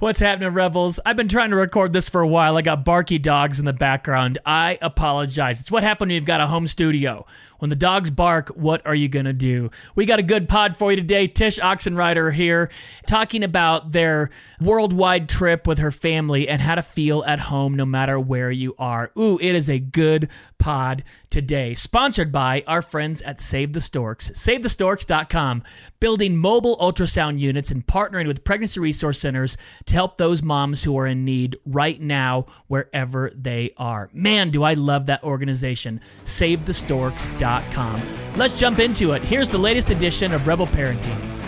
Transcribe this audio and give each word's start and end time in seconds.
What's 0.00 0.20
happening, 0.20 0.54
Rebels? 0.54 1.00
I've 1.04 1.16
been 1.16 1.26
trying 1.26 1.50
to 1.50 1.56
record 1.56 1.92
this 1.92 2.08
for 2.08 2.20
a 2.20 2.28
while. 2.28 2.56
I 2.56 2.62
got 2.62 2.84
barky 2.84 3.18
dogs 3.18 3.58
in 3.58 3.64
the 3.64 3.72
background. 3.72 4.38
I 4.46 4.78
apologize. 4.80 5.58
It's 5.58 5.72
what 5.72 5.82
happened 5.82 6.10
when 6.10 6.14
you've 6.14 6.24
got 6.24 6.40
a 6.40 6.46
home 6.46 6.68
studio. 6.68 7.26
When 7.58 7.68
the 7.68 7.74
dogs 7.74 8.08
bark, 8.08 8.50
what 8.50 8.86
are 8.86 8.94
you 8.94 9.08
going 9.08 9.24
to 9.24 9.32
do? 9.32 9.72
We 9.96 10.06
got 10.06 10.20
a 10.20 10.22
good 10.22 10.48
pod 10.48 10.76
for 10.76 10.92
you 10.92 10.96
today. 10.96 11.26
Tsh 11.26 11.58
Oxenreider 11.58 12.32
here 12.32 12.70
talking 13.08 13.42
about 13.42 13.90
their 13.90 14.30
worldwide 14.60 15.28
trip 15.28 15.66
with 15.66 15.78
her 15.78 15.90
family 15.90 16.48
and 16.48 16.62
how 16.62 16.76
to 16.76 16.82
feel 16.82 17.24
at 17.24 17.40
home 17.40 17.74
no 17.74 17.84
matter 17.84 18.20
where 18.20 18.52
you 18.52 18.76
are. 18.78 19.10
Ooh, 19.18 19.38
it 19.40 19.56
is 19.56 19.68
a 19.68 19.80
good 19.80 20.30
pod 20.58 21.02
today. 21.30 21.74
Sponsored 21.74 22.30
by 22.30 22.62
our 22.68 22.82
friends 22.82 23.20
at 23.22 23.40
Save 23.40 23.72
the 23.72 23.80
Storks. 23.80 24.30
SaveTheStorks.com, 24.30 25.64
building 26.00 26.36
mobile 26.36 26.76
ultrasound 26.78 27.38
units 27.38 27.70
and 27.70 27.86
partnering 27.86 28.26
with 28.26 28.44
pregnancy 28.44 28.80
resource 28.80 29.18
centers 29.18 29.56
to 29.86 29.94
help 29.94 30.16
those 30.16 30.42
moms 30.42 30.84
who 30.84 30.98
are 30.98 31.06
in 31.06 31.24
need 31.24 31.56
right 31.64 32.00
now, 32.00 32.46
wherever 32.66 33.30
they 33.34 33.72
are. 33.76 34.08
Man, 34.12 34.50
do 34.50 34.62
I 34.62 34.74
love 34.74 35.06
that 35.06 35.24
organization. 35.24 36.00
SaveTheStorks.com. 36.24 38.02
Let's 38.36 38.58
jump 38.58 38.78
into 38.78 39.12
it. 39.12 39.22
Here's 39.22 39.48
the 39.48 39.58
latest 39.58 39.90
edition 39.90 40.32
of 40.32 40.46
Rebel 40.46 40.66
Parenting. 40.66 41.38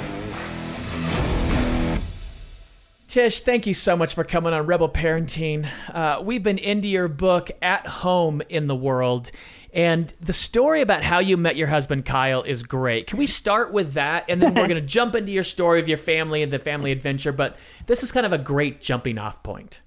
Tsh, 3.10 3.41
thank 3.41 3.66
you 3.66 3.75
so 3.75 3.97
much 3.97 4.14
for 4.14 4.22
coming 4.22 4.53
on 4.53 4.66
Rebel 4.66 4.88
Parenting. 4.88 5.69
Uh, 5.92 6.22
we've 6.22 6.44
been 6.44 6.58
into 6.58 6.86
your 6.86 7.08
book, 7.08 7.50
At 7.60 7.84
Home 7.84 8.41
in 8.48 8.69
the 8.69 8.77
World, 8.77 9.32
and 9.72 10.12
the 10.20 10.32
story 10.32 10.80
about 10.80 11.02
how 11.02 11.18
you 11.18 11.36
met 11.36 11.56
your 11.56 11.68
husband, 11.68 12.04
Kyle, 12.04 12.42
is 12.42 12.62
great. 12.62 13.06
Can 13.06 13.18
we 13.18 13.26
start 13.26 13.72
with 13.72 13.94
that? 13.94 14.24
And 14.28 14.42
then 14.42 14.54
we're 14.54 14.66
going 14.66 14.80
to 14.80 14.86
jump 14.86 15.14
into 15.14 15.32
your 15.32 15.44
story 15.44 15.80
of 15.80 15.88
your 15.88 15.98
family 15.98 16.42
and 16.42 16.52
the 16.52 16.58
family 16.58 16.92
adventure. 16.92 17.32
But 17.32 17.56
this 17.86 18.02
is 18.02 18.10
kind 18.10 18.26
of 18.26 18.32
a 18.32 18.38
great 18.38 18.80
jumping 18.80 19.18
off 19.18 19.42
point. 19.42 19.80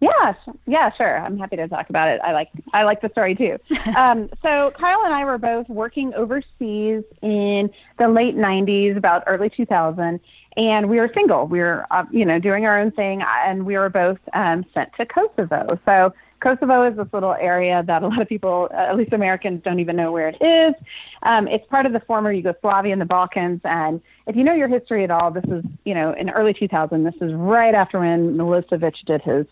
Yeah, 0.00 0.32
yeah, 0.66 0.90
sure. 0.96 1.18
I'm 1.18 1.38
happy 1.38 1.56
to 1.56 1.68
talk 1.68 1.90
about 1.90 2.08
it. 2.08 2.20
I 2.24 2.32
like 2.32 2.48
I 2.72 2.84
like 2.84 3.02
the 3.02 3.10
story 3.10 3.34
too. 3.34 3.58
Um, 3.96 4.28
so 4.40 4.70
Kyle 4.70 5.00
and 5.04 5.12
I 5.12 5.24
were 5.24 5.36
both 5.36 5.68
working 5.68 6.14
overseas 6.14 7.02
in 7.22 7.70
the 7.98 8.08
late 8.08 8.36
'90s, 8.36 8.96
about 8.96 9.24
early 9.26 9.50
2000, 9.50 10.20
and 10.56 10.88
we 10.88 10.98
were 10.98 11.10
single. 11.12 11.46
We 11.46 11.58
were, 11.58 11.86
uh, 11.90 12.04
you 12.10 12.24
know, 12.24 12.38
doing 12.38 12.64
our 12.64 12.80
own 12.80 12.92
thing, 12.92 13.22
and 13.22 13.66
we 13.66 13.76
were 13.76 13.90
both 13.90 14.18
um, 14.32 14.64
sent 14.72 14.90
to 14.94 15.04
Kosovo. 15.04 15.78
So 15.84 16.14
Kosovo 16.40 16.88
is 16.88 16.96
this 16.96 17.06
little 17.12 17.34
area 17.34 17.82
that 17.86 18.02
a 18.02 18.08
lot 18.08 18.20
of 18.20 18.28
people, 18.28 18.68
at 18.72 18.96
least 18.96 19.12
Americans, 19.12 19.62
don't 19.62 19.78
even 19.78 19.96
know 19.96 20.10
where 20.10 20.28
it 20.28 20.42
is. 20.42 20.74
Um, 21.22 21.46
it's 21.48 21.66
part 21.66 21.86
of 21.86 21.92
the 21.92 22.00
former 22.00 22.32
Yugoslavia 22.32 22.92
and 22.92 23.00
the 23.00 23.06
Balkans, 23.06 23.60
and 23.64 24.00
if 24.26 24.36
you 24.36 24.44
know 24.44 24.54
your 24.54 24.68
history 24.68 25.04
at 25.04 25.10
all, 25.10 25.30
this 25.30 25.44
is, 25.44 25.64
you 25.84 25.94
know, 25.94 26.12
in 26.12 26.30
early 26.30 26.54
2000. 26.54 27.04
This 27.04 27.14
is 27.20 27.32
right 27.34 27.74
after 27.74 28.00
when 28.00 28.36
Milosevic 28.36 28.94
did 29.06 29.22
his 29.22 29.46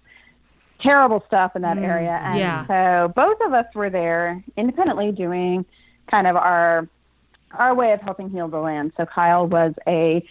terrible 0.81 1.23
stuff 1.27 1.57
in 1.57 1.63
that 1.63 1.79
area. 1.79 2.21
And 2.23 2.39
yeah. 2.39 2.67
so 2.67 3.13
both 3.15 3.39
of 3.45 3.53
us 3.53 3.67
were 3.75 3.91
there 3.91 4.43
independently 4.57 5.13
doing 5.13 5.65
kind 6.11 6.27
of 6.27 6.37
our 6.37 6.89
our 7.53 7.75
way 7.75 7.93
of 7.93 8.01
helping 8.01 8.29
heal 8.29 8.49
the 8.49 8.59
land. 8.59 8.93
So 8.97 9.07
Kyle 9.07 9.47
was 9.47 9.73
a 9.87 10.23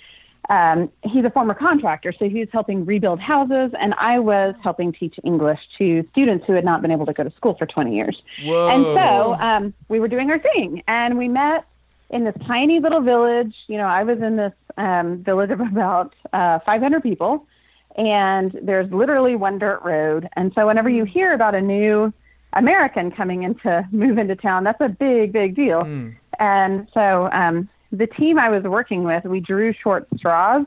um, 0.50 0.90
he's 1.04 1.26
a 1.26 1.30
former 1.30 1.54
contractor, 1.54 2.14
so 2.18 2.30
he 2.30 2.40
was 2.40 2.50
helping 2.52 2.86
rebuild 2.86 3.20
houses, 3.20 3.72
and 3.80 3.94
I 4.00 4.20
was 4.20 4.56
helping 4.64 4.94
teach 4.94 5.16
English 5.24 5.60
to 5.78 6.08
students 6.12 6.46
who 6.48 6.54
had 6.54 6.64
not 6.64 6.82
been 6.82 6.92
able 6.92 7.06
to 7.06 7.14
go 7.14 7.24
to 7.24 7.32
school 7.32 7.56
for 7.56 7.66
20 7.66 7.96
years. 7.96 8.22
Whoa. 8.44 8.70
And 8.70 8.84
so 8.86 9.34
um, 9.46 9.74
we 9.90 10.00
were 10.00 10.08
doing 10.08 10.30
our 10.32 10.40
thing, 10.40 10.84
and 10.88 11.18
we 11.18 11.28
met 11.28 11.66
in 12.10 12.24
this 12.24 12.36
tiny 12.46 12.80
little 12.80 13.02
village. 13.02 13.54
You 13.68 13.78
know, 13.78 13.88
I 13.88 14.04
was 14.04 14.22
in 14.22 14.38
this 14.38 14.54
um, 14.78 15.24
village 15.24 15.52
of 15.52 15.60
about 15.60 16.14
uh, 16.32 16.60
500 16.60 17.04
people, 17.04 17.46
and 17.98 18.58
there's 18.62 18.92
literally 18.92 19.36
one 19.36 19.60
dirt 19.60 19.82
road. 19.84 20.30
And 20.38 20.54
so 20.56 20.68
whenever 20.68 20.90
you 20.90 21.04
hear 21.04 21.34
about 21.34 21.56
a 21.56 21.62
new 21.62 22.14
American 22.54 23.12
coming 23.12 23.44
into 23.44 23.86
move 23.92 24.18
into 24.18 24.36
town, 24.36 24.64
that's 24.64 24.82
a 24.82 24.90
big, 24.90 25.34
big 25.34 25.56
deal. 25.56 25.82
And 26.40 26.88
so 26.94 27.30
um, 27.32 27.68
the 27.92 28.08
team 28.08 28.38
I 28.40 28.50
was 28.50 28.64
working 28.64 29.04
with, 29.04 29.24
we 29.26 29.40
drew 29.40 29.74
short 29.74 30.08
straws 30.18 30.66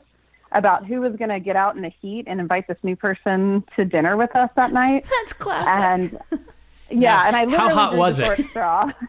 about 0.51 0.85
who 0.85 0.99
was 1.01 1.15
going 1.15 1.29
to 1.29 1.39
get 1.39 1.55
out 1.55 1.75
in 1.75 1.81
the 1.81 1.91
heat 2.01 2.25
and 2.27 2.39
invite 2.39 2.67
this 2.67 2.77
new 2.83 2.95
person 2.95 3.63
to 3.75 3.85
dinner 3.85 4.17
with 4.17 4.35
us 4.35 4.49
that 4.55 4.73
night. 4.73 5.05
That's 5.21 5.33
classic. 5.33 6.19
And 6.89 7.01
yeah, 7.01 7.23
and 7.27 7.35
I 7.35 7.39
how 7.41 7.45
literally 7.45 7.73
hot 7.73 7.89
drew 7.91 7.99
was 7.99 8.17
the 8.17 8.23
it? 8.23 8.25
short 8.25 8.39
straw. 8.49 8.91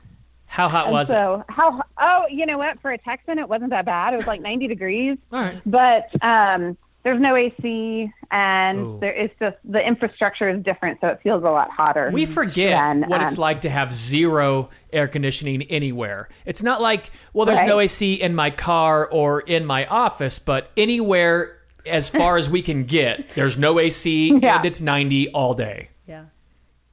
How 0.47 0.69
hot 0.69 0.85
And 0.85 0.93
was 0.93 1.09
it? 1.09 1.13
so 1.15 1.43
how? 1.49 1.81
Oh, 1.99 2.27
you 2.29 2.45
know 2.45 2.59
what? 2.59 2.79
For 2.83 2.91
a 2.93 2.99
Texan, 2.99 3.39
it 3.39 3.49
wasn't 3.49 3.71
that 3.71 3.87
bad. 3.87 4.13
It 4.13 4.17
was 4.17 4.27
like 4.27 4.43
90 4.43 4.69
degrees. 4.69 5.17
All 5.33 5.41
right. 5.41 5.59
But 5.65 6.11
um, 6.23 6.77
there's 7.05 7.21
no 7.21 7.35
AC, 7.37 8.13
and 8.31 8.79
Ooh. 8.79 8.99
there 9.01 9.13
it's 9.13 9.35
just 9.41 9.57
the 9.65 9.81
infrastructure 9.87 10.49
is 10.49 10.63
different, 10.63 11.01
so 11.01 11.09
it 11.09 11.21
feels 11.23 11.43
a 11.43 11.51
lot 11.51 11.71
hotter. 11.71 12.11
We 12.13 12.27
forget 12.27 12.71
than, 12.73 13.09
what 13.09 13.23
it's 13.23 13.35
um, 13.39 13.41
like 13.41 13.63
to 13.63 13.71
have 13.71 13.93
zero 13.93 14.71
air 14.93 15.09
conditioning 15.09 15.63
anywhere. 15.63 16.29
It's 16.47 16.63
not 16.63 16.81
like, 16.81 17.11
well, 17.33 17.47
there's 17.47 17.63
no 17.63 17.81
AC 17.81 18.15
in 18.15 18.35
my 18.35 18.51
car 18.51 19.09
or 19.11 19.41
in 19.41 19.65
my 19.65 19.87
office, 19.87 20.39
but 20.39 20.71
anywhere 20.77 21.59
as 21.87 22.09
far 22.11 22.37
as 22.37 22.49
we 22.49 22.63
can 22.63 22.85
get, 22.85 23.29
there's 23.35 23.59
no 23.59 23.81
AC 23.81 24.39
Yeah. 24.41 24.57
and 24.57 24.65
it's 24.65 24.81
90 24.81 25.31
all 25.31 25.55
day. 25.55 25.89
yeah. 26.07 26.27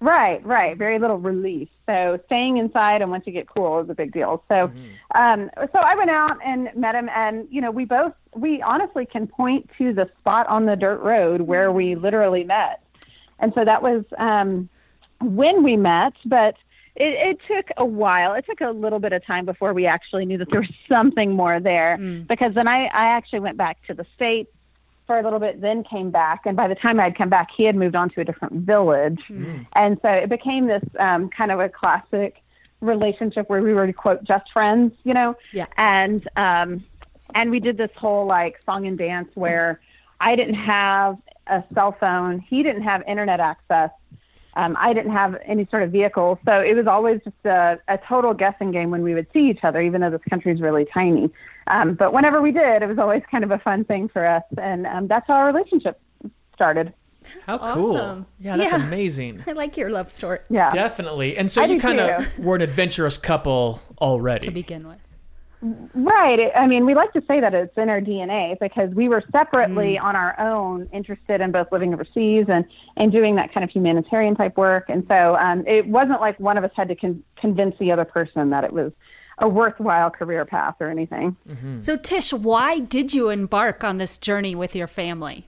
Right, 0.01 0.43
right. 0.45 0.77
Very 0.77 0.97
little 0.97 1.17
relief. 1.17 1.67
So 1.85 2.19
staying 2.27 2.55
inside 2.57 3.01
and 3.01 3.11
once 3.11 3.25
you 3.27 3.33
get 3.33 3.47
cool 3.49 3.81
is 3.81 3.89
a 3.89 3.93
big 3.93 4.13
deal. 4.13 4.43
So, 4.47 4.71
um, 5.13 5.49
so 5.57 5.79
I 5.79 5.95
went 5.95 6.09
out 6.09 6.37
and 6.43 6.69
met 6.73 6.95
him, 6.95 7.09
and 7.09 7.47
you 7.51 7.59
know, 7.59 7.69
we 7.69 7.83
both 7.83 8.13
we 8.35 8.61
honestly 8.61 9.05
can 9.05 9.27
point 9.27 9.69
to 9.77 9.93
the 9.93 10.09
spot 10.19 10.47
on 10.47 10.65
the 10.65 10.75
dirt 10.75 11.01
road 11.01 11.41
where 11.41 11.71
we 11.71 11.95
literally 11.95 12.43
met, 12.43 12.83
and 13.39 13.53
so 13.53 13.65
that 13.65 13.81
was 13.81 14.03
um, 14.17 14.69
when 15.21 15.63
we 15.63 15.77
met, 15.77 16.13
but. 16.25 16.55
It, 16.95 17.13
it 17.29 17.39
took 17.47 17.67
a 17.77 17.85
while. 17.85 18.33
It 18.33 18.45
took 18.45 18.59
a 18.59 18.71
little 18.71 18.99
bit 18.99 19.13
of 19.13 19.25
time 19.25 19.45
before 19.45 19.73
we 19.73 19.85
actually 19.85 20.25
knew 20.25 20.37
that 20.37 20.49
there 20.49 20.59
was 20.59 20.69
something 20.89 21.31
more 21.31 21.61
there. 21.61 21.95
Because 22.27 22.53
then 22.55 22.67
I, 22.67 22.87
I 22.87 23.05
actually 23.15 23.39
went 23.39 23.55
back 23.55 23.77
to 23.87 23.93
the 23.93 24.05
States 24.15 24.51
for 25.07 25.17
a 25.17 25.23
little 25.23 25.39
bit, 25.39 25.61
then 25.61 25.85
came 25.85 26.11
back. 26.11 26.41
And 26.45 26.57
by 26.57 26.67
the 26.67 26.75
time 26.75 26.99
I'd 26.99 27.17
come 27.17 27.29
back, 27.29 27.51
he 27.55 27.63
had 27.63 27.77
moved 27.77 27.95
on 27.95 28.09
to 28.09 28.21
a 28.21 28.25
different 28.25 28.65
village. 28.65 29.21
And 29.73 29.97
so 30.01 30.09
it 30.09 30.27
became 30.27 30.67
this 30.67 30.83
um, 30.99 31.29
kind 31.29 31.51
of 31.51 31.61
a 31.61 31.69
classic 31.69 32.41
relationship 32.81 33.49
where 33.49 33.61
we 33.61 33.73
were, 33.73 33.93
quote, 33.93 34.25
just 34.25 34.51
friends, 34.51 34.91
you 35.05 35.13
know? 35.13 35.37
Yeah. 35.53 35.67
And, 35.77 36.27
um, 36.35 36.83
and 37.35 37.51
we 37.51 37.59
did 37.59 37.77
this 37.77 37.91
whole 37.95 38.25
like 38.25 38.59
song 38.65 38.85
and 38.87 38.97
dance 38.97 39.29
where 39.35 39.79
I 40.19 40.35
didn't 40.35 40.55
have 40.55 41.17
a 41.47 41.63
cell 41.73 41.95
phone, 41.99 42.39
he 42.39 42.63
didn't 42.63 42.83
have 42.83 43.01
internet 43.07 43.39
access. 43.39 43.89
Um, 44.55 44.75
I 44.79 44.93
didn't 44.93 45.11
have 45.13 45.37
any 45.45 45.67
sort 45.71 45.83
of 45.83 45.91
vehicle, 45.91 46.39
so 46.43 46.59
it 46.59 46.73
was 46.75 46.87
always 46.87 47.21
just 47.23 47.35
a, 47.45 47.79
a 47.87 47.97
total 48.07 48.33
guessing 48.33 48.71
game 48.71 48.89
when 48.89 49.03
we 49.03 49.13
would 49.13 49.27
see 49.31 49.49
each 49.49 49.63
other, 49.63 49.79
even 49.79 50.01
though 50.01 50.09
this 50.09 50.21
country 50.29 50.51
is 50.51 50.59
really 50.59 50.85
tiny. 50.93 51.29
Um, 51.67 51.93
but 51.93 52.13
whenever 52.13 52.41
we 52.41 52.51
did, 52.51 52.81
it 52.81 52.87
was 52.87 52.97
always 52.97 53.21
kind 53.29 53.43
of 53.43 53.51
a 53.51 53.59
fun 53.59 53.85
thing 53.85 54.09
for 54.09 54.25
us, 54.25 54.43
and 54.57 54.85
um, 54.87 55.07
that's 55.07 55.27
how 55.27 55.35
our 55.35 55.47
relationship 55.47 56.01
started. 56.55 56.93
How 57.45 57.57
cool. 57.73 58.25
Yeah, 58.39 58.57
that's 58.57 58.73
Yeah. 58.73 58.87
amazing. 58.87 59.43
I 59.47 59.51
like 59.51 59.77
your 59.77 59.91
love 59.91 60.09
story 60.09 60.39
Yeah. 60.49 60.69
Definitely. 60.71 61.37
And 61.37 61.49
so 61.51 61.61
I 61.61 61.65
you 61.65 61.79
kind 61.79 61.99
of 61.99 62.39
were 62.39 62.55
an 62.55 62.61
adventurous 62.61 63.17
couple 63.17 63.81
already. 64.01 64.45
to 64.45 64.51
begin 64.51 64.87
with. 64.87 64.97
Right. 65.61 66.51
I 66.55 66.67
mean, 66.67 66.85
we 66.85 66.95
like 66.95 67.11
to 67.13 67.23
say 67.27 67.41
that 67.41 67.53
it's 67.53 67.77
in 67.77 67.89
our 67.89 67.99
DNA 67.99 68.57
because 68.59 68.93
we 68.93 69.09
were 69.09 69.23
separately 69.31 69.97
on 69.97 70.15
our 70.15 70.39
own 70.39 70.87
interested 70.93 71.41
in 71.41 71.51
both 71.51 71.67
living 71.71 71.93
overseas 71.93 72.45
and, 72.47 72.63
and 72.95 73.11
doing 73.11 73.35
that 73.35 73.53
kind 73.53 73.65
of 73.65 73.69
humanitarian 73.69 74.35
type 74.35 74.55
work. 74.55 74.85
And 74.87 75.05
so 75.09 75.35
um, 75.35 75.67
it 75.67 75.85
wasn't 75.85 76.21
like 76.21 76.39
one 76.39 76.57
of 76.57 76.63
us 76.63 76.71
had 76.75 76.87
to 76.87 76.95
con- 76.95 77.23
convince 77.35 77.75
the 77.77 77.91
other 77.91 78.05
person 78.05 78.51
that 78.51 78.63
it 78.63 78.71
was 78.71 78.93
a 79.39 79.49
worthwhile 79.49 80.09
career 80.09 80.45
path 80.45 80.75
or 80.79 80.89
anything. 80.89 81.35
So, 81.77 81.97
Tsh, 81.97 82.33
why 82.33 82.79
did 82.79 83.13
you 83.13 83.29
embark 83.29 83.83
on 83.83 83.97
this 83.97 84.17
journey 84.17 84.55
with 84.55 84.75
your 84.75 84.87
family? 84.87 85.47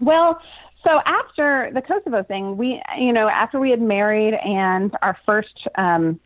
Well, 0.00 0.40
so 0.84 1.00
after 1.04 1.70
the 1.72 1.80
Kosovo 1.80 2.22
thing, 2.22 2.56
we, 2.56 2.80
you 2.98 3.12
know, 3.12 3.28
after 3.28 3.58
we 3.58 3.70
had 3.70 3.80
married 3.80 4.34
and 4.34 4.94
our 5.02 5.16
first, 5.26 5.66
um, 5.76 6.20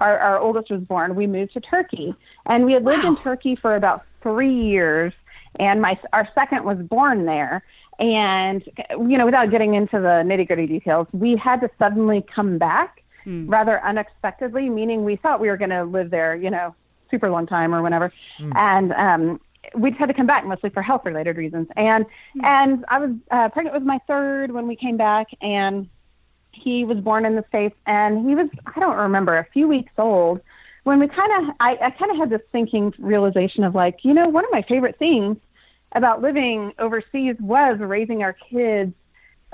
our, 0.00 0.18
our 0.18 0.38
oldest 0.38 0.70
was 0.70 0.80
born, 0.80 1.14
we 1.14 1.26
moved 1.26 1.52
to 1.54 1.60
Turkey. 1.60 2.14
And 2.46 2.64
we 2.64 2.72
had 2.72 2.84
lived 2.84 3.04
in 3.04 3.16
Turkey 3.16 3.56
for 3.56 3.76
about 3.76 4.04
three 4.22 4.54
years. 4.54 5.12
and 5.58 5.80
my 5.80 5.98
our 6.12 6.28
second 6.34 6.64
was 6.64 6.78
born 6.78 7.26
there. 7.26 7.62
And 7.98 8.62
you 8.92 9.18
know, 9.18 9.26
without 9.26 9.50
getting 9.50 9.74
into 9.74 10.00
the 10.00 10.22
nitty 10.24 10.46
gritty 10.46 10.66
details, 10.66 11.06
we 11.12 11.36
had 11.36 11.60
to 11.60 11.70
suddenly 11.78 12.24
come 12.34 12.58
back 12.58 13.02
mm. 13.26 13.44
rather 13.48 13.84
unexpectedly, 13.84 14.68
meaning 14.70 15.04
we 15.04 15.16
thought 15.16 15.40
we 15.40 15.48
were 15.48 15.56
going 15.56 15.70
to 15.70 15.84
live 15.84 16.10
there, 16.10 16.34
you 16.34 16.50
know, 16.50 16.74
super 17.10 17.30
long 17.30 17.46
time 17.46 17.74
or 17.74 17.82
whatever, 17.82 18.12
mm. 18.40 18.52
and 18.56 18.92
um, 18.92 19.40
we 19.74 19.90
had 19.92 20.06
to 20.06 20.14
come 20.14 20.26
back 20.26 20.46
mostly 20.46 20.70
for 20.70 20.80
health 20.80 21.02
related 21.04 21.36
reasons. 21.36 21.68
And 21.76 22.06
mm. 22.06 22.44
and 22.44 22.84
I 22.88 22.98
was 22.98 23.10
uh, 23.30 23.48
pregnant 23.50 23.74
with 23.74 23.84
my 23.84 23.98
third 24.06 24.52
when 24.52 24.66
we 24.66 24.76
came 24.76 24.96
back, 24.96 25.26
and 25.42 25.88
he 26.52 26.84
was 26.84 26.98
born 26.98 27.24
in 27.24 27.36
the 27.36 27.44
states, 27.48 27.76
and 27.86 28.28
he 28.28 28.34
was 28.34 28.48
I 28.74 28.80
don't 28.80 28.96
remember 28.96 29.38
a 29.38 29.46
few 29.52 29.68
weeks 29.68 29.92
old 29.98 30.40
when 30.84 30.98
we 30.98 31.08
kind 31.08 31.48
of 31.48 31.54
I, 31.60 31.76
I 31.82 31.90
kind 31.90 32.10
of 32.10 32.16
had 32.16 32.30
this 32.30 32.42
thinking 32.52 32.92
realization 32.98 33.64
of 33.64 33.74
like 33.74 33.98
you 34.02 34.14
know 34.14 34.28
one 34.28 34.44
of 34.44 34.50
my 34.52 34.62
favorite 34.62 34.98
things 34.98 35.36
about 35.92 36.22
living 36.22 36.72
overseas 36.78 37.36
was 37.40 37.78
raising 37.80 38.22
our 38.22 38.36
kids 38.50 38.92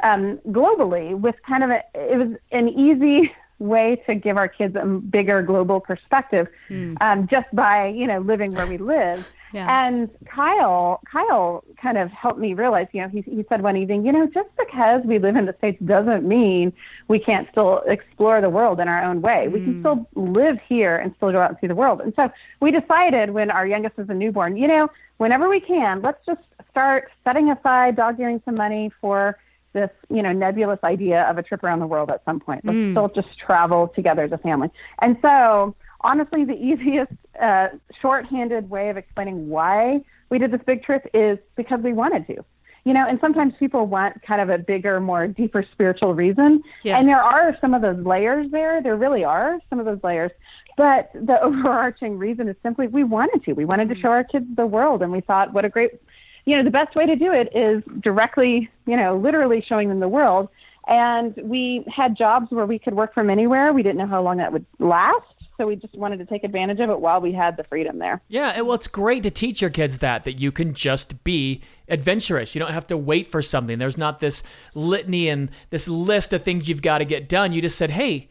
um, 0.03 0.39
globally 0.49 1.19
with 1.19 1.35
kind 1.47 1.65
of 1.65 1.71
a 1.71 1.81
it 1.95 2.19
was 2.19 2.39
an 2.53 2.69
easy 2.69 3.33
way 3.59 4.03
to 4.07 4.15
give 4.15 4.37
our 4.37 4.49
kids 4.49 4.77
a 4.77 4.85
bigger 4.85 5.43
global 5.43 5.81
perspective 5.81 6.47
mm. 6.69 6.97
um, 7.01 7.27
just 7.27 7.47
by 7.55 7.89
you 7.89 8.07
know 8.07 8.19
living 8.19 8.53
where 8.55 8.67
we 8.67 8.77
live 8.77 9.33
yeah. 9.55 9.87
and 9.87 10.11
kyle 10.27 11.01
kyle 11.11 11.65
kind 11.81 11.97
of 11.97 12.11
helped 12.11 12.39
me 12.39 12.53
realize 12.53 12.87
you 12.93 13.01
know 13.01 13.09
he, 13.09 13.23
he 13.23 13.45
said 13.49 13.63
one 13.63 13.77
evening 13.77 14.05
you 14.05 14.13
know 14.13 14.27
just 14.27 14.51
because 14.59 15.01
we 15.07 15.19
live 15.19 15.37
in 15.37 15.47
the 15.47 15.55
states 15.57 15.81
doesn't 15.87 16.29
mean 16.29 16.71
we 17.09 17.19
can't 17.19 17.49
still 17.51 17.83
explore 17.87 18.43
the 18.43 18.51
world 18.51 18.79
in 18.79 18.89
our 18.89 19.03
own 19.03 19.23
way 19.23 19.47
mm. 19.49 19.53
we 19.53 19.61
can 19.61 19.75
hmm. 19.75 19.81
still 19.81 20.07
live 20.15 20.59
here 20.69 20.97
and 20.97 21.15
still 21.17 21.33
go 21.33 21.41
out 21.41 21.49
and 21.49 21.59
see 21.61 21.67
the 21.67 21.75
world 21.75 22.03
and 22.03 22.13
so 22.15 22.31
we 22.61 22.71
decided 22.71 23.31
when 23.31 23.51
our 23.51 23.67
youngest 23.67 23.97
was 23.97 24.09
a 24.11 24.15
newborn 24.15 24.55
you 24.57 24.69
know 24.69 24.87
whenever 25.17 25.49
we 25.49 25.61
can 25.61 26.03
let's 26.03 26.25
just 26.27 26.43
start 26.71 27.11
setting 27.25 27.51
aside 27.51 27.97
dog 27.97 28.21
earing 28.21 28.43
some 28.45 28.55
money 28.55 28.91
for 29.01 29.39
this, 29.77 29.91
you 30.09 30.23
know, 30.23 30.33
nebulous 30.33 30.81
idea 30.83 31.23
of 31.25 31.37
a 31.37 31.43
trip 31.43 31.63
around 31.63 31.81
the 31.81 31.87
world 31.87 32.11
at 32.11 32.25
some 32.25 32.41
point. 32.41 32.65
Let's 32.65 32.77
mm. 32.77 32.93
still 32.93 33.09
just 33.09 33.39
travel 33.39 33.93
together 33.95 34.25
as 34.25 34.33
a 34.33 34.39
family. 34.39 34.71
And 35.03 35.19
so, 35.21 35.77
honestly, 36.01 36.45
the 36.45 36.55
easiest 36.55 37.13
uh, 37.41 37.69
shorthanded 38.01 38.71
way 38.71 38.89
of 38.89 38.97
explaining 38.97 39.51
why 39.51 40.01
we 40.31 40.39
did 40.39 40.51
this 40.51 40.63
big 40.67 40.83
trip 40.83 41.09
is 41.13 41.39
because 41.57 41.81
we 41.85 41.93
wanted 41.93 42.27
to. 42.29 42.45
You 42.85 42.95
know, 42.95 43.05
and 43.07 43.19
sometimes 43.21 43.53
people 43.59 43.87
want 43.87 44.23
kind 44.23 44.41
of 44.41 44.49
a 44.49 44.59
bigger, 44.59 45.01
more 45.01 45.27
deeper 45.27 45.65
spiritual 45.73 46.15
reason. 46.15 46.63
Yeah. 46.85 46.99
And 46.99 47.09
there 47.09 47.21
are 47.21 47.57
some 47.61 47.75
of 47.75 47.83
those 47.83 47.99
layers 48.07 48.49
there. 48.53 48.81
There 48.81 48.97
really 48.97 49.25
are 49.25 49.59
some 49.69 49.81
of 49.81 49.87
those 49.87 49.99
layers. 50.05 50.31
But 50.77 51.11
the 51.13 51.39
overarching 51.43 52.17
reason 52.17 52.49
is 52.49 52.57
simply 52.63 52.87
we 52.87 53.05
wanted 53.05 53.45
to. 53.45 53.53
We 53.53 53.65
wanted 53.65 53.89
to 53.91 53.97
mm. 53.97 54.01
show 54.01 54.09
our 54.09 54.25
kids 54.25 54.47
the 54.57 54.67
world, 54.67 55.03
and 55.03 55.11
we 55.11 55.21
thought, 55.21 55.53
what 55.53 55.65
a 55.65 55.69
great 55.69 56.01
you 56.47 56.57
know, 56.57 56.65
the 56.65 56.71
best 56.71 56.95
way 56.95 57.05
to 57.07 57.17
do 57.17 57.33
it 57.33 57.49
is 57.55 57.83
directly, 58.01 58.71
you 58.87 58.97
know, 58.97 59.19
literally 59.19 59.65
showing 59.69 59.89
them 59.89 60.01
the 60.01 60.09
world. 60.09 60.49
And 60.87 61.35
we 61.43 61.85
had 61.95 62.17
jobs 62.17 62.47
where 62.51 62.65
we 62.65 62.79
could 62.79 62.95
work 62.95 63.13
from 63.13 63.29
anywhere. 63.29 63.73
We 63.73 63.83
didn't 63.83 63.99
know 63.99 64.07
how 64.07 64.23
long 64.23 64.37
that 64.37 64.53
would 64.53 64.65
last. 64.79 65.27
So 65.57 65.67
we 65.67 65.75
just 65.75 65.97
wanted 65.97 66.19
to 66.19 66.27
take 66.27 66.45
advantage 66.45 66.79
of 66.81 66.91
it 66.91 67.01
while 67.01 67.21
we 67.21 67.33
had 67.33 67.57
the 67.57 67.65
freedom 67.65 67.99
there. 67.99 68.23
Yeah, 68.29 68.61
well, 68.61 68.75
it's 68.75 68.87
great 68.87 69.23
to 69.25 69.31
teach 69.31 69.61
your 69.61 69.71
kids 69.71 69.99
that 69.99 70.25
that 70.25 70.35
you 70.35 70.53
can 70.53 70.75
just 70.75 71.25
be 71.25 71.63
adventurous. 71.89 72.55
You 72.55 72.61
don't 72.61 72.73
have 72.73 72.87
to 72.89 72.97
wait 72.97 73.27
for 73.27 73.43
something. 73.43 73.79
There's 73.79 73.99
not 73.99 74.21
this 74.21 74.43
litany 74.75 75.29
and 75.29 75.51
this 75.71 75.89
list 75.89 76.33
of 76.33 76.43
things 76.43 76.69
you've 76.69 76.83
got 76.83 76.99
to 76.99 77.05
get 77.05 77.29
done. 77.29 77.53
You 77.53 77.63
just 77.63 77.79
said, 77.79 77.91
"Hey, 77.91 78.29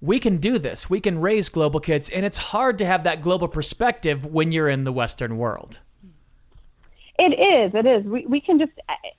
we 0.00 0.20
can 0.20 0.38
do 0.38 0.58
this. 0.58 0.88
We 0.88 1.00
can 1.00 1.20
raise 1.20 1.48
global 1.48 1.80
kids." 1.80 2.08
And 2.10 2.24
it's 2.24 2.38
hard 2.38 2.78
to 2.78 2.86
have 2.86 3.02
that 3.04 3.22
global 3.22 3.48
perspective 3.48 4.24
when 4.24 4.52
you're 4.52 4.68
in 4.68 4.84
the 4.84 4.92
Western 4.92 5.36
world. 5.36 5.80
It 7.18 7.32
is. 7.32 7.74
It 7.74 7.84
is. 7.84 8.04
We 8.04 8.26
we 8.26 8.40
can 8.40 8.58
just 8.58 8.72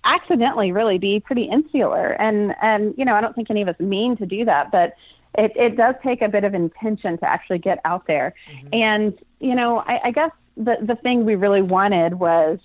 accidentally 0.06 0.72
really 0.72 0.98
be 0.98 1.19
pretty 1.19 1.44
insular, 1.44 2.12
and 2.13 2.56
and 2.62 2.94
you 2.98 3.04
know 3.04 3.16
I 3.16 3.22
don't 3.22 3.36
think 3.36 3.50
any 3.50 3.62
of 3.62 3.68
us 3.68 3.80
mean 3.80 4.16
to 4.18 4.25
do 4.25 4.46
that, 4.46 4.72
but 4.72 4.94
it 5.38 5.51
it 5.56 5.75
does 5.75 5.96
take 6.01 6.22
a 6.22 6.30
bit 6.30 6.46
of 6.46 6.54
intention 6.54 7.18
to 7.18 7.30
actually 7.30 7.60
get 7.60 7.80
out 7.84 8.07
there. 8.07 8.34
Mm-hmm. 8.51 8.68
And 8.74 9.19
you 9.40 9.54
know 9.54 9.80
I, 9.80 10.00
I 10.06 10.12
guess 10.12 10.31
the 10.56 10.78
the 10.81 10.96
thing 10.96 11.25
we 11.25 11.36
really 11.36 11.62
wanted 11.62 12.13
was 12.16 12.60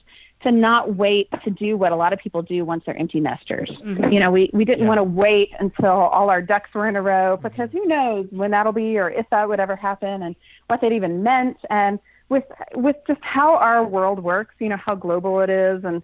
to 0.44 0.52
not 0.52 0.94
wait 0.96 1.28
to 1.42 1.50
do 1.50 1.76
what 1.76 1.90
a 1.90 1.96
lot 1.96 2.12
of 2.12 2.18
people 2.18 2.42
do 2.42 2.64
once 2.64 2.84
they're 2.84 2.96
empty 2.96 3.18
nesters. 3.18 3.70
Mm-hmm. 3.82 4.12
You 4.12 4.20
know, 4.20 4.30
we, 4.30 4.50
we 4.52 4.66
didn't 4.66 4.82
yeah. 4.82 4.88
want 4.88 4.98
to 4.98 5.04
wait 5.04 5.50
until 5.58 5.90
all 5.90 6.28
our 6.28 6.42
ducks 6.42 6.68
were 6.74 6.86
in 6.86 6.96
a 6.96 7.02
row 7.02 7.36
mm-hmm. 7.36 7.48
because 7.48 7.70
who 7.72 7.84
knows 7.86 8.26
when 8.30 8.50
that'll 8.50 8.72
be 8.72 8.98
or 8.98 9.10
if 9.10 9.24
that 9.30 9.48
would 9.48 9.58
ever 9.58 9.74
happen 9.74 10.22
and 10.22 10.36
what 10.66 10.82
that 10.82 10.92
even 10.92 11.22
meant. 11.22 11.56
And 11.70 11.98
with 12.34 12.44
with 12.74 12.96
just 13.06 13.20
how 13.22 13.56
our 13.56 13.84
world 13.84 14.18
works, 14.22 14.54
you 14.58 14.68
know, 14.68 14.76
how 14.76 14.94
global 14.94 15.40
it 15.40 15.48
is, 15.48 15.84
and 15.84 16.02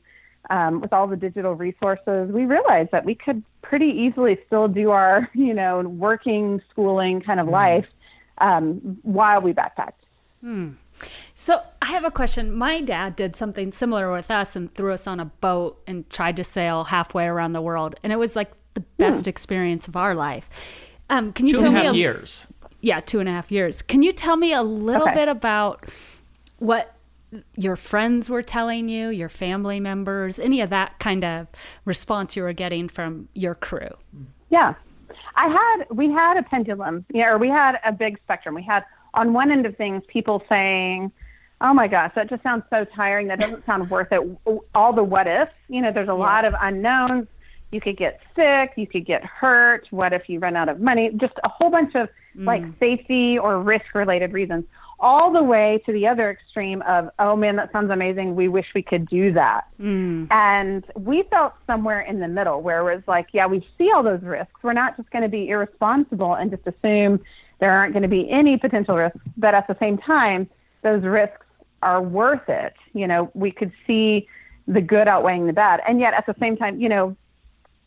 um, 0.49 0.81
with 0.81 0.93
all 0.93 1.06
the 1.06 1.17
digital 1.17 1.55
resources, 1.55 2.31
we 2.32 2.44
realized 2.44 2.91
that 2.93 3.05
we 3.05 3.15
could 3.15 3.43
pretty 3.62 3.87
easily 3.87 4.38
still 4.47 4.69
do 4.69 4.91
our, 4.91 5.29
you 5.35 5.53
know, 5.53 5.81
working, 5.81 6.62
schooling 6.71 7.21
kind 7.21 7.41
of 7.41 7.47
mm. 7.47 7.53
life 7.53 7.87
um, 8.38 8.99
while 9.03 9.41
we 9.41 9.53
backpacked. 9.53 9.93
Hmm. 10.41 10.71
So 11.35 11.61
I 11.81 11.87
have 11.87 12.05
a 12.05 12.11
question. 12.11 12.53
My 12.53 12.81
dad 12.81 13.17
did 13.17 13.35
something 13.35 13.73
similar 13.73 14.12
with 14.12 14.31
us 14.31 14.55
and 14.55 14.73
threw 14.73 14.93
us 14.93 15.06
on 15.06 15.19
a 15.19 15.25
boat 15.25 15.82
and 15.87 16.09
tried 16.11 16.37
to 16.37 16.44
sail 16.44 16.85
halfway 16.85 17.27
around 17.27 17.53
the 17.53 17.62
world, 17.62 17.94
and 18.03 18.12
it 18.12 18.17
was 18.17 18.37
like 18.37 18.53
the 18.75 18.81
best 18.99 19.25
hmm. 19.25 19.31
experience 19.31 19.88
of 19.88 19.97
our 19.97 20.15
life. 20.15 20.49
Um, 21.09 21.32
can 21.32 21.47
you 21.47 21.55
two 21.55 21.59
tell 21.59 21.69
and 21.69 21.77
a 21.77 21.82
half 21.82 21.93
me 21.93 21.99
a, 21.99 22.03
years? 22.03 22.47
Yeah, 22.81 23.00
two 23.00 23.21
and 23.21 23.29
a 23.29 23.32
half 23.32 23.50
years. 23.50 23.82
Can 23.82 24.03
you 24.03 24.12
tell 24.12 24.37
me 24.37 24.53
a 24.53 24.62
little 24.62 25.09
okay. 25.09 25.15
bit 25.15 25.29
about 25.29 25.85
what 26.60 26.94
your 27.56 27.76
friends 27.76 28.30
were 28.30 28.42
telling 28.42 28.88
you, 28.88 29.08
your 29.08 29.28
family 29.28 29.80
members, 29.80 30.38
any 30.38 30.60
of 30.60 30.70
that 30.70 30.98
kind 30.98 31.24
of 31.24 31.48
response 31.84 32.36
you 32.36 32.42
were 32.42 32.52
getting 32.52 32.88
from 32.88 33.28
your 33.34 33.54
crew? 33.54 33.90
Yeah. 34.50 34.74
I 35.36 35.48
had 35.48 35.86
we 35.90 36.10
had 36.10 36.36
a 36.36 36.42
pendulum, 36.42 37.04
yeah, 37.12 37.28
or 37.28 37.38
we 37.38 37.48
had 37.48 37.78
a 37.84 37.92
big 37.92 38.18
spectrum. 38.24 38.54
We 38.54 38.62
had 38.62 38.84
on 39.14 39.32
one 39.32 39.50
end 39.50 39.64
of 39.64 39.76
things 39.76 40.02
people 40.08 40.42
saying, 40.48 41.12
"Oh 41.60 41.72
my 41.72 41.88
gosh, 41.88 42.12
that 42.14 42.28
just 42.28 42.42
sounds 42.42 42.64
so 42.68 42.84
tiring. 42.84 43.28
That 43.28 43.38
doesn't 43.38 43.64
sound 43.64 43.88
worth 43.90 44.08
it." 44.12 44.20
All 44.74 44.92
the 44.92 45.04
what 45.04 45.26
ifs, 45.26 45.52
you 45.68 45.80
know, 45.80 45.92
there's 45.92 46.08
a 46.08 46.12
yeah. 46.12 46.26
lot 46.28 46.44
of 46.44 46.54
unknowns. 46.60 47.26
You 47.70 47.80
could 47.80 47.96
get 47.96 48.20
sick, 48.34 48.72
you 48.76 48.86
could 48.86 49.06
get 49.06 49.24
hurt. 49.24 49.86
What 49.90 50.12
if 50.12 50.28
you 50.28 50.40
run 50.40 50.56
out 50.56 50.68
of 50.68 50.80
money? 50.80 51.10
Just 51.16 51.34
a 51.44 51.48
whole 51.48 51.70
bunch 51.70 51.94
of 51.94 52.08
mm. 52.36 52.44
like 52.44 52.64
safety 52.80 53.38
or 53.38 53.60
risk 53.60 53.94
related 53.94 54.32
reasons 54.32 54.64
all 55.00 55.32
the 55.32 55.43
way 55.43 55.82
to 55.87 55.93
the 55.93 56.06
other 56.06 56.31
extreme 56.31 56.82
of, 56.82 57.08
oh 57.19 57.35
man, 57.35 57.56
that 57.56 57.73
sounds 57.73 57.91
amazing. 57.91 58.35
We 58.35 58.49
wish 58.49 58.67
we 58.75 58.82
could 58.82 59.08
do 59.08 59.32
that. 59.32 59.67
Mm. 59.81 60.31
And 60.31 60.85
we 60.94 61.25
felt 61.31 61.55
somewhere 61.67 62.00
in 62.00 62.20
the 62.20 62.29
middle 62.29 62.60
where 62.60 62.81
it 62.81 62.94
was 62.96 63.03
like, 63.08 63.29
yeah, 63.32 63.46
we 63.46 63.67
see 63.79 63.91
all 63.94 64.03
those 64.03 64.22
risks. 64.22 64.53
We're 64.63 64.74
not 64.74 64.96
just 64.96 65.10
going 65.10 65.22
to 65.22 65.29
be 65.29 65.48
irresponsible 65.48 66.34
and 66.34 66.51
just 66.51 66.67
assume 66.67 67.20
there 67.60 67.72
aren't 67.72 67.94
going 67.94 68.03
to 68.03 68.08
be 68.08 68.31
any 68.31 68.58
potential 68.58 68.96
risks. 68.96 69.20
But 69.36 69.55
at 69.55 69.67
the 69.67 69.77
same 69.81 69.96
time, 69.98 70.48
those 70.82 71.03
risks 71.03 71.46
are 71.82 72.03
worth 72.03 72.48
it. 72.48 72.74
You 72.93 73.06
know, 73.06 73.31
we 73.34 73.51
could 73.51 73.72
see 73.86 74.29
the 74.67 74.81
good 74.81 75.08
outweighing 75.08 75.46
the 75.46 75.53
bad. 75.53 75.81
And 75.89 75.98
yet 75.98 76.15
at 76.15 76.27
the 76.27 76.34
same 76.39 76.56
time, 76.56 76.81
you 76.81 76.89
know, 76.89 77.17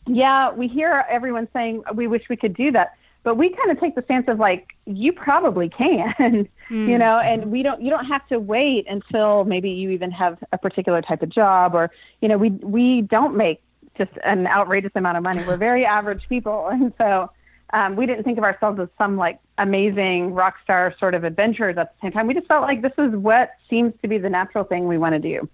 yeah, 0.06 0.52
we 0.52 0.68
hear 0.68 1.04
everyone 1.08 1.48
saying 1.52 1.82
we 1.94 2.06
wish 2.06 2.24
we 2.28 2.36
could 2.36 2.54
do 2.54 2.72
that 2.72 2.96
but 3.24 3.36
we 3.36 3.48
kind 3.50 3.70
of 3.70 3.80
take 3.80 3.96
the 3.96 4.02
stance 4.02 4.26
of 4.28 4.38
like 4.38 4.68
you 4.86 5.12
probably 5.12 5.68
can 5.68 6.14
mm. 6.18 6.48
you 6.70 6.96
know 6.96 7.18
and 7.18 7.50
we 7.50 7.62
don't 7.62 7.82
you 7.82 7.90
don't 7.90 8.06
have 8.06 8.26
to 8.28 8.38
wait 8.38 8.86
until 8.88 9.44
maybe 9.44 9.70
you 9.70 9.90
even 9.90 10.10
have 10.10 10.38
a 10.52 10.58
particular 10.58 11.02
type 11.02 11.22
of 11.22 11.28
job 11.28 11.74
or 11.74 11.90
you 12.20 12.28
know 12.28 12.38
we 12.38 12.50
we 12.50 13.00
don't 13.02 13.36
make 13.36 13.60
just 13.96 14.12
an 14.24 14.46
outrageous 14.46 14.92
amount 14.94 15.16
of 15.16 15.22
money. 15.22 15.42
We're 15.46 15.56
very 15.56 15.84
average 15.84 16.28
people. 16.28 16.70
And 16.74 16.92
so 16.98 17.30
um, 17.72 17.96
we 17.96 18.04
didn't 18.04 18.24
think 18.24 18.36
of 18.36 18.44
ourselves 18.44 18.80
as 18.80 18.88
some 18.98 19.16
like 19.16 19.38
amazing 19.58 20.34
rock 20.34 20.56
star 20.62 20.94
sort 20.98 21.14
of 21.14 21.24
adventurers 21.24 21.78
at 21.78 21.94
the 21.94 22.06
same 22.06 22.12
time 22.12 22.26
we 22.26 22.34
just 22.34 22.46
felt 22.46 22.62
like 22.62 22.82
this 22.82 22.92
is 22.98 23.14
what 23.14 23.50
seems 23.70 23.92
to 24.02 24.08
be 24.08 24.18
the 24.18 24.28
natural 24.28 24.64
thing 24.64 24.88
we 24.88 24.98
want 24.98 25.14
to 25.14 25.20
do 25.20 25.48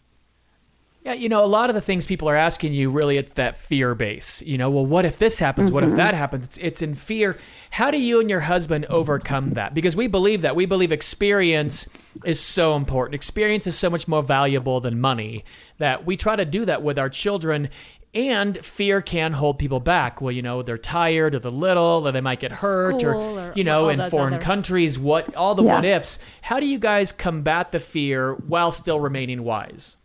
yeah, 1.03 1.15
you 1.15 1.31
know, 1.31 1.43
a 1.43 1.47
lot 1.47 1.71
of 1.71 1.75
the 1.75 1.81
things 1.81 2.07
people 2.07 2.29
are 2.29 2.37
asking 2.37 2.75
you 2.75 2.91
really 2.91 3.17
at 3.17 3.35
that 3.37 3.57
fear 3.57 3.95
base. 3.95 4.43
You 4.43 4.59
know, 4.59 4.71
well, 4.71 4.85
what 4.85 5.07
if 5.07 5.17
this 5.17 5.39
happens? 5.39 5.69
Mm-hmm. 5.69 5.75
What 5.75 5.85
if 5.85 5.89
mm-hmm. 5.91 5.97
that 5.97 6.15
happens? 6.15 6.45
It's, 6.45 6.59
it's 6.59 6.83
in 6.83 6.95
fear. 6.95 7.39
How 7.71 7.91
do 7.91 7.97
you 7.97 8.21
and 8.21 8.29
your 8.29 8.41
husband 8.41 8.85
overcome 8.87 9.55
that? 9.55 9.73
Because 9.73 9.97
we 9.97 10.09
believe 10.09 10.43
that. 10.43 10.55
We 10.55 10.67
believe 10.67 10.93
experience 10.93 11.89
is 12.25 12.39
so 12.39 12.77
important. 12.77 13.15
Experience 13.15 13.67
is 13.67 13.79
so 13.79 13.89
much 13.89 14.09
more 14.09 14.23
valuable 14.23 14.81
than 14.81 15.01
money 15.01 15.45
that 15.79 16.05
we 16.05 16.19
try 16.19 16.37
to 16.37 16.45
do 16.45 16.67
that 16.67 16.83
with 16.83 16.99
our 16.99 17.09
children. 17.09 17.71
And 18.13 18.63
fear 18.63 19.01
can 19.01 19.33
hold 19.33 19.59
people 19.59 19.81
back. 19.81 20.21
Well, 20.21 20.33
you 20.33 20.43
know, 20.43 20.63
they're 20.63 20.77
tired 20.77 21.35
or 21.35 21.39
they're 21.39 21.51
little 21.51 22.03
or 22.07 22.13
they 22.13 22.21
might 22.21 22.41
get 22.41 22.53
hurt 22.53 23.05
or, 23.05 23.15
or, 23.15 23.53
you 23.55 23.65
know, 23.65 23.89
in 23.89 24.03
foreign 24.11 24.35
other... 24.35 24.43
countries, 24.43 24.99
what 24.99 25.35
all 25.35 25.55
the 25.55 25.63
yeah. 25.63 25.77
what 25.77 25.85
ifs. 25.85 26.19
How 26.43 26.61
do 26.61 26.67
you 26.67 26.79
guys 26.79 27.13
combat 27.13 27.71
the 27.71 27.79
fear 27.79 28.35
while 28.35 28.73
still 28.73 29.01
remaining 29.01 29.45
wise? 29.45 29.97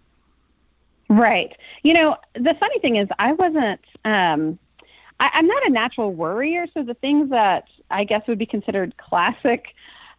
Right. 1.09 1.55
You 1.83 1.93
know, 1.93 2.17
the 2.33 2.55
funny 2.59 2.79
thing 2.79 2.95
is, 2.95 3.07
I 3.19 3.33
wasn't. 3.33 3.81
Um, 4.03 4.59
I, 5.19 5.29
I'm 5.33 5.47
not 5.47 5.65
a 5.67 5.69
natural 5.69 6.11
worrier, 6.11 6.65
so 6.73 6.83
the 6.83 6.93
things 6.95 7.29
that 7.29 7.65
I 7.89 8.03
guess 8.03 8.27
would 8.27 8.39
be 8.39 8.45
considered 8.45 8.97
classic 8.97 9.67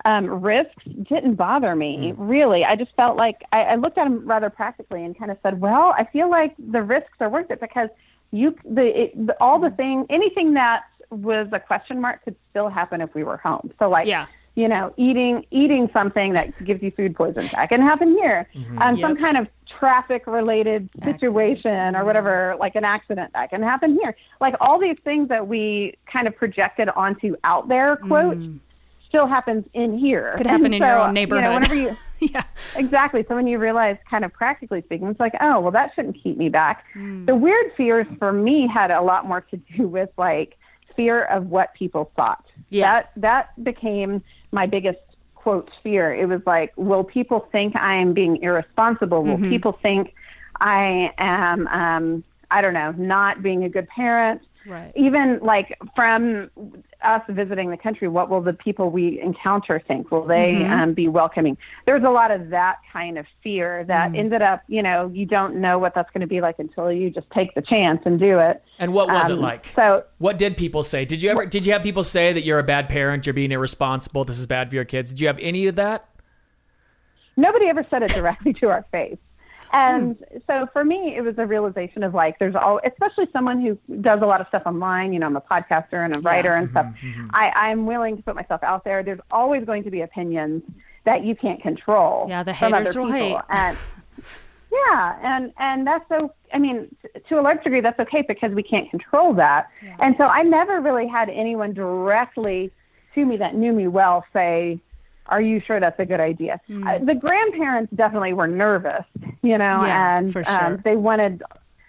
um, 0.06 0.26
risks 0.26 0.84
didn't 1.08 1.34
bother 1.34 1.74
me 1.74 2.14
really. 2.16 2.64
I 2.64 2.76
just 2.76 2.94
felt 2.96 3.16
like 3.16 3.42
I, 3.52 3.62
I 3.62 3.74
looked 3.74 3.98
at 3.98 4.04
them 4.04 4.24
rather 4.24 4.48
practically 4.48 5.04
and 5.04 5.18
kind 5.18 5.32
of 5.32 5.38
said, 5.42 5.60
well, 5.60 5.94
I 5.98 6.04
feel 6.12 6.30
like 6.30 6.54
the 6.58 6.82
risks 6.82 7.16
are 7.20 7.28
worth 7.28 7.50
it 7.50 7.60
because 7.60 7.88
you 8.30 8.56
the, 8.64 9.02
it, 9.02 9.26
the 9.26 9.36
all 9.40 9.58
the 9.58 9.70
thing 9.70 10.06
anything 10.08 10.54
that 10.54 10.84
was 11.10 11.48
a 11.52 11.58
question 11.58 12.00
mark 12.00 12.24
could 12.24 12.36
still 12.50 12.68
happen 12.68 13.00
if 13.00 13.14
we 13.14 13.24
were 13.24 13.36
home. 13.36 13.72
So 13.78 13.88
like 13.88 14.06
Yeah. 14.06 14.26
You 14.56 14.68
know, 14.68 14.92
eating 14.96 15.44
eating 15.50 15.88
something 15.92 16.32
that 16.32 16.64
gives 16.64 16.82
you 16.82 16.90
food 16.90 17.14
poisoning. 17.14 17.48
That 17.52 17.68
can 17.68 17.82
happen 17.82 18.12
here. 18.12 18.48
Um, 18.78 18.98
Some 19.00 19.16
kind 19.16 19.36
of 19.36 19.46
traffic 19.78 20.26
related 20.26 20.88
situation 21.04 21.94
or 21.94 22.04
whatever, 22.04 22.56
like 22.58 22.74
an 22.74 22.84
accident, 22.84 23.32
that 23.34 23.50
can 23.50 23.62
happen 23.62 23.98
here. 24.02 24.16
Like 24.40 24.54
all 24.60 24.80
these 24.80 24.96
things 25.04 25.28
that 25.28 25.46
we 25.46 25.94
kind 26.10 26.26
of 26.26 26.34
projected 26.34 26.88
onto 26.88 27.36
out 27.44 27.68
there 27.68 27.96
quote 27.96 28.38
still 29.06 29.26
happens 29.26 29.66
in 29.74 29.98
here. 29.98 30.34
Could 30.38 30.46
happen 30.46 30.66
And 30.66 30.74
in 30.76 30.82
your 30.82 31.00
own 31.00 31.14
neighborhood. 31.14 31.44
You 31.44 31.48
know, 31.50 31.54
whenever 31.54 31.74
you 31.74 31.96
yeah. 32.32 32.44
Exactly. 32.76 33.26
So 33.28 33.34
when 33.34 33.46
you 33.46 33.58
realize, 33.58 33.98
kind 34.08 34.24
of 34.24 34.32
practically 34.32 34.80
speaking, 34.82 35.08
it's 35.08 35.20
like, 35.20 35.34
oh, 35.40 35.60
well, 35.60 35.72
that 35.72 35.92
shouldn't 35.94 36.16
keep 36.22 36.38
me 36.38 36.48
back. 36.48 36.84
Hmm. 36.94 37.26
The 37.26 37.34
weird 37.34 37.72
fears 37.76 38.06
for 38.18 38.32
me 38.32 38.66
had 38.66 38.90
a 38.90 39.02
lot 39.02 39.26
more 39.26 39.42
to 39.42 39.56
do 39.76 39.86
with 39.86 40.08
like 40.16 40.56
fear 40.96 41.24
of 41.24 41.48
what 41.48 41.74
people 41.74 42.10
thought. 42.16 42.44
Yeah. 42.70 43.02
That 43.02 43.10
that 43.16 43.64
became 43.64 44.22
my 44.56 44.66
biggest 44.66 44.98
quote 45.34 45.70
fear. 45.82 46.12
It 46.22 46.26
was 46.26 46.40
like, 46.46 46.72
will 46.76 47.04
people 47.04 47.40
think 47.52 47.76
I 47.76 47.94
am 47.94 48.14
being 48.14 48.42
irresponsible? 48.42 49.22
Will 49.22 49.36
Mm-hmm. 49.36 49.50
people 49.54 49.78
think 49.82 50.14
I 50.58 51.12
am, 51.18 51.68
um, 51.68 52.24
I 52.50 52.62
don't 52.62 52.74
know, 52.74 52.90
not 52.92 53.42
being 53.42 53.62
a 53.64 53.68
good 53.68 53.86
parent? 53.88 54.40
Right. 54.66 54.92
even 54.96 55.38
like 55.42 55.78
from 55.94 56.50
us 57.02 57.22
visiting 57.28 57.70
the 57.70 57.76
country, 57.76 58.08
what 58.08 58.28
will 58.28 58.40
the 58.42 58.52
people 58.52 58.90
we 58.90 59.20
encounter 59.20 59.80
think? 59.86 60.10
Will 60.10 60.24
they 60.24 60.54
Mm-hmm. 60.54 60.72
um, 60.72 60.94
be 60.94 61.06
welcoming? 61.08 61.56
There's 61.86 62.02
a 62.02 62.10
lot 62.10 62.30
of 62.32 62.50
that 62.50 62.76
kind 62.92 63.16
of 63.16 63.26
fear 63.42 63.84
that 63.84 64.10
Mm. 64.12 64.18
ended 64.18 64.42
up, 64.42 64.62
you 64.66 64.82
know, 64.82 65.08
you 65.14 65.24
don't 65.26 65.56
know 65.56 65.78
what 65.78 65.94
that's 65.94 66.10
going 66.10 66.22
to 66.22 66.26
be 66.26 66.40
like 66.40 66.58
until 66.58 66.90
you 66.90 67.10
just 67.10 67.30
take 67.30 67.54
the 67.54 67.62
chance 67.62 68.00
and 68.04 68.18
do 68.18 68.38
it. 68.40 68.62
And 68.78 68.92
what 68.92 69.08
was 69.08 69.30
it 69.30 69.34
Um, 69.34 69.40
like? 69.40 69.66
So 69.76 70.02
What 70.18 70.36
did 70.38 70.56
people 70.56 70.82
say? 70.82 71.04
Did 71.04 71.22
you 71.22 71.30
ever 71.30 71.46
did 71.46 71.64
you 71.64 71.72
have 71.72 71.82
people 71.82 72.02
say 72.02 72.32
that 72.32 72.42
you're 72.44 72.58
a 72.58 72.64
bad 72.64 72.88
parent, 72.88 73.24
you're 73.26 73.34
being 73.34 73.52
irresponsible, 73.52 74.24
this 74.24 74.38
is 74.38 74.46
bad 74.46 74.68
for 74.70 74.74
your 74.74 74.84
kids? 74.84 75.10
Did 75.10 75.20
you 75.20 75.26
have 75.28 75.38
any 75.38 75.66
of 75.68 75.76
that? 75.76 76.08
nobody 77.36 77.66
ever 77.68 77.84
said 77.90 78.02
it 78.02 78.12
directly 78.14 78.52
to 78.60 78.68
our 78.70 78.84
face. 78.90 79.18
And 79.78 80.16
Hmm. 80.16 80.36
so 80.46 80.66
for 80.72 80.84
me, 80.84 81.14
it 81.16 81.20
was 81.20 81.34
a 81.36 81.44
realization 81.46 82.02
of 82.02 82.14
like, 82.14 82.38
there's 82.38 82.54
all, 82.54 82.80
especially 82.84 83.26
someone 83.32 83.60
who 83.60 83.76
does 84.00 84.20
a 84.22 84.26
lot 84.26 84.40
of 84.40 84.46
stuff 84.48 84.62
online. 84.64 85.12
You 85.12 85.18
know, 85.18 85.26
I'm 85.26 85.36
a 85.36 85.40
podcaster 85.42 86.02
and 86.04 86.16
a 86.16 86.20
writer 86.20 86.54
and 86.54 86.70
stuff. 86.70 86.86
Mm-hmm, 87.04 87.28
I, 87.34 87.50
I'm 87.50 87.84
willing 87.84 88.16
to 88.16 88.22
put 88.22 88.34
myself 88.34 88.62
out 88.62 88.84
there. 88.84 89.02
There's 89.02 89.20
always 89.30 89.64
going 89.64 89.84
to 89.84 89.90
be 89.90 90.00
opinions 90.00 90.62
that 91.04 91.24
you 91.24 91.36
can't 91.36 91.60
control. 91.60 92.26
Yeah, 92.28 92.42
the 92.42 92.54
from 92.54 92.72
haters 92.72 92.88
other 92.96 93.00
will 93.00 93.12
people. 93.12 93.36
hate. 93.36 93.44
And 93.50 93.78
yeah, 94.72 95.18
and 95.22 95.52
and 95.58 95.86
that's 95.86 96.04
so. 96.08 96.32
I 96.54 96.58
mean, 96.58 96.94
to 97.28 97.38
a 97.38 97.42
large 97.42 97.62
degree, 97.62 97.80
that's 97.82 98.00
okay 98.00 98.22
because 98.26 98.52
we 98.52 98.62
can't 98.62 98.88
control 98.90 99.34
that. 99.34 99.66
And 100.00 100.14
so 100.16 100.24
I 100.24 100.42
never 100.42 100.80
really 100.80 101.06
had 101.06 101.28
anyone 101.28 101.74
directly 101.74 102.70
to 103.14 103.24
me 103.24 103.36
that 103.38 103.54
knew 103.54 103.72
me 103.72 103.88
well 103.88 104.24
say, 104.32 104.80
"Are 105.28 105.40
you 105.40 105.60
sure 105.60 105.80
that's 105.80 105.98
a 106.00 106.06
good 106.06 106.20
idea?" 106.20 106.60
Uh, 106.70 106.98
the 106.98 107.14
grandparents 107.14 107.92
definitely 107.94 108.32
were 108.32 108.46
nervous, 108.46 109.04
you 109.42 109.58
know, 109.58 109.84
Yeah, 109.84 110.18
and 110.18 110.32
for 110.32 110.44
sure. 110.44 110.64
um, 110.66 110.80
they 110.84 110.96
wanted 110.96 111.42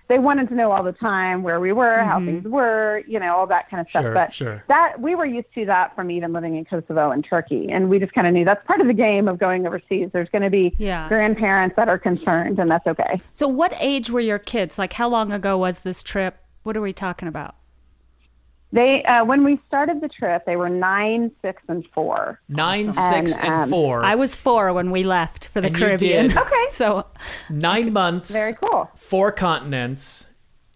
they 0.10 0.20
wanted 0.20 0.48
to 0.48 0.56
know 0.56 0.72
all 0.72 0.84
the 0.84 0.94
time 0.94 1.44
where 1.44 1.60
we 1.60 1.74
were, 1.74 2.02
how 2.06 2.18
things 2.24 2.46
were, 2.46 3.04
you 3.10 3.20
know, 3.20 3.36
all 3.36 3.46
that 3.48 3.70
kind 3.70 3.82
of 3.82 3.90
stuff. 3.90 4.04
Sure, 4.04 4.14
but 4.14 4.34
sure. 4.34 4.64
that 4.70 5.02
we 5.02 5.16
were 5.16 5.26
used 5.26 5.54
to 5.54 5.66
that 5.66 5.94
from 5.98 6.10
even 6.10 6.32
living 6.32 6.56
in 6.56 6.64
Kosovo 6.64 7.12
and 7.12 7.26
Turkey, 7.26 7.68
and 7.70 7.90
we 7.90 8.00
just 8.00 8.14
kind 8.14 8.26
of 8.26 8.32
knew 8.34 8.46
that's 8.46 8.66
part 8.66 8.80
of 8.80 8.88
the 8.88 8.94
game 8.94 9.28
of 9.28 9.38
going 9.38 9.68
overseas. 9.68 10.10
There's 10.14 10.30
going 10.30 10.44
to 10.44 10.50
be 10.50 10.74
Yeah. 10.78 11.10
grandparents 11.10 11.76
that 11.76 11.90
are 11.90 11.98
concerned, 11.98 12.58
and 12.58 12.72
that's 12.72 12.88
okay. 12.88 13.20
So, 13.34 13.50
what 13.50 13.74
age 13.82 14.10
were 14.10 14.22
your 14.22 14.40
kids? 14.40 14.80
Like, 14.80 14.94
how 14.94 15.10
long 15.10 15.34
ago 15.34 15.58
was 15.58 15.82
this 15.82 16.02
trip? 16.02 16.38
What 16.64 16.78
are 16.78 16.82
we 16.82 16.94
talking 16.94 17.28
about? 17.28 17.56
They 18.74 19.02
uh, 19.04 19.24
when 19.24 19.44
we 19.46 19.60
started 19.68 20.02
the 20.02 20.10
trip, 20.10 20.44
they 20.46 20.58
were 20.58 20.68
nine, 20.70 21.32
six, 21.42 21.62
and 21.70 21.86
four. 21.94 22.42
Nine, 22.50 22.92
six, 22.92 22.98
And, 22.98 23.30
and 23.42 23.54
um, 23.64 23.70
four. 23.70 24.04
I 24.04 24.16
was 24.16 24.36
four 24.36 24.74
when 24.74 24.92
we 24.92 25.04
left 25.04 25.48
for 25.48 25.62
the 25.62 25.68
And 25.68 25.80
you 25.80 25.86
Caribbean. 25.86 26.28
did. 26.28 26.38
Okay. 26.38 26.52
So, 26.72 27.06
Nine 27.50 27.94
months, 27.94 28.30
Very 28.32 28.54
cool. 28.54 28.90
four 28.96 29.32
continents, 29.32 30.26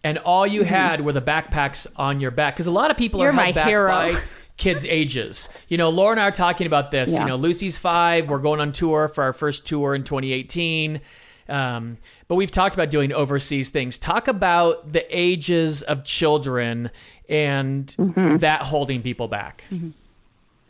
and 0.02 0.16
all 0.18 0.46
you 0.46 0.64
had 0.64 1.02
were 1.02 1.12
the 1.12 1.20
backpacks 1.20 1.86
on 1.96 2.18
your 2.18 2.30
back. 2.30 2.54
Because 2.54 2.66
a 2.66 2.70
lot 2.70 2.90
of 2.90 2.96
people 2.96 3.20
You're 3.20 3.28
are 3.28 3.32
held 3.32 3.46
my 3.48 3.52
back 3.52 3.68
hero. 3.68 3.88
by 3.88 4.18
kids' 4.56 4.86
ages. 4.86 5.50
You 5.68 5.76
know, 5.76 5.90
Laura 5.90 6.12
and 6.12 6.20
I 6.20 6.28
are 6.28 6.30
talking 6.30 6.66
about 6.66 6.90
this. 6.90 7.12
Yeah. 7.12 7.20
You 7.20 7.26
know, 7.26 7.36
Lucy's 7.36 7.78
five. 7.78 8.30
We're 8.30 8.38
going 8.38 8.60
on 8.60 8.72
tour 8.72 9.06
for 9.08 9.22
our 9.24 9.34
first 9.34 9.66
tour 9.66 9.94
in 9.94 10.02
2018. 10.02 11.02
Um, 11.48 11.98
but 12.28 12.36
we've 12.36 12.50
talked 12.50 12.74
about 12.74 12.90
doing 12.90 13.12
overseas 13.12 13.68
things. 13.68 13.98
Talk 13.98 14.28
about 14.28 14.92
the 14.92 15.04
ages 15.16 15.82
of 15.82 16.04
children 16.04 16.90
and 17.28 17.86
mm-hmm. 17.86 18.36
that 18.36 18.62
holding 18.62 19.02
people 19.02 19.28
back. 19.28 19.64
Mm-hmm. 19.70 19.90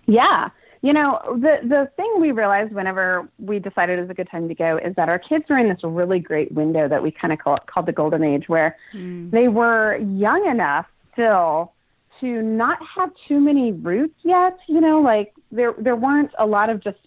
Yeah. 0.07 0.51
You 0.83 0.93
know, 0.93 1.21
the 1.41 1.59
the 1.63 1.89
thing 1.97 2.13
we 2.19 2.33
realized 2.33 2.73
whenever 2.73 3.29
we 3.39 3.61
decided 3.61 3.99
it 3.99 4.03
was 4.03 4.11
a 4.11 4.15
good 4.15 4.29
time 4.29 4.49
to 4.49 4.55
go 4.55 4.79
is 4.79 4.97
that 4.97 5.09
our 5.09 5.19
kids 5.19 5.45
were 5.49 5.59
in 5.59 5.69
this 5.69 5.79
really 5.85 6.19
great 6.19 6.51
window 6.51 6.89
that 6.89 7.03
we 7.03 7.13
kind 7.13 7.33
of 7.33 7.39
call 7.39 7.59
called 7.73 7.87
the 7.87 7.93
golden 7.93 8.25
age, 8.25 8.49
where 8.49 8.77
mm. 8.93 9.31
they 9.31 9.47
were 9.47 9.99
young 9.99 10.45
enough 10.51 10.87
still 11.13 11.73
to 12.21 12.43
not 12.43 12.79
have 12.97 13.11
too 13.29 13.39
many 13.39 13.71
roots 13.71 14.19
yet. 14.25 14.59
You 14.67 14.81
know, 14.81 15.01
like 15.01 15.33
there 15.53 15.73
there 15.79 15.95
weren't 15.95 16.33
a 16.37 16.47
lot 16.47 16.69
of 16.69 16.83
just 16.83 16.99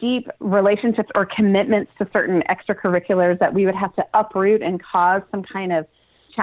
deep 0.00 0.28
relationships 0.38 1.08
or 1.16 1.26
commitments 1.26 1.90
to 1.98 2.08
certain 2.12 2.42
extracurriculars 2.48 3.38
that 3.40 3.52
we 3.52 3.64
would 3.64 3.74
have 3.74 3.94
to 3.96 4.04
uproot 4.14 4.62
and 4.62 4.80
cause 4.82 5.22
some 5.30 5.42
kind 5.42 5.72
of 5.72 5.86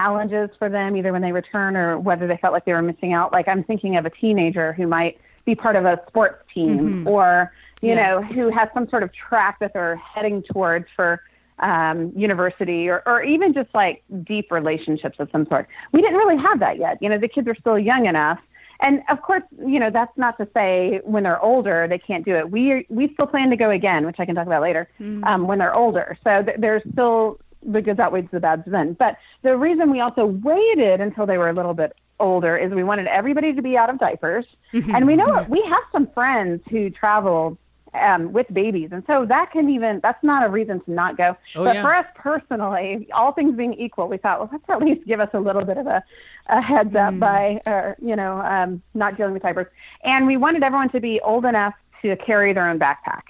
challenges 0.00 0.50
for 0.58 0.68
them, 0.68 0.94
either 0.96 1.10
when 1.10 1.22
they 1.22 1.32
return 1.32 1.74
or 1.74 1.98
whether 1.98 2.26
they 2.26 2.36
felt 2.36 2.52
like 2.52 2.66
they 2.66 2.72
were 2.74 2.82
missing 2.82 3.14
out. 3.14 3.32
Like 3.32 3.48
I'm 3.48 3.64
thinking 3.64 3.96
of 3.96 4.04
a 4.04 4.10
teenager 4.10 4.74
who 4.74 4.86
might 4.86 5.18
be 5.46 5.54
part 5.54 5.74
of 5.74 5.84
a 5.86 5.98
sports 6.06 6.44
team 6.52 7.06
or, 7.06 7.50
you 7.80 7.94
Yeah. 7.94 8.02
know, 8.02 8.22
who 8.22 8.50
has 8.50 8.68
some 8.74 8.88
sort 8.90 9.02
of 9.02 9.10
track 9.14 9.58
that 9.60 9.72
they're 9.72 9.96
heading 9.96 10.42
towards 10.52 10.86
for 10.94 11.22
um, 11.60 12.12
university 12.14 12.90
or, 12.90 13.02
or 13.06 13.22
even 13.22 13.54
just 13.54 13.70
like 13.74 14.02
deep 14.24 14.52
relationships 14.52 15.16
of 15.18 15.30
some 15.32 15.46
sort. 15.46 15.66
We 15.92 16.02
didn't 16.02 16.16
really 16.18 16.36
have 16.42 16.60
that 16.60 16.76
yet. 16.78 16.98
You 17.00 17.08
know, 17.08 17.18
the 17.18 17.28
kids 17.28 17.48
are 17.48 17.54
still 17.54 17.78
young 17.78 18.04
enough. 18.04 18.38
And 18.80 19.02
of 19.08 19.22
course, 19.22 19.44
you 19.66 19.80
know, 19.80 19.88
that's 19.88 20.14
not 20.18 20.36
to 20.36 20.46
say 20.52 21.00
when 21.04 21.22
they're 21.22 21.40
older 21.42 21.86
they 21.88 21.98
can't 21.98 22.26
do 22.26 22.34
it. 22.36 22.50
We 22.50 22.84
we 22.90 23.10
still 23.14 23.26
plan 23.26 23.48
to 23.48 23.56
go 23.56 23.70
again, 23.70 24.04
which 24.04 24.16
I 24.18 24.26
can 24.26 24.34
talk 24.34 24.46
about 24.46 24.60
later, 24.60 24.86
um, 25.22 25.46
when 25.46 25.58
they're 25.60 25.74
older. 25.74 26.18
So 26.22 26.42
th- 26.42 26.58
there's 26.60 26.82
still 26.92 27.38
the 27.66 27.80
that 27.82 28.00
outweighs 28.00 28.28
the 28.32 28.40
bads 28.40 28.62
then. 28.66 28.94
But 28.94 29.16
the 29.42 29.56
reason 29.56 29.90
we 29.90 30.00
also 30.00 30.26
waited 30.26 31.00
until 31.00 31.26
they 31.26 31.38
were 31.38 31.48
a 31.48 31.52
little 31.52 31.74
bit 31.74 31.96
older 32.18 32.56
is 32.56 32.72
we 32.72 32.84
wanted 32.84 33.06
everybody 33.06 33.52
to 33.52 33.62
be 33.62 33.76
out 33.76 33.90
of 33.90 33.98
diapers. 33.98 34.46
and 34.72 35.06
we 35.06 35.16
know 35.16 35.46
we 35.48 35.62
have 35.62 35.82
some 35.92 36.06
friends 36.08 36.62
who 36.70 36.90
travel 36.90 37.58
um, 37.94 38.32
with 38.32 38.46
babies. 38.52 38.90
And 38.92 39.02
so 39.06 39.24
that 39.26 39.50
can 39.52 39.68
even, 39.70 40.00
that's 40.02 40.22
not 40.22 40.44
a 40.44 40.48
reason 40.48 40.80
to 40.80 40.90
not 40.90 41.16
go. 41.16 41.36
Oh, 41.54 41.64
but 41.64 41.76
yeah. 41.76 41.82
for 41.82 41.94
us 41.94 42.06
personally, 42.14 43.08
all 43.14 43.32
things 43.32 43.56
being 43.56 43.74
equal, 43.74 44.08
we 44.08 44.18
thought, 44.18 44.40
well, 44.40 44.48
let's 44.52 44.64
at 44.68 44.80
least 44.80 45.06
give 45.06 45.20
us 45.20 45.30
a 45.32 45.40
little 45.40 45.64
bit 45.64 45.78
of 45.78 45.86
a, 45.86 46.02
a 46.48 46.60
heads 46.60 46.94
up 46.94 47.18
by, 47.18 47.60
or, 47.66 47.96
you 48.00 48.16
know, 48.16 48.40
um, 48.40 48.82
not 48.94 49.16
dealing 49.16 49.32
with 49.32 49.42
diapers. 49.42 49.66
And 50.04 50.26
we 50.26 50.36
wanted 50.36 50.62
everyone 50.62 50.90
to 50.90 51.00
be 51.00 51.20
old 51.20 51.44
enough 51.44 51.74
to 52.02 52.16
carry 52.16 52.52
their 52.52 52.68
own 52.68 52.78
backpack. 52.78 53.22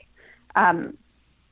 Um, 0.54 0.96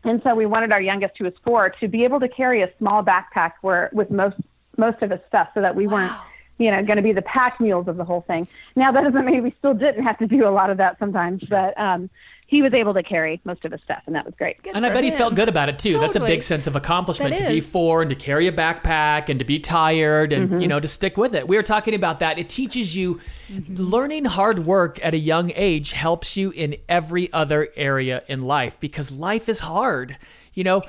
and 0.04 0.22
so 0.22 0.34
we 0.34 0.46
wanted 0.46 0.72
our 0.72 0.80
youngest, 0.80 1.18
who 1.18 1.24
was 1.24 1.34
four, 1.42 1.70
to 1.80 1.88
be 1.88 2.04
able 2.04 2.20
to 2.20 2.28
carry 2.28 2.62
a 2.62 2.70
small 2.78 3.02
backpack 3.02 3.52
where 3.62 3.90
with 3.92 4.10
most 4.10 4.36
most 4.76 5.02
of 5.02 5.10
his 5.10 5.20
stuff, 5.28 5.48
so 5.54 5.60
that 5.60 5.76
we 5.76 5.86
weren't, 5.86 6.12
you 6.58 6.70
know, 6.70 6.82
going 6.84 6.96
to 6.96 7.02
be 7.02 7.12
the 7.12 7.22
pack 7.22 7.60
mules 7.60 7.86
of 7.88 7.96
the 7.96 8.04
whole 8.04 8.22
thing. 8.22 8.46
Now 8.74 8.92
that 8.92 9.04
doesn't 9.04 9.24
mean 9.24 9.42
we 9.42 9.54
still 9.58 9.74
didn't 9.74 10.02
have 10.04 10.18
to 10.18 10.26
do 10.26 10.46
a 10.46 10.50
lot 10.50 10.70
of 10.70 10.78
that 10.78 10.98
sometimes, 10.98 11.48
but 11.48 11.78
um, 11.78 12.10
he 12.46 12.60
was 12.62 12.74
able 12.74 12.92
to 12.94 13.02
carry 13.02 13.40
most 13.44 13.64
of 13.64 13.72
his 13.72 13.80
stuff, 13.82 14.02
and 14.06 14.14
that 14.14 14.24
was 14.24 14.34
great. 14.36 14.58
And 14.74 14.84
I 14.84 14.90
for 14.90 14.94
bet 14.96 15.04
he 15.04 15.10
felt 15.10 15.34
good 15.34 15.48
about 15.48 15.68
it 15.68 15.78
too. 15.78 15.98
That's 15.98 16.14
a 16.16 16.20
big 16.20 16.42
sense 16.42 16.66
of 16.66 16.76
accomplishment 16.76 17.36
That 17.38 17.44
to 17.48 17.52
be 17.52 17.60
four 17.60 18.02
and 18.02 18.08
to 18.10 18.14
carry 18.14 18.46
a 18.48 18.52
backpack 18.52 19.28
and 19.28 19.38
to 19.38 19.44
be 19.44 19.58
tired 19.58 20.32
and 20.32 20.50
Mm-hmm. 20.50 20.60
you 20.60 20.68
know 20.68 20.78
to 20.78 20.88
stick 20.88 21.16
with 21.16 21.34
it. 21.34 21.48
We 21.48 21.56
were 21.56 21.62
talking 21.62 21.94
about 21.94 22.18
that. 22.20 22.38
It 22.38 22.48
teaches 22.48 22.94
you 22.96 23.20
Mm-hmm. 23.50 23.74
learning 23.82 24.24
hard 24.26 24.60
work 24.60 24.98
at 25.04 25.14
a 25.14 25.18
young 25.18 25.52
age 25.54 25.92
helps 25.92 26.36
you 26.36 26.50
in 26.50 26.76
every 26.88 27.32
other 27.32 27.68
area 27.76 28.22
in 28.28 28.40
life 28.42 28.78
because 28.80 29.10
life 29.12 29.48
is 29.48 29.60
hard. 29.60 30.16
You 30.54 30.64
know, 30.64 30.82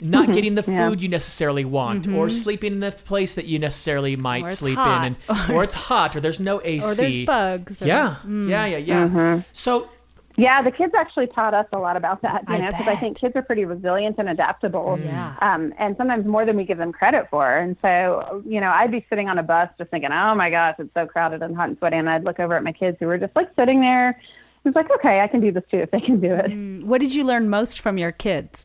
not 0.00 0.32
getting 0.32 0.54
the 0.56 0.62
Mm-hmm. 0.62 0.72
Yeah. 0.72 0.88
food 0.90 1.00
you 1.02 1.08
necessarily 1.08 1.64
want 1.64 2.08
or 2.08 2.28
sleeping 2.30 2.72
in 2.72 2.80
the 2.80 2.90
place 2.92 3.34
that 3.34 3.44
you 3.46 3.58
necessarily 3.58 4.16
might 4.16 4.44
Mm-hmm. 4.44 4.44
Or 4.44 4.50
it's 4.50 4.58
sleep 4.58 4.76
hot. 4.78 5.04
in 5.06 5.16
and 5.28 5.50
or 5.56 5.62
it's 5.64 5.74
hot 5.74 6.16
or 6.16 6.20
there's 6.20 6.40
no 6.40 6.60
AC. 6.64 6.86
or 6.86 6.94
there's 6.94 7.18
bugs. 7.24 7.82
Or, 7.82 7.86
Yeah. 7.86 8.16
Yeah, 8.26 8.66
yeah, 8.66 8.76
yeah. 8.78 9.08
Mm-hmm. 9.08 9.40
So 9.52 9.88
Yeah, 10.36 10.62
the 10.62 10.70
kids 10.70 10.94
actually 10.96 11.26
taught 11.26 11.54
us 11.54 11.66
a 11.72 11.78
lot 11.78 11.96
about 11.96 12.22
that, 12.22 12.44
you 12.48 12.54
I 12.54 12.58
know, 12.58 12.68
because 12.68 12.88
I 12.88 12.96
think 12.96 13.18
kids 13.18 13.36
are 13.36 13.42
pretty 13.42 13.64
resilient 13.64 14.16
and 14.18 14.28
adaptable. 14.28 14.98
Yeah. 15.02 15.36
Um, 15.42 15.74
and 15.78 15.96
sometimes 15.96 16.26
more 16.26 16.46
than 16.46 16.56
we 16.56 16.64
give 16.64 16.78
them 16.78 16.92
credit 16.92 17.28
for. 17.30 17.56
And 17.58 17.76
so, 17.82 18.42
you 18.46 18.60
know, 18.60 18.70
I'd 18.70 18.90
be 18.90 19.04
sitting 19.10 19.28
on 19.28 19.38
a 19.38 19.42
bus 19.42 19.68
just 19.78 19.90
thinking, 19.90 20.10
oh 20.12 20.34
my 20.34 20.50
gosh, 20.50 20.76
it's 20.78 20.92
so 20.94 21.06
crowded 21.06 21.42
and 21.42 21.54
hot 21.54 21.68
and 21.68 21.78
sweaty. 21.78 21.96
And 21.96 22.08
I'd 22.08 22.24
look 22.24 22.40
over 22.40 22.56
at 22.56 22.64
my 22.64 22.72
kids 22.72 22.96
who 22.98 23.06
were 23.06 23.18
just 23.18 23.36
like 23.36 23.50
sitting 23.56 23.80
there 23.80 24.10
It 24.10 24.16
was 24.64 24.74
like, 24.74 24.90
okay, 24.90 25.20
I 25.20 25.28
can 25.28 25.40
do 25.40 25.52
this 25.52 25.64
too 25.70 25.78
if 25.78 25.90
they 25.90 26.00
can 26.00 26.20
do 26.20 26.32
it. 26.34 26.84
What 26.84 27.00
did 27.00 27.14
you 27.14 27.24
learn 27.24 27.50
most 27.50 27.80
from 27.80 27.98
your 27.98 28.12
kids? 28.12 28.64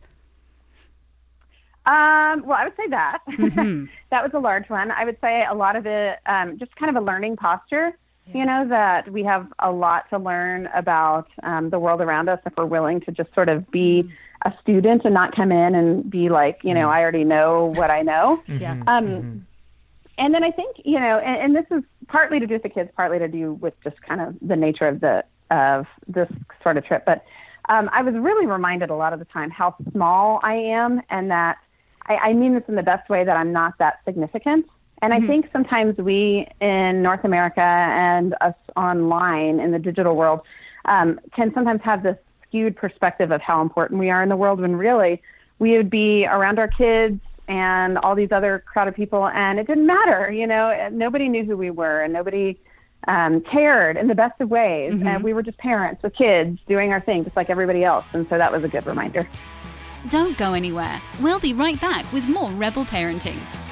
Um, 1.85 2.45
well, 2.45 2.57
I 2.59 2.65
would 2.65 2.75
say 2.75 2.87
that 2.89 3.19
that 4.11 4.21
was 4.23 4.31
a 4.33 4.39
large 4.39 4.69
one. 4.69 4.91
I 4.91 5.05
would 5.05 5.17
say 5.21 5.45
a 5.49 5.55
lot 5.55 5.77
of 5.77 5.85
it, 5.85 6.19
um, 6.25 6.57
just 6.59 6.75
kind 6.75 6.95
of 6.95 7.01
a 7.01 7.05
learning 7.05 7.37
posture. 7.37 7.97
You 8.33 8.45
know 8.45 8.67
that 8.67 9.11
we 9.11 9.23
have 9.23 9.47
a 9.59 9.71
lot 9.71 10.09
to 10.09 10.17
learn 10.17 10.67
about 10.73 11.27
um, 11.43 11.69
the 11.69 11.79
world 11.79 12.01
around 12.01 12.29
us 12.29 12.39
if 12.45 12.53
we're 12.57 12.65
willing 12.65 13.01
to 13.01 13.11
just 13.11 13.33
sort 13.33 13.49
of 13.49 13.69
be 13.71 14.09
a 14.43 14.53
student 14.61 15.03
and 15.05 15.13
not 15.13 15.35
come 15.35 15.51
in 15.51 15.75
and 15.75 16.09
be 16.09 16.29
like, 16.29 16.59
you 16.63 16.73
know, 16.73 16.89
I 16.89 17.01
already 17.01 17.23
know 17.23 17.71
what 17.75 17.89
I 17.89 18.01
know. 18.01 18.43
Yeah. 18.59 18.81
Um, 18.87 19.45
and 20.17 20.33
then 20.33 20.43
I 20.43 20.49
think, 20.49 20.77
you 20.83 20.99
know, 20.99 21.19
and, 21.19 21.55
and 21.55 21.55
this 21.55 21.65
is 21.77 21.83
partly 22.07 22.39
to 22.39 22.47
do 22.47 22.55
with 22.55 22.63
the 22.63 22.69
kids, 22.69 22.89
partly 22.95 23.19
to 23.19 23.27
do 23.27 23.53
with 23.53 23.75
just 23.83 24.01
kind 24.01 24.19
of 24.19 24.35
the 24.41 24.55
nature 24.55 24.87
of 24.87 24.99
the 24.99 25.23
of 25.51 25.85
this 26.07 26.29
sort 26.63 26.77
of 26.77 26.85
trip. 26.85 27.05
But 27.05 27.23
um, 27.69 27.89
I 27.93 28.01
was 28.01 28.15
really 28.15 28.47
reminded 28.47 28.89
a 28.89 28.95
lot 28.95 29.13
of 29.13 29.19
the 29.19 29.25
time 29.25 29.51
how 29.51 29.75
small 29.91 30.39
I 30.43 30.55
am, 30.55 31.01
and 31.09 31.29
that 31.29 31.57
I, 32.07 32.15
I 32.15 32.33
mean 32.33 32.55
this 32.55 32.63
in 32.67 32.75
the 32.75 32.83
best 32.83 33.09
way 33.09 33.23
that 33.23 33.37
I'm 33.37 33.51
not 33.51 33.77
that 33.77 33.99
significant. 34.05 34.65
And 35.01 35.13
I 35.13 35.21
think 35.21 35.49
sometimes 35.53 35.97
we 35.97 36.47
in 36.59 37.01
North 37.03 37.23
America 37.23 37.61
and 37.61 38.35
us 38.41 38.55
online 38.75 39.59
in 39.59 39.71
the 39.71 39.79
digital 39.79 40.15
world 40.15 40.41
um, 40.85 41.19
can 41.35 41.53
sometimes 41.53 41.81
have 41.83 42.01
this 42.03 42.17
skewed 42.47 42.75
perspective 42.75 43.31
of 43.31 43.41
how 43.41 43.61
important 43.61 43.99
we 43.99 44.09
are 44.09 44.23
in 44.23 44.29
the 44.29 44.35
world 44.35 44.59
when 44.59 44.75
really 44.75 45.21
we 45.59 45.77
would 45.77 45.89
be 45.89 46.25
around 46.25 46.59
our 46.59 46.67
kids 46.67 47.19
and 47.47 47.97
all 47.99 48.15
these 48.15 48.31
other 48.31 48.63
crowd 48.65 48.87
of 48.87 48.95
people 48.95 49.27
and 49.27 49.59
it 49.59 49.67
didn't 49.67 49.85
matter 49.85 50.31
you 50.31 50.47
know 50.47 50.89
nobody 50.91 51.27
knew 51.27 51.43
who 51.45 51.57
we 51.57 51.69
were 51.69 52.01
and 52.01 52.13
nobody 52.13 52.57
um, 53.07 53.41
cared 53.41 53.97
in 53.97 54.07
the 54.07 54.15
best 54.15 54.39
of 54.41 54.49
ways 54.49 55.01
and 55.01 55.23
we 55.23 55.33
were 55.33 55.43
just 55.43 55.57
parents 55.57 56.01
with 56.03 56.13
kids 56.15 56.59
doing 56.67 56.91
our 56.91 57.01
thing 57.01 57.23
just 57.23 57.35
like 57.35 57.49
everybody 57.49 57.83
else 57.83 58.05
and 58.13 58.27
so 58.29 58.37
that 58.37 58.51
was 58.51 58.63
a 58.63 58.67
good 58.67 58.85
reminder 58.85 59.27
Don't 60.09 60.37
go 60.37 60.53
anywhere. 60.53 61.01
We'll 61.21 61.39
be 61.39 61.53
right 61.53 61.79
back 61.81 62.11
with 62.13 62.27
more 62.29 62.51
Rebel 62.51 62.85
Parenting. 62.85 63.66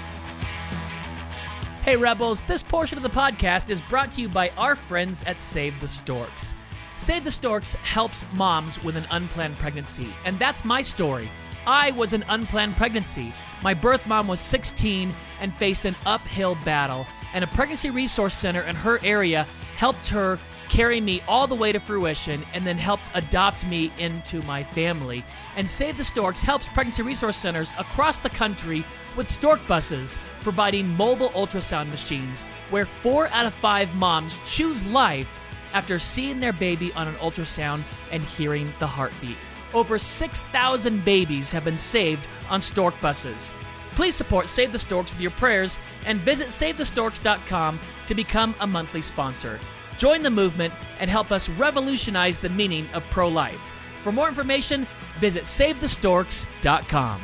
Hey, 1.86 1.98
Rebels, 1.98 2.42
this 2.48 2.64
portion 2.64 2.98
of 2.98 3.04
the 3.04 3.10
podcast 3.10 3.70
is 3.70 3.80
brought 3.80 4.10
to 4.14 4.22
you 4.22 4.28
by 4.28 4.50
our 4.58 4.76
friends 4.76 5.24
at 5.26 5.40
Save 5.40 5.80
the 5.80 5.88
Storks. 5.88 6.56
Save 6.96 7.24
the 7.24 7.30
Storks 7.30 7.76
helps 7.76 8.26
moms 8.34 8.84
with 8.84 8.98
an 8.98 9.06
unplanned 9.12 9.60
pregnancy, 9.60 10.12
and 10.26 10.40
that's 10.40 10.66
my 10.66 10.82
story. 10.82 11.30
I 11.68 11.92
was 11.92 12.14
an 12.14 12.26
unplanned 12.28 12.76
pregnancy. 12.76 13.32
My 13.62 13.76
birth 13.76 14.08
mom 14.08 14.28
was 14.28 14.40
16 14.40 15.14
and 15.40 15.54
faced 15.54 15.86
an 15.86 15.96
uphill 16.08 16.58
battle, 16.66 17.06
and 17.36 17.44
a 17.44 17.48
pregnancy 17.54 17.92
resource 17.92 18.34
center 18.34 18.62
in 18.62 18.76
her 18.76 19.00
area 19.04 19.44
helped 19.76 20.10
her 20.10 20.40
carry 20.76 21.00
me 21.00 21.22
all 21.26 21.48
the 21.48 21.56
way 21.56 21.72
to 21.72 21.80
fruition 21.80 22.44
and 22.54 22.66
then 22.66 22.78
helped 22.78 23.10
adopt 23.14 23.66
me 23.66 23.90
into 23.98 24.42
my 24.42 24.62
family. 24.62 25.24
And 25.56 25.70
Save 25.70 25.96
the 25.96 26.04
Storks 26.04 26.44
helps 26.44 26.68
pregnancy 26.68 27.02
resource 27.02 27.38
centers 27.38 27.74
across 27.80 28.18
the 28.18 28.30
country 28.30 28.84
with 29.16 29.30
stork 29.30 29.66
buses, 29.70 30.20
providing 30.42 30.90
mobile 30.98 31.30
ultrasound 31.30 31.90
machines 31.92 32.44
where 32.72 32.86
four 32.86 33.30
out 33.30 33.46
of 33.46 33.54
five 33.54 33.96
moms 33.96 34.42
choose 34.46 34.86
life 34.92 35.40
after 35.72 35.98
seeing 35.98 36.42
their 36.42 36.52
baby 36.52 36.92
on 36.92 37.08
an 37.08 37.16
ultrasound 37.16 37.82
and 38.12 38.22
hearing 38.22 38.74
the 38.80 38.88
heartbeat. 38.88 39.38
Over 39.74 39.98
6,000 39.98 41.06
babies 41.06 41.54
have 41.54 41.64
been 41.64 41.78
saved 41.78 42.28
on 42.50 42.60
stork 42.60 43.00
buses. 43.00 43.54
Please 43.92 44.14
support 44.14 44.50
Save 44.50 44.74
the 44.74 44.80
Storks 44.80 45.14
with 45.14 45.22
your 45.22 45.32
prayers 45.32 45.80
and 46.06 46.20
visit 46.20 46.50
SaveTheStorks.com 46.50 47.80
to 48.08 48.14
become 48.14 48.54
a 48.60 48.68
monthly 48.68 49.02
sponsor. 49.02 49.58
Join 49.98 50.22
the 50.22 50.30
movement 50.30 50.74
and 51.00 51.10
help 51.10 51.32
us 51.32 51.50
revolutionize 51.50 52.40
the 52.40 52.50
meaning 52.50 52.88
of 52.94 53.04
pro 53.10 53.28
life. 53.28 53.72
For 54.02 54.12
more 54.12 54.28
information, 54.28 54.86
visit 55.20 55.44
SaveTheStorks.com. 55.44 57.22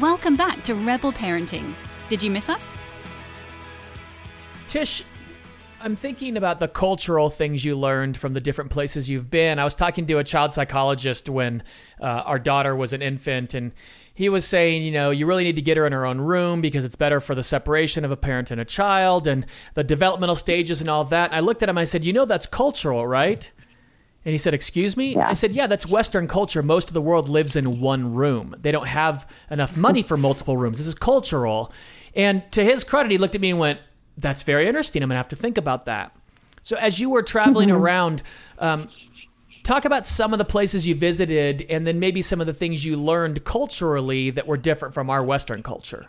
Welcome 0.00 0.36
back 0.36 0.62
to 0.64 0.74
Rebel 0.74 1.12
Parenting. 1.12 1.74
Did 2.08 2.22
you 2.22 2.30
miss 2.30 2.48
us? 2.48 2.76
Tsh, 4.68 5.02
I'm 5.80 5.96
thinking 5.96 6.36
about 6.36 6.60
the 6.60 6.68
cultural 6.68 7.30
things 7.30 7.64
you 7.64 7.76
learned 7.76 8.16
from 8.16 8.32
the 8.32 8.40
different 8.40 8.70
places 8.70 9.08
you've 9.08 9.30
been. 9.30 9.58
I 9.58 9.64
was 9.64 9.74
talking 9.74 10.06
to 10.06 10.18
a 10.18 10.24
child 10.24 10.52
psychologist 10.52 11.28
when 11.28 11.62
uh, 12.00 12.04
our 12.04 12.38
daughter 12.38 12.74
was 12.74 12.92
an 12.92 13.02
infant, 13.02 13.54
and 13.54 13.72
he 14.18 14.28
was 14.28 14.44
saying, 14.44 14.82
you 14.82 14.90
know, 14.90 15.10
you 15.10 15.26
really 15.26 15.44
need 15.44 15.54
to 15.54 15.62
get 15.62 15.76
her 15.76 15.86
in 15.86 15.92
her 15.92 16.04
own 16.04 16.20
room 16.20 16.60
because 16.60 16.84
it's 16.84 16.96
better 16.96 17.20
for 17.20 17.36
the 17.36 17.42
separation 17.44 18.04
of 18.04 18.10
a 18.10 18.16
parent 18.16 18.50
and 18.50 18.60
a 18.60 18.64
child 18.64 19.28
and 19.28 19.46
the 19.74 19.84
developmental 19.84 20.34
stages 20.34 20.80
and 20.80 20.90
all 20.90 21.04
that. 21.04 21.26
And 21.30 21.36
I 21.36 21.38
looked 21.38 21.62
at 21.62 21.68
him 21.68 21.76
and 21.78 21.82
I 21.82 21.84
said, 21.84 22.04
you 22.04 22.12
know, 22.12 22.24
that's 22.24 22.44
cultural, 22.44 23.06
right? 23.06 23.48
And 24.24 24.32
he 24.32 24.38
said, 24.38 24.54
Excuse 24.54 24.96
me? 24.96 25.14
Yeah. 25.14 25.28
I 25.28 25.34
said, 25.34 25.52
Yeah, 25.52 25.68
that's 25.68 25.86
Western 25.86 26.26
culture. 26.26 26.64
Most 26.64 26.88
of 26.88 26.94
the 26.94 27.00
world 27.00 27.28
lives 27.28 27.54
in 27.54 27.78
one 27.80 28.12
room. 28.12 28.56
They 28.58 28.72
don't 28.72 28.88
have 28.88 29.30
enough 29.52 29.76
money 29.76 30.02
for 30.02 30.16
multiple 30.16 30.56
rooms. 30.56 30.78
This 30.78 30.88
is 30.88 30.96
cultural. 30.96 31.72
And 32.12 32.42
to 32.50 32.64
his 32.64 32.82
credit, 32.82 33.12
he 33.12 33.18
looked 33.18 33.36
at 33.36 33.40
me 33.40 33.50
and 33.50 33.60
went, 33.60 33.78
That's 34.16 34.42
very 34.42 34.66
interesting. 34.66 35.00
I'm 35.00 35.10
going 35.10 35.14
to 35.14 35.18
have 35.18 35.28
to 35.28 35.36
think 35.36 35.58
about 35.58 35.84
that. 35.84 36.12
So, 36.64 36.76
as 36.76 36.98
you 36.98 37.10
were 37.10 37.22
traveling 37.22 37.70
around, 37.70 38.24
um, 38.58 38.88
talk 39.68 39.84
about 39.84 40.06
some 40.06 40.32
of 40.32 40.38
the 40.38 40.44
places 40.44 40.88
you 40.88 40.94
visited 40.94 41.66
and 41.68 41.86
then 41.86 42.00
maybe 42.00 42.22
some 42.22 42.40
of 42.40 42.46
the 42.46 42.54
things 42.54 42.84
you 42.84 42.96
learned 42.96 43.44
culturally 43.44 44.30
that 44.30 44.46
were 44.46 44.56
different 44.56 44.94
from 44.94 45.10
our 45.10 45.22
Western 45.22 45.62
culture. 45.62 46.06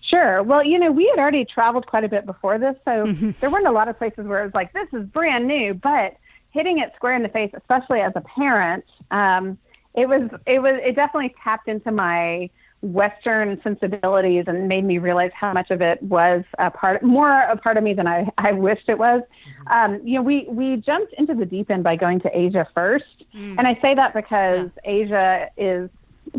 Sure. 0.00 0.42
Well, 0.42 0.64
you 0.64 0.78
know, 0.78 0.90
we 0.90 1.12
had 1.14 1.20
already 1.20 1.44
traveled 1.44 1.86
quite 1.86 2.04
a 2.04 2.08
bit 2.08 2.24
before 2.24 2.58
this, 2.58 2.74
so 2.84 3.12
there 3.40 3.50
weren't 3.50 3.66
a 3.66 3.72
lot 3.72 3.88
of 3.88 3.98
places 3.98 4.26
where 4.26 4.40
it 4.40 4.44
was 4.46 4.54
like, 4.54 4.72
this 4.72 4.88
is 4.94 5.04
brand 5.06 5.46
new. 5.46 5.74
But 5.74 6.16
hitting 6.52 6.78
it 6.78 6.92
square 6.96 7.14
in 7.14 7.22
the 7.22 7.28
face, 7.28 7.50
especially 7.54 8.00
as 8.00 8.12
a 8.16 8.22
parent, 8.22 8.84
um, 9.10 9.58
it 9.94 10.08
was 10.08 10.30
it 10.46 10.60
was 10.60 10.78
it 10.82 10.94
definitely 10.94 11.34
tapped 11.42 11.68
into 11.68 11.90
my 11.90 12.48
Western 12.82 13.60
sensibilities 13.62 14.44
and 14.46 14.68
made 14.68 14.84
me 14.84 14.98
realize 14.98 15.30
how 15.34 15.52
much 15.52 15.70
of 15.70 15.80
it 15.80 16.00
was 16.02 16.44
a 16.58 16.70
part 16.70 17.02
more 17.02 17.40
a 17.42 17.56
part 17.56 17.76
of 17.76 17.82
me 17.82 17.94
than 17.94 18.06
I, 18.06 18.28
I 18.38 18.52
wished 18.52 18.88
it 18.88 18.98
was. 18.98 19.22
Um, 19.68 20.00
you 20.04 20.14
know, 20.14 20.22
we 20.22 20.46
we 20.48 20.76
jumped 20.76 21.14
into 21.14 21.34
the 21.34 21.46
deep 21.46 21.70
end 21.70 21.84
by 21.84 21.96
going 21.96 22.20
to 22.20 22.38
Asia 22.38 22.66
first, 22.74 23.24
and 23.32 23.66
I 23.66 23.78
say 23.80 23.94
that 23.94 24.14
because 24.14 24.68
Asia 24.84 25.48
is 25.56 25.90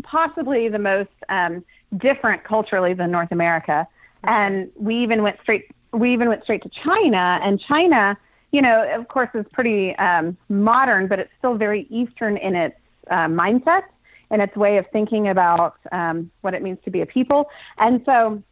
possibly 0.02 0.68
the 0.68 0.78
most 0.78 1.10
um, 1.28 1.64
different 1.96 2.44
culturally 2.44 2.94
than 2.94 3.10
North 3.10 3.32
America. 3.32 3.86
And 4.24 4.70
we 4.76 5.02
even 5.02 5.22
went 5.22 5.38
straight 5.42 5.70
we 5.92 6.12
even 6.12 6.28
went 6.28 6.42
straight 6.42 6.62
to 6.62 6.70
China. 6.84 7.40
And 7.42 7.60
China, 7.60 8.16
you 8.52 8.62
know, 8.62 8.88
of 8.94 9.08
course 9.08 9.30
is 9.34 9.46
pretty 9.52 9.94
um, 9.96 10.36
modern, 10.48 11.08
but 11.08 11.18
it's 11.18 11.30
still 11.38 11.54
very 11.54 11.86
Eastern 11.90 12.36
in 12.36 12.54
its 12.54 12.76
uh, 13.10 13.26
mindset 13.26 13.82
and 14.30 14.42
its 14.42 14.54
way 14.56 14.76
of 14.78 14.86
thinking 14.92 15.28
about 15.28 15.76
um, 15.92 16.30
what 16.42 16.54
it 16.54 16.62
means 16.62 16.78
to 16.84 16.90
be 16.90 17.00
a 17.00 17.06
people. 17.06 17.48
And 17.78 18.02
so 18.04 18.42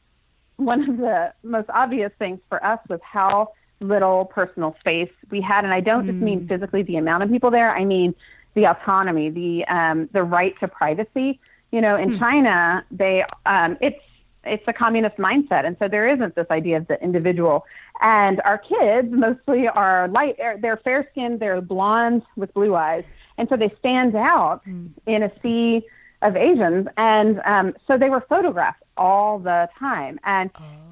one 0.56 0.88
of 0.88 0.96
the 0.96 1.32
most 1.42 1.68
obvious 1.70 2.12
things 2.18 2.40
for 2.48 2.64
us 2.64 2.80
was 2.88 3.00
how 3.02 3.52
little 3.80 4.24
personal 4.24 4.74
space 4.80 5.10
we 5.30 5.40
had, 5.40 5.64
and 5.64 5.72
I 5.74 5.80
don't 5.80 6.06
just 6.06 6.16
mean 6.18 6.48
physically 6.48 6.82
the 6.82 6.96
amount 6.96 7.22
of 7.24 7.30
people 7.30 7.50
there. 7.50 7.70
I 7.70 7.84
mean 7.84 8.14
the 8.54 8.64
autonomy, 8.66 9.28
the 9.28 9.66
um, 9.66 10.08
the 10.12 10.22
right 10.22 10.58
to 10.60 10.68
privacy. 10.68 11.38
You 11.72 11.80
know, 11.82 11.96
in 11.96 12.18
China, 12.18 12.82
they 12.90 13.24
um, 13.44 13.76
it's 13.82 13.98
it's 14.44 14.62
a 14.68 14.72
communist 14.72 15.16
mindset, 15.16 15.66
and 15.66 15.76
so 15.78 15.88
there 15.88 16.08
isn't 16.08 16.36
this 16.36 16.46
idea 16.50 16.76
of 16.78 16.86
the 16.86 17.02
individual. 17.02 17.66
And 18.00 18.40
our 18.42 18.56
kids 18.58 19.08
mostly 19.10 19.66
are 19.68 20.06
light, 20.08 20.36
they're- 20.38 20.56
they're 20.58 20.76
fair 20.76 21.06
skinned, 21.10 21.40
they're 21.40 21.60
blonde 21.60 22.22
with 22.36 22.54
blue 22.54 22.74
eyes, 22.76 23.04
and 23.38 23.49
so 23.49 23.57
they 23.57 23.72
stand 23.79 24.14
out 24.14 24.62
in 25.07 25.22
a 25.22 25.33
sea 25.42 25.87
of 26.22 26.37
Asians. 26.37 26.88
And 26.96 27.40
um, 27.44 27.75
so 27.87 27.99
they 27.99 28.09
were 28.09 28.25
photographed 28.29 28.83
all 28.96 29.38
the 29.38 29.68
time. 29.79 30.18
And 30.25 30.51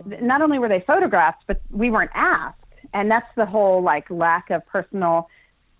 th- 0.09 0.23
not 0.23 0.43
only 0.43 0.59
were 0.59 0.69
they 0.69 0.81
photographed, 0.87 1.45
but 1.47 1.61
we 1.71 1.91
weren't 1.91 2.11
asked. 2.15 2.59
And 2.93 3.11
that's 3.11 3.29
the 3.37 3.47
whole 3.47 3.83
like 3.83 4.09
lack 4.11 4.51
of 4.51 4.65
personal 4.67 5.29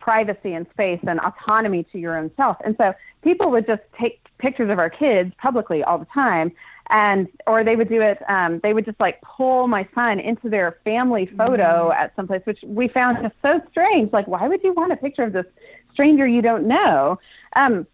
privacy 0.01 0.53
and 0.53 0.67
space 0.71 1.01
and 1.07 1.21
autonomy 1.21 1.85
to 1.93 1.99
your 1.99 2.17
own 2.19 2.31
self. 2.37 2.57
And 2.65 2.77
so 2.77 2.93
people 3.23 3.51
would 3.51 3.67
just 3.67 3.83
take 3.99 4.21
pictures 4.39 4.71
of 4.71 4.79
our 4.79 4.91
kids 4.91 5.33
publicly 5.39 5.83
all 5.83 5.99
the 5.99 6.07
time. 6.07 6.53
And, 6.91 7.29
or 7.47 7.65
they 7.65 7.77
would 7.77 7.89
do 7.89 8.03
it, 8.03 8.19
um, 8.29 8.61
they 8.63 8.75
would 8.75 8.85
just 8.85 9.01
like 9.01 9.21
pull 9.23 9.69
my 9.69 9.89
son 9.95 10.21
into 10.21 10.51
their 10.51 10.79
family 10.85 11.25
photo 11.25 11.91
at 11.93 12.15
some 12.15 12.27
place, 12.27 12.43
which 12.45 12.59
we 12.67 12.89
found 12.89 13.23
just 13.23 13.35
so 13.41 13.63
strange. 13.71 14.13
Like, 14.13 14.27
why 14.27 14.47
would 14.47 14.63
you 14.63 14.75
want 14.75 14.93
a 14.93 14.97
picture 14.97 15.23
of 15.23 15.33
this 15.33 15.47
stranger 15.95 16.27
you 16.27 16.43
don't 16.43 16.67
know? 16.67 17.19
Um, 17.57 17.87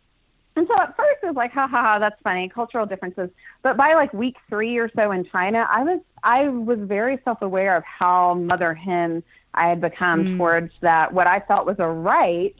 and 0.57 0.67
so 0.67 0.75
at 0.81 0.97
first 0.97 1.19
it 1.23 1.27
was 1.27 1.37
like, 1.37 1.53
ha 1.53 1.69
ha 1.69 1.81
ha, 1.81 1.99
that's 2.01 2.21
funny, 2.23 2.49
cultural 2.49 2.85
differences. 2.85 3.31
But 3.63 3.77
by 3.77 3.95
like 3.95 4.13
week 4.13 4.37
three 4.49 4.77
or 4.79 4.91
so 4.97 5.13
in 5.13 5.25
China, 5.25 5.67
I 5.71 5.85
was 5.85 6.01
I 6.25 6.49
was 6.49 6.79
very 6.81 7.19
self 7.25 7.41
aware 7.41 7.77
of 7.77 7.85
how 7.85 8.35
mother 8.35 8.75
hen 8.75 9.23
I 9.55 9.69
had 9.69 9.81
become 9.81 10.37
towards 10.37 10.73
that 10.81 11.13
what 11.15 11.27
I 11.27 11.41
felt 11.41 11.67
was 11.67 11.77
a 11.79 11.87
right 11.89 12.55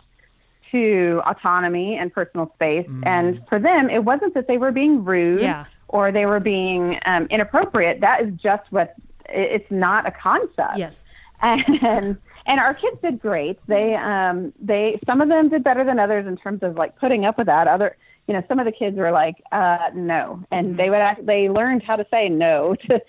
to 0.71 1.21
autonomy 1.27 1.97
and 1.97 2.13
personal 2.13 2.51
space. 2.55 2.89
And 3.03 3.43
for 3.49 3.59
them, 3.59 3.91
it 3.91 4.05
wasn't 4.05 4.35
that 4.35 4.47
they 4.47 4.57
were 4.57 4.71
being 4.71 5.05
rude 5.05 5.41
Yeah. 5.41 5.65
or 5.89 6.13
they 6.13 6.27
were 6.27 6.39
being 6.41 6.97
um, 7.07 7.27
inappropriate. 7.27 8.01
That 8.01 8.23
is 8.23 8.33
just 8.35 8.71
what 8.71 8.95
it- 9.29 9.51
it's 9.63 9.71
not 9.71 10.07
a 10.07 10.13
concept 10.13 10.77
Yes. 10.79 11.07
and 11.43 12.19
and 12.51 12.59
our 12.59 12.75
kids 12.75 12.97
did 13.01 13.21
great. 13.21 13.59
They 13.69 13.95
um 13.95 14.53
they 14.61 14.99
some 15.07 15.21
of 15.21 15.29
them 15.29 15.49
did 15.49 15.63
better 15.63 15.85
than 15.85 16.01
others 16.01 16.27
in 16.27 16.37
terms 16.37 16.63
of 16.63 16.75
like 16.75 16.97
putting 16.97 17.25
up 17.25 17.39
with 17.39 17.47
that. 17.47 17.69
Other 17.69 17.97
you 18.27 18.35
know 18.35 18.43
some 18.49 18.59
of 18.59 18.67
the 18.67 18.73
kids 18.73 18.97
were 18.97 19.13
like 19.13 19.37
uh 19.53 19.91
no, 19.95 20.45
and 20.51 20.69
mm-hmm. 20.69 20.77
they 20.77 20.91
would 20.91 20.97
act, 20.97 21.25
they 21.25 21.49
learned 21.49 21.85
how 21.85 21.95
to 21.95 22.05
say 22.11 22.29
no 22.29 22.75
to 22.89 23.01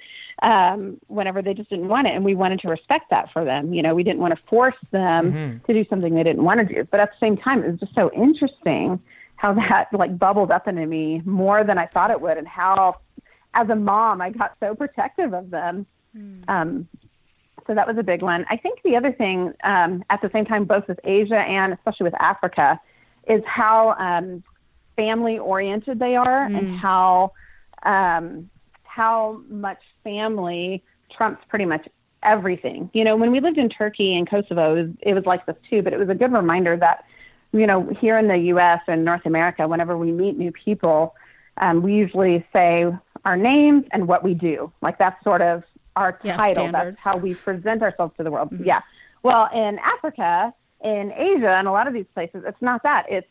um 0.47 0.99
whenever 1.07 1.41
they 1.41 1.55
just 1.55 1.71
didn't 1.71 1.87
want 1.87 2.07
it, 2.07 2.15
and 2.15 2.23
we 2.23 2.35
wanted 2.35 2.59
to 2.59 2.67
respect 2.67 3.09
that 3.09 3.31
for 3.33 3.43
them. 3.43 3.73
You 3.73 3.81
know 3.81 3.95
we 3.95 4.03
didn't 4.03 4.19
want 4.19 4.35
to 4.37 4.41
force 4.47 4.75
them 4.91 5.33
mm-hmm. 5.33 5.65
to 5.65 5.73
do 5.73 5.89
something 5.89 6.13
they 6.13 6.23
didn't 6.23 6.43
want 6.43 6.59
to 6.59 6.75
do, 6.75 6.87
but 6.91 6.99
at 6.99 7.09
the 7.09 7.25
same 7.25 7.35
time 7.35 7.63
it 7.63 7.71
was 7.71 7.79
just 7.79 7.95
so 7.95 8.11
interesting 8.13 9.01
how 9.37 9.53
that 9.55 9.87
like 9.91 10.19
bubbled 10.19 10.51
up 10.51 10.67
into 10.67 10.85
me 10.85 11.23
more 11.25 11.63
than 11.63 11.79
I 11.79 11.87
thought 11.87 12.11
it 12.11 12.21
would, 12.21 12.37
and 12.37 12.47
how 12.47 12.97
as 13.55 13.67
a 13.69 13.75
mom 13.75 14.21
I 14.21 14.29
got 14.29 14.55
so 14.59 14.75
protective 14.75 15.33
of 15.33 15.49
them. 15.49 15.87
Mm. 16.15 16.43
Um, 16.47 16.87
so 17.67 17.75
that 17.75 17.87
was 17.87 17.97
a 17.97 18.03
big 18.03 18.21
one. 18.21 18.45
I 18.49 18.57
think 18.57 18.79
the 18.83 18.95
other 18.95 19.11
thing, 19.11 19.53
um, 19.63 20.03
at 20.09 20.21
the 20.21 20.29
same 20.33 20.45
time, 20.45 20.65
both 20.65 20.87
with 20.87 20.99
Asia 21.03 21.39
and 21.39 21.73
especially 21.73 22.05
with 22.05 22.19
Africa, 22.19 22.79
is 23.27 23.41
how 23.45 23.95
um, 23.99 24.43
family 24.95 25.37
oriented 25.37 25.99
they 25.99 26.15
are 26.15 26.47
mm. 26.49 26.57
and 26.57 26.79
how 26.79 27.31
um, 27.83 28.49
how 28.83 29.41
much 29.49 29.79
family 30.03 30.83
trumps 31.15 31.41
pretty 31.49 31.65
much 31.65 31.87
everything. 32.23 32.89
You 32.93 33.03
know, 33.03 33.15
when 33.15 33.31
we 33.31 33.39
lived 33.39 33.57
in 33.57 33.69
Turkey 33.69 34.15
and 34.15 34.29
Kosovo, 34.29 34.75
it 34.75 34.81
was, 34.81 34.91
it 35.01 35.13
was 35.13 35.25
like 35.25 35.45
this 35.45 35.55
too. 35.69 35.81
But 35.81 35.93
it 35.93 35.99
was 35.99 36.09
a 36.09 36.15
good 36.15 36.31
reminder 36.31 36.77
that 36.77 37.05
you 37.51 37.67
know 37.67 37.89
here 37.99 38.17
in 38.17 38.27
the 38.27 38.37
U.S. 38.37 38.81
and 38.87 39.05
North 39.05 39.25
America, 39.25 39.67
whenever 39.67 39.97
we 39.97 40.11
meet 40.11 40.37
new 40.37 40.51
people, 40.51 41.15
um, 41.57 41.81
we 41.81 41.93
usually 41.93 42.45
say 42.53 42.85
our 43.25 43.37
names 43.37 43.85
and 43.91 44.07
what 44.07 44.23
we 44.23 44.33
do. 44.33 44.71
Like 44.81 44.97
that's 44.97 45.21
sort 45.23 45.41
of 45.41 45.63
our 45.95 46.19
yeah, 46.23 46.37
title. 46.37 46.69
Standard. 46.69 46.93
That's 46.93 46.99
how 46.99 47.17
we 47.17 47.33
present 47.33 47.81
ourselves 47.81 48.13
to 48.17 48.23
the 48.23 48.31
world. 48.31 48.51
Mm-hmm. 48.51 48.65
Yeah. 48.65 48.81
Well, 49.23 49.49
in 49.53 49.79
Africa, 49.79 50.53
in 50.83 51.11
Asia, 51.11 51.51
and 51.51 51.67
a 51.67 51.71
lot 51.71 51.87
of 51.87 51.93
these 51.93 52.05
places, 52.13 52.43
it's 52.45 52.61
not 52.61 52.83
that. 52.83 53.05
It's 53.09 53.27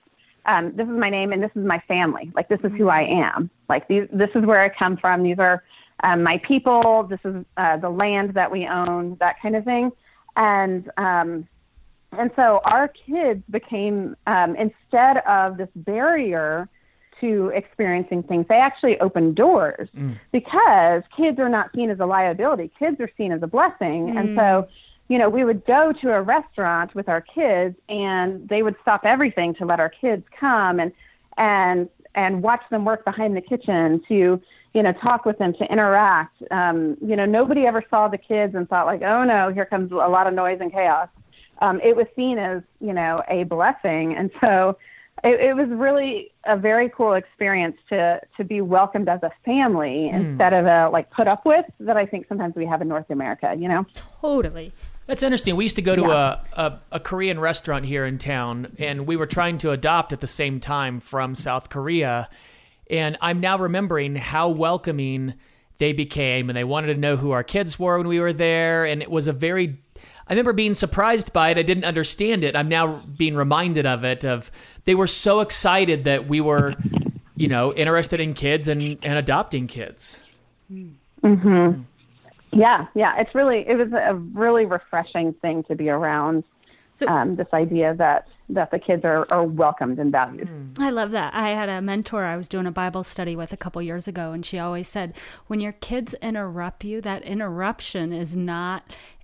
um, 0.47 0.75
this 0.75 0.87
is 0.87 0.97
my 0.97 1.11
name 1.11 1.33
and 1.33 1.43
this 1.43 1.51
is 1.55 1.65
my 1.65 1.83
family. 1.87 2.33
Like 2.35 2.49
this 2.49 2.61
is 2.65 2.73
who 2.77 2.89
I 2.89 3.03
mm-hmm. 3.03 3.23
am. 3.23 3.51
Like 3.69 3.89
these, 3.89 4.09
this 4.13 4.31
is 4.35 4.45
where 4.45 4.63
I 4.63 4.69
come 4.69 4.97
from. 4.97 5.23
These 5.23 5.39
are 5.39 5.63
um, 6.03 6.23
my 6.23 6.39
people. 6.39 7.05
This 7.05 7.21
is 7.25 7.45
uh, 7.57 7.77
the 7.77 7.91
land 7.91 8.35
that 8.35 8.51
we 8.51 8.67
own. 8.67 9.17
That 9.21 9.37
kind 9.43 9.57
of 9.57 9.65
thing. 9.65 9.93
And 10.37 10.91
um, 10.97 11.49
and 12.13 12.31
so 12.35 12.61
our 12.65 12.89
kids 12.89 13.43
became 13.51 14.17
um, 14.27 14.57
instead 14.57 15.19
of 15.19 15.57
this 15.57 15.69
barrier 15.77 16.69
to 17.21 17.51
experiencing 17.55 18.23
things. 18.23 18.47
They 18.49 18.57
actually 18.57 18.99
open 19.01 19.35
doors 19.35 19.89
mm. 19.97 20.19
because 20.33 21.03
kids 21.17 21.39
are 21.39 21.49
not 21.49 21.71
seen 21.75 21.91
as 21.91 22.01
a 22.01 22.07
liability. 22.07 22.71
Kids 22.79 23.01
are 23.01 23.11
seen 23.17 23.33
as 23.33 23.43
a 23.43 23.47
blessing. 23.47 24.15
Mm. 24.15 24.19
And 24.19 24.29
so, 24.37 24.43
mm. 24.43 24.69
you 25.09 25.19
know, 25.19 25.29
we 25.29 25.45
would 25.45 25.65
go 25.67 25.93
to 26.01 26.13
a 26.13 26.23
restaurant 26.23 26.95
with 26.95 27.09
our 27.09 27.21
kids 27.21 27.77
and 27.89 28.49
they 28.49 28.63
would 28.63 28.77
stop 28.83 29.03
everything 29.05 29.55
to 29.57 29.65
let 29.65 29.81
our 29.81 29.91
kids 29.91 30.25
come 30.39 30.81
and 30.81 30.93
and 31.37 31.89
and 32.15 32.43
watch 32.43 32.63
them 32.71 32.85
work 32.85 33.05
behind 33.05 33.37
the 33.37 33.41
kitchen 33.41 34.03
to 34.09 34.41
you 34.75 34.83
know 34.83 34.93
talk 34.93 35.25
with 35.25 35.39
them 35.39 35.53
to 35.55 35.65
interact 35.71 36.43
um, 36.51 36.97
you 37.01 37.17
know 37.17 37.25
nobody 37.25 37.67
ever 37.67 37.83
saw 37.91 38.09
the 38.09 38.19
kids 38.19 38.55
and 38.55 38.69
thought 38.69 38.87
like 38.87 39.03
oh 39.03 39.25
no 39.25 39.53
here 39.53 39.65
comes 39.65 39.91
a 39.93 39.95
lot 39.95 40.27
of 40.27 40.35
noise 40.35 40.59
and 40.61 40.73
chaos 40.73 41.09
um, 41.61 41.81
it 41.83 41.95
was 41.97 42.07
seen 42.17 42.39
as 42.39 42.63
you 42.81 42.93
know 42.93 43.23
a 43.29 43.45
blessing 43.45 44.15
and 44.17 44.31
so 44.41 44.77
it, 45.25 45.41
it 45.41 45.57
was 45.57 45.69
really 45.71 46.33
a 46.45 46.57
very 46.57 46.89
cool 46.89 47.15
experience 47.15 47.77
to 47.89 48.21
to 48.37 48.45
be 48.45 48.61
welcomed 48.61 49.09
as 49.09 49.23
a 49.23 49.31
family 49.45 50.11
mm. 50.13 50.15
instead 50.15 50.53
of 50.53 50.67
a 50.67 50.89
like 50.91 51.11
put 51.11 51.29
up 51.29 51.45
with 51.45 51.65
that 51.81 51.97
I 51.97 52.07
think 52.07 52.27
sometimes 52.29 52.55
we 52.55 52.67
have 52.67 52.81
in 52.81 52.89
North 52.89 53.11
America. 53.11 53.55
You 53.57 53.69
know, 53.69 53.87
totally. 53.95 54.73
That's 55.07 55.23
interesting. 55.25 55.57
We 55.57 55.65
used 55.65 55.77
to 55.77 55.83
go 55.83 55.97
to 55.97 56.03
yes. 56.03 56.11
a, 56.57 56.63
a, 56.63 56.81
a, 56.93 57.01
Korean 57.01 57.41
restaurant 57.41 57.85
here 57.85 58.07
in 58.07 58.17
town, 58.17 58.77
and 58.79 59.09
we 59.09 59.17
were 59.17 59.27
trying 59.27 59.59
to 59.59 59.73
adopt 59.73 60.13
at 60.13 60.21
the 60.21 60.29
same 60.29 60.61
time 60.61 61.01
from 61.01 61.35
South 61.35 61.69
Korea. 61.69 62.29
And 62.89 63.17
I'm 63.21 63.41
now 63.41 63.59
remembering 63.59 64.15
how 64.15 64.51
welcoming 64.51 65.35
they 65.79 65.93
became, 65.93 66.49
and 66.49 66.57
they 66.57 66.63
wanted 66.63 66.95
to 66.95 67.01
know 67.01 67.17
who 67.17 67.33
our 67.33 67.43
kids 67.43 67.77
were 67.77 67.99
when 67.99 68.07
we 68.07 68.21
were 68.21 68.33
there. 68.33 68.85
And 68.85 69.03
it 69.03 69.11
was 69.11 69.27
a 69.27 69.33
very 69.33 69.79
I 70.31 70.33
remember 70.33 70.53
being 70.53 70.75
surprised 70.75 71.33
by 71.33 71.51
it. 71.51 71.59
I 71.59 71.63
didn't 71.63 71.85
understand 71.85 72.45
it. 72.45 72.55
I'm 72.55 72.69
now 72.69 73.03
being 73.19 73.35
reminded 73.35 73.85
of 73.85 74.05
it. 74.05 74.25
Of 74.25 74.53
they 74.85 74.95
were 74.95 75.09
so 75.09 75.41
excited 75.41 76.05
that 76.05 76.29
we 76.29 76.41
were, 76.41 76.77
you 77.35 77.49
know, 77.49 77.75
interested 77.75 78.21
in 78.21 78.35
kids 78.35 78.69
and 78.69 78.97
and 79.03 79.19
adopting 79.19 79.67
kids. 79.67 80.21
Mhm. 80.73 81.85
Yeah, 82.53 82.87
yeah. 82.95 83.19
It's 83.19 83.35
really 83.35 83.69
it 83.69 83.77
was 83.77 83.93
a 83.93 84.15
really 84.15 84.67
refreshing 84.67 85.33
thing 85.43 85.65
to 85.65 85.75
be 85.75 85.89
around. 85.89 86.45
So, 86.93 87.09
um, 87.09 87.35
this 87.35 87.49
idea 87.53 87.95
that 87.95 88.29
that 88.51 88.71
the 88.71 88.79
kids 88.79 89.05
are, 89.05 89.27
are 89.33 89.45
welcomed 89.45 89.99
and 89.99 90.13
valued. 90.13 90.49
I 90.79 90.91
love 90.91 91.13
that. 91.13 91.35
I 91.35 91.51
had 91.51 91.69
a 91.69 91.81
mentor 91.81 92.25
I 92.25 92.37
was 92.37 92.49
doing 92.49 92.67
a 92.67 92.73
Bible 92.73 93.05
study 93.05 93.37
with 93.37 93.53
a 93.53 93.57
couple 93.57 93.81
years 93.81 94.09
ago, 94.09 94.33
and 94.33 94.45
she 94.45 94.59
always 94.59 94.89
said, 94.89 95.17
when 95.47 95.61
your 95.61 95.73
kids 95.73 96.15
interrupt 96.15 96.85
you, 96.85 97.01
that 97.03 97.23
interruption 97.23 98.13
is 98.13 98.37
not 98.37 98.83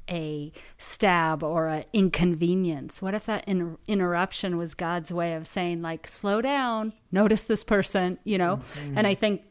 a 0.09 0.53
stab 0.79 1.43
or 1.43 1.69
an 1.69 1.85
inconvenience? 1.93 3.03
What 3.03 3.15
if 3.15 3.27
that 3.27 3.45
in- 3.47 3.79
interruption 3.87 4.57
was 4.57 4.75
God's 4.75 5.13
way 5.13 5.35
of 5.35 5.47
saying, 5.47 5.83
like, 5.83 6.07
slow 6.07 6.41
down, 6.41 6.93
notice 7.13 7.45
this 7.45 7.65
person, 7.65 8.19
you 8.25 8.39
know? 8.39 8.57
Mm-hmm. 8.57 8.99
And 8.99 9.07
I 9.07 9.15
think 9.15 9.43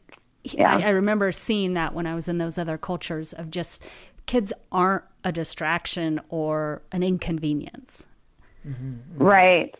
yeah. 0.44 0.76
I, 0.76 0.82
I 0.82 0.88
remember 0.90 1.32
seeing 1.32 1.74
that 1.74 1.94
when 1.94 2.06
I 2.06 2.14
was 2.14 2.28
in 2.28 2.38
those 2.38 2.58
other 2.58 2.78
cultures 2.78 3.32
of 3.32 3.50
just 3.50 3.88
kids 4.26 4.52
aren't 4.72 5.04
a 5.24 5.32
distraction 5.32 6.20
or 6.28 6.82
an 6.92 7.02
inconvenience. 7.02 8.06
Mm-hmm. 8.66 9.22
Right, 9.22 9.74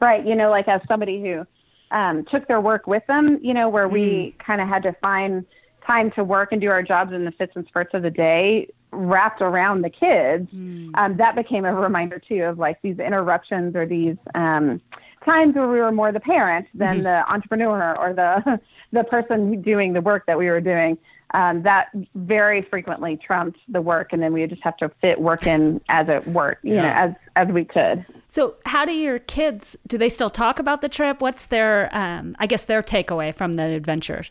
right. 0.00 0.24
You 0.26 0.34
know, 0.34 0.50
like 0.50 0.68
as 0.68 0.80
somebody 0.88 1.20
who 1.20 1.46
um, 1.90 2.24
took 2.30 2.48
their 2.48 2.60
work 2.60 2.86
with 2.86 3.06
them, 3.06 3.38
you 3.42 3.54
know, 3.54 3.68
where 3.68 3.88
mm. 3.88 3.92
we 3.92 4.34
kind 4.44 4.60
of 4.60 4.68
had 4.68 4.82
to 4.84 4.92
find 5.00 5.44
time 5.86 6.10
to 6.12 6.24
work 6.24 6.52
and 6.52 6.60
do 6.60 6.70
our 6.70 6.82
jobs 6.82 7.12
in 7.12 7.24
the 7.24 7.32
fits 7.32 7.52
and 7.54 7.66
spurts 7.66 7.94
of 7.94 8.02
the 8.02 8.10
day 8.10 8.68
wrapped 8.92 9.40
around 9.40 9.82
the 9.82 9.90
kids, 9.90 10.50
mm. 10.52 10.90
um, 10.94 11.16
that 11.16 11.34
became 11.34 11.64
a 11.64 11.74
reminder 11.74 12.18
too 12.18 12.42
of 12.44 12.58
like 12.58 12.80
these 12.82 12.98
interruptions 12.98 13.74
or 13.74 13.86
these 13.86 14.16
um, 14.34 14.80
times 15.24 15.54
where 15.54 15.68
we 15.68 15.80
were 15.80 15.92
more 15.92 16.12
the 16.12 16.20
parent 16.20 16.66
than 16.74 16.96
mm-hmm. 16.96 17.04
the 17.04 17.32
entrepreneur 17.32 17.96
or 17.98 18.12
the 18.12 18.60
the 18.92 19.04
person 19.04 19.62
doing 19.62 19.92
the 19.92 20.00
work 20.00 20.26
that 20.26 20.38
we 20.38 20.48
were 20.48 20.60
doing. 20.60 20.98
Um, 21.34 21.62
that 21.62 21.88
very 22.14 22.60
frequently 22.60 23.16
trumped 23.16 23.58
the 23.66 23.80
work, 23.80 24.12
and 24.12 24.22
then 24.22 24.34
we 24.34 24.46
just 24.46 24.62
have 24.62 24.76
to 24.78 24.90
fit 25.00 25.18
work 25.18 25.46
in 25.46 25.80
as 25.88 26.06
it 26.10 26.26
worked, 26.26 26.62
you 26.62 26.74
yeah. 26.74 26.82
know, 26.82 26.88
as 26.88 27.14
as 27.36 27.48
we 27.48 27.64
could. 27.64 28.04
So, 28.28 28.56
how 28.66 28.84
do 28.84 28.92
your 28.92 29.18
kids? 29.18 29.74
Do 29.86 29.96
they 29.96 30.10
still 30.10 30.28
talk 30.28 30.58
about 30.58 30.82
the 30.82 30.90
trip? 30.90 31.22
What's 31.22 31.46
their, 31.46 31.88
um, 31.96 32.36
I 32.38 32.46
guess, 32.46 32.66
their 32.66 32.82
takeaway 32.82 33.34
from 33.34 33.54
the 33.54 33.64
adventure? 33.64 34.24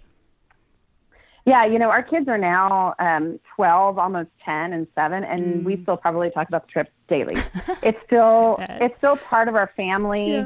Yeah, 1.46 1.66
you 1.66 1.80
know, 1.80 1.90
our 1.90 2.04
kids 2.04 2.28
are 2.28 2.38
now 2.38 2.94
um, 3.00 3.40
12, 3.56 3.98
almost 3.98 4.30
10 4.46 4.74
and 4.74 4.88
7, 4.94 5.24
and 5.24 5.44
mm. 5.44 5.64
we 5.64 5.82
still 5.82 5.98
probably 5.98 6.30
talk 6.30 6.48
about 6.48 6.68
the 6.68 6.72
trip 6.72 6.90
daily. 7.08 7.36
it's 7.84 7.98
still 8.06 8.58
it's 8.60 8.96
still 8.98 9.18
part 9.18 9.48
of 9.48 9.56
our 9.56 9.72
family 9.76 10.46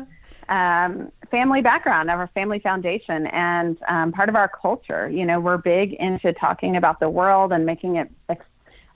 yeah. 0.50 0.86
um, 0.86 1.12
family 1.30 1.62
background, 1.62 2.10
of 2.10 2.20
our 2.20 2.30
family 2.34 2.60
foundation, 2.60 3.28
and 3.28 3.78
um, 3.90 4.14
part 4.14 4.30
of 4.30 4.36
our 4.36 4.50
culture. 4.50 5.10
You 5.10 5.26
know, 5.26 5.40
we're 5.40 5.58
big 5.58 5.94
into 5.94 6.32
talking 6.34 6.78
about 6.78 7.02
the 7.02 7.10
world 7.10 7.52
and 7.52 7.66
making 7.66 7.98
it 7.98 8.10
a, 8.30 8.38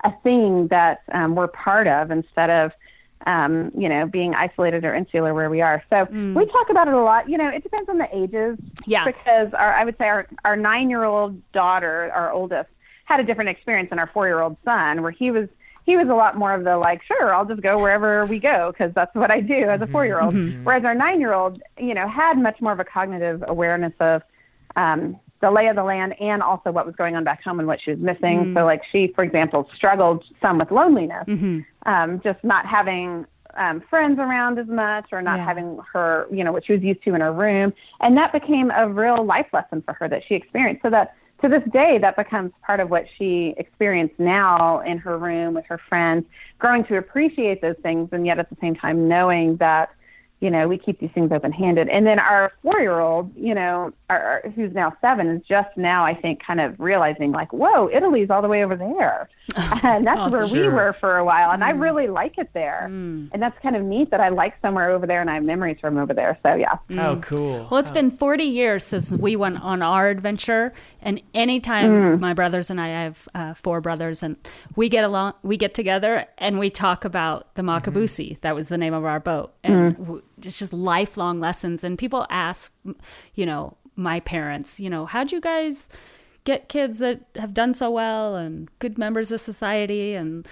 a 0.06 0.14
thing 0.24 0.70
that 0.70 1.02
um, 1.12 1.36
we're 1.36 1.48
part 1.48 1.88
of 1.88 2.12
instead 2.12 2.50
of 2.50 2.72
um, 3.26 3.72
you 3.78 3.90
know, 3.90 4.08
being 4.08 4.34
isolated 4.34 4.86
or 4.86 4.96
insular 4.96 5.34
where 5.34 5.50
we 5.50 5.62
are. 5.62 5.84
So 5.90 6.06
mm. 6.06 6.34
we 6.34 6.46
talk 6.46 6.70
about 6.70 6.88
it 6.88 6.94
a 6.94 7.02
lot. 7.02 7.30
You 7.30 7.38
know, 7.38 7.50
it 7.50 7.64
depends 7.64 7.90
on 7.90 7.98
the 7.98 8.08
ages. 8.16 8.58
Yeah. 8.86 9.06
Because 9.06 9.54
our, 9.54 9.74
I 9.74 9.84
would 9.84 9.98
say 9.98 10.06
our, 10.06 10.28
our 10.46 10.56
nine 10.56 10.90
year 10.90 11.04
old 11.04 11.42
daughter, 11.52 12.12
our 12.14 12.32
oldest, 12.32 12.70
had 13.06 13.20
a 13.20 13.24
different 13.24 13.50
experience 13.50 13.90
than 13.90 14.00
our 14.00 14.08
four 14.08 14.28
year 14.28 14.40
old 14.42 14.58
son, 14.64 15.02
where 15.02 15.12
he 15.12 15.32
was 15.32 15.50
he 15.86 15.98
was 15.98 16.08
a 16.08 16.14
lot 16.14 16.38
more 16.38 16.54
of 16.54 16.64
the 16.64 16.78
like, 16.78 17.02
sure, 17.04 17.34
I'll 17.34 17.46
just 17.46 17.62
go 17.62 17.80
wherever 17.80 18.26
we 18.28 18.40
go 18.40 18.72
because 18.72 18.94
that's 18.94 19.14
what 19.16 19.32
I 19.32 19.42
do 19.42 19.56
as 19.56 19.82
a 19.82 19.86
mm-hmm. 19.86 19.92
four 19.92 20.06
year 20.06 20.22
old. 20.22 20.36
Mm-hmm. 20.36 20.64
Whereas 20.64 20.86
our 20.86 20.94
nine 20.94 21.20
year 21.20 21.34
old, 21.34 21.62
you 21.78 21.96
know, 21.96 22.08
had 22.08 22.38
much 22.38 22.62
more 22.62 22.72
of 22.72 22.80
a 22.80 22.86
cognitive 22.86 23.44
awareness 23.48 23.96
of 23.98 24.22
um, 24.76 25.20
the 25.42 25.52
lay 25.52 25.68
of 25.68 25.76
the 25.76 25.84
land 25.84 26.20
and 26.20 26.42
also 26.42 26.72
what 26.72 26.86
was 26.86 26.96
going 26.96 27.16
on 27.16 27.24
back 27.24 27.44
home 27.44 27.60
and 27.60 27.68
what 27.68 27.80
she 27.82 27.92
was 27.92 28.00
missing. 28.00 28.46
Mm. 28.46 28.54
So, 28.54 28.66
like, 28.66 28.82
she, 28.92 29.12
for 29.16 29.24
example, 29.24 29.70
struggled 29.76 30.24
some 30.42 30.58
with 30.58 30.72
loneliness, 30.72 31.26
mm-hmm. 31.28 31.60
um, 31.90 32.22
just 32.22 32.44
not 32.44 32.66
having 32.66 33.26
um, 33.58 33.82
friends 33.90 34.20
around 34.20 34.60
as 34.60 34.68
much 34.68 35.08
or 35.12 35.22
not 35.22 35.38
yeah. 35.38 35.46
having 35.46 35.80
her, 35.94 36.28
you 36.32 36.44
know, 36.44 36.52
what 36.52 36.66
she 36.66 36.74
was 36.74 36.82
used 36.82 37.04
to 37.04 37.16
in 37.16 37.22
her 37.22 37.34
room. 37.34 37.74
And 38.00 38.18
that 38.18 38.32
became 38.32 38.72
a 38.72 38.88
real 38.88 39.26
life 39.26 39.48
lesson 39.54 39.82
for 39.82 39.94
her 39.94 40.08
that 40.08 40.24
she 40.28 40.36
experienced. 40.36 40.82
So 40.82 40.90
that 40.90 41.16
to 41.42 41.48
this 41.48 41.64
day, 41.72 41.98
that 42.00 42.18
becomes 42.18 42.52
part 42.66 42.80
of 42.80 42.90
what 42.90 43.06
she 43.18 43.54
experienced 43.58 44.20
now 44.20 44.82
in 44.82 44.98
her 44.98 45.18
room 45.18 45.54
with 45.54 45.66
her 45.68 45.80
friends, 45.90 46.26
growing 46.60 46.84
to 46.86 46.98
appreciate 46.98 47.62
those 47.62 47.78
things 47.82 48.10
and 48.12 48.26
yet 48.26 48.40
at 48.40 48.50
the 48.50 48.58
same 48.60 48.76
time 48.76 49.08
knowing 49.08 49.56
that 49.58 49.90
you 50.42 50.50
know, 50.50 50.68
we 50.68 50.78
keep 50.78 51.00
these 51.00 51.12
things 51.14 51.32
open 51.32 51.52
handed. 51.52 51.90
And 51.90 52.06
then 52.06 52.20
our 52.20 52.52
four 52.62 52.80
year 52.80 53.00
old, 53.00 53.32
you 53.36 53.54
know, 53.54 53.92
our, 54.10 54.42
who's 54.56 54.74
now 54.74 54.94
seven, 55.02 55.28
is 55.28 55.42
just 55.48 55.76
now, 55.76 56.06
I 56.06 56.14
think, 56.14 56.42
kind 56.46 56.62
of 56.62 56.80
realizing, 56.80 57.32
like, 57.32 57.52
whoa, 57.52 57.90
Italy's 57.90 58.30
all 58.30 58.42
the 58.42 58.48
way 58.48 58.64
over 58.64 58.76
there. 58.76 59.30
and 59.84 60.06
that's 60.06 60.20
awesome. 60.20 60.32
where 60.32 60.48
we 60.48 60.70
were 60.70 60.96
for 61.00 61.18
a 61.18 61.26
while. 61.26 61.52
And 61.52 61.64
I 61.64 61.74
mm. 61.74 61.82
really 61.82 62.08
like 62.08 62.38
it 62.38 62.50
there. 62.54 62.88
Mm. 62.90 63.30
And 63.34 63.42
that's 63.42 63.58
kind 63.62 63.76
of 63.76 63.84
neat 63.84 64.12
that 64.12 64.22
I 64.22 64.30
like 64.30 64.54
somewhere 64.62 64.92
over 64.92 65.08
there 65.08 65.22
and 65.22 65.30
I 65.30 65.36
have 65.36 65.44
memories 65.44 65.78
from 65.82 65.98
over 65.98 66.14
there. 66.14 66.38
So, 66.44 66.54
yeah. 66.54 66.78
Mm. 66.90 67.04
Oh, 67.04 67.20
cool. 67.22 67.68
Well, 67.70 67.80
it's 67.80 67.92
oh. 67.92 67.96
been 67.96 68.12
40 68.12 68.44
years 68.44 68.84
since 68.84 69.12
we 69.12 69.36
went 69.36 69.62
on 69.62 69.82
our 69.82 70.10
adventure, 70.10 70.74
and 71.02 71.22
anytime 71.34 72.20
my 72.20 72.34
brothers 72.34 72.70
and 72.70 72.80
I, 72.80 72.88
I 72.88 73.04
have 73.04 73.30
uh, 73.34 73.54
four 73.54 73.82
brothers, 73.82 74.24
and 74.24 74.36
we 74.76 74.90
get 74.90 75.04
along, 75.04 75.34
we 75.44 75.58
get 75.58 75.74
together 75.74 76.26
and 76.38 76.60
we 76.60 76.70
talk 76.70 77.06
about 77.06 77.56
the 77.56 77.62
mm-hmm. 77.62 77.90
Makabusi. 77.90 78.40
That 78.42 78.56
was 78.56 78.70
the 78.70 78.78
name 78.78 78.94
of 78.94 79.06
our 79.06 79.20
boat, 79.20 79.54
and 79.64 79.98
w- 79.98 80.22
it's 80.46 80.60
just 80.60 80.74
lifelong 80.74 81.40
lessons. 81.40 81.84
And 81.84 81.98
people 81.98 82.26
ask, 82.30 82.74
you 83.36 83.46
know, 83.46 83.78
my 83.96 84.20
parents, 84.20 84.80
you 84.80 84.90
know, 84.90 85.06
how'd 85.06 85.32
you 85.32 85.42
guys 85.42 85.90
get 86.46 86.70
kids 86.70 87.00
that 87.00 87.22
have 87.38 87.54
done 87.54 87.74
so 87.74 87.92
well 87.92 88.36
and 88.36 88.70
good 88.80 88.98
members 88.98 89.32
of 89.32 89.40
society? 89.42 90.16
And 90.16 90.48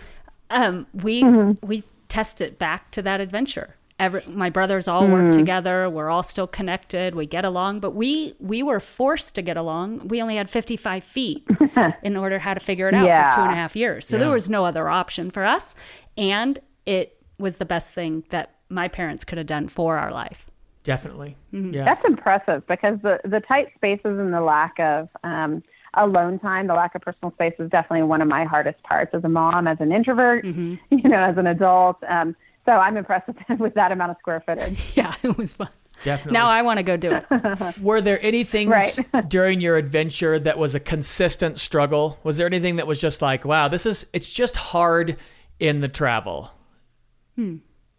um, 0.50 0.88
we 0.93 1.23
we 1.62 1.84
test 2.08 2.41
it 2.41 2.58
back 2.60 2.91
to 2.91 3.02
that 3.02 3.19
adventure. 3.21 3.76
Every, 4.00 4.21
my 4.28 4.52
brothers 4.52 4.88
all 4.88 5.08
work 5.08 5.34
together. 5.34 5.89
We're 5.89 6.12
all 6.12 6.21
still 6.21 6.45
connected. 6.45 7.15
We 7.15 7.26
get 7.26 7.43
along, 7.45 7.80
but 7.80 7.91
we 7.95 8.36
we 8.39 8.62
were 8.62 8.80
forced 8.80 9.34
to 9.36 9.41
get 9.41 9.58
along. 9.58 10.10
We 10.10 10.21
only 10.21 10.36
had 10.36 10.52
55 10.52 11.04
feet 11.04 11.47
in 12.04 12.15
order 12.15 12.38
how 12.38 12.54
to 12.54 12.60
figure 12.60 12.88
it 12.89 12.93
out 12.93 13.06
Yeah. 13.08 13.30
for 13.32 13.36
two 13.38 13.41
and 13.41 13.52
a 13.52 13.56
half 13.56 13.76
years. 13.76 14.06
So 14.06 14.19
there 14.19 14.30
was 14.30 14.50
no 14.52 14.65
other 14.65 14.88
option 14.88 15.32
for 15.32 15.45
us, 15.45 15.73
and 16.15 16.60
it 16.86 17.17
was 17.39 17.56
the 17.56 17.65
best 17.65 17.91
thing 17.91 18.23
that 18.30 18.52
my 18.70 18.88
parents 18.88 19.24
could 19.24 19.38
have 19.38 19.48
done 19.48 19.68
for 19.68 19.98
our 19.98 20.12
life. 20.12 20.46
Definitely. 20.84 21.36
Yeah. 21.52 21.84
That's 21.84 22.04
impressive 22.06 22.66
because 22.68 22.98
the, 23.02 23.20
the 23.26 23.42
tight 23.42 23.74
spaces 23.76 24.18
and 24.20 24.34
the 24.34 24.40
lack 24.42 24.80
of 24.80 25.10
um, 25.24 25.62
alone 25.96 26.40
time, 26.40 26.68
the 26.68 26.74
lack 26.74 26.96
of 26.96 27.02
personal 27.02 27.32
space 27.34 27.54
is 27.60 27.70
definitely 27.70 28.04
one 28.04 28.22
of 28.22 28.28
my 28.30 28.46
hardest 28.46 28.82
parts 28.84 29.14
as 29.14 29.24
a 29.24 29.30
mom, 29.30 29.68
as 29.68 29.78
an 29.82 29.92
introvert, 29.92 30.46
you 30.46 30.80
know, 30.92 31.20
as 31.20 31.38
an 31.38 31.48
adult. 31.48 31.98
Um, 32.08 32.36
so 32.66 32.72
I'm 32.74 32.96
impressed 32.98 33.28
with, 33.28 33.60
with 33.60 33.74
that 33.74 33.92
amount 33.92 34.12
of 34.12 34.18
square 34.20 34.42
footage. 34.46 34.94
Yeah, 34.96 35.14
it 35.24 35.38
was 35.38 35.54
fun. 35.56 35.70
Definitely. 36.04 36.38
Now 36.38 36.48
I 36.48 36.62
want 36.62 36.78
to 36.78 36.84
go 36.84 36.96
do 36.96 37.12
it. 37.12 37.80
Were 37.82 38.02
there 38.02 38.20
any 38.22 38.44
things 38.44 38.70
Right. 39.12 39.28
during 39.30 39.62
your 39.62 39.78
adventure 39.78 40.38
that 40.40 40.58
was 40.60 40.76
a 40.76 40.80
consistent 40.80 41.60
struggle? 41.60 42.20
Was 42.24 42.38
there 42.38 42.46
anything 42.48 42.76
that 42.76 42.86
was 42.88 43.02
just 43.02 43.22
like, 43.22 43.44
wow, 43.46 43.68
this 43.68 43.86
is 43.88 44.06
it's 44.14 44.32
just 44.32 44.56
hard 44.58 45.18
in 45.60 45.80
the 45.82 45.88
travel? 45.88 46.52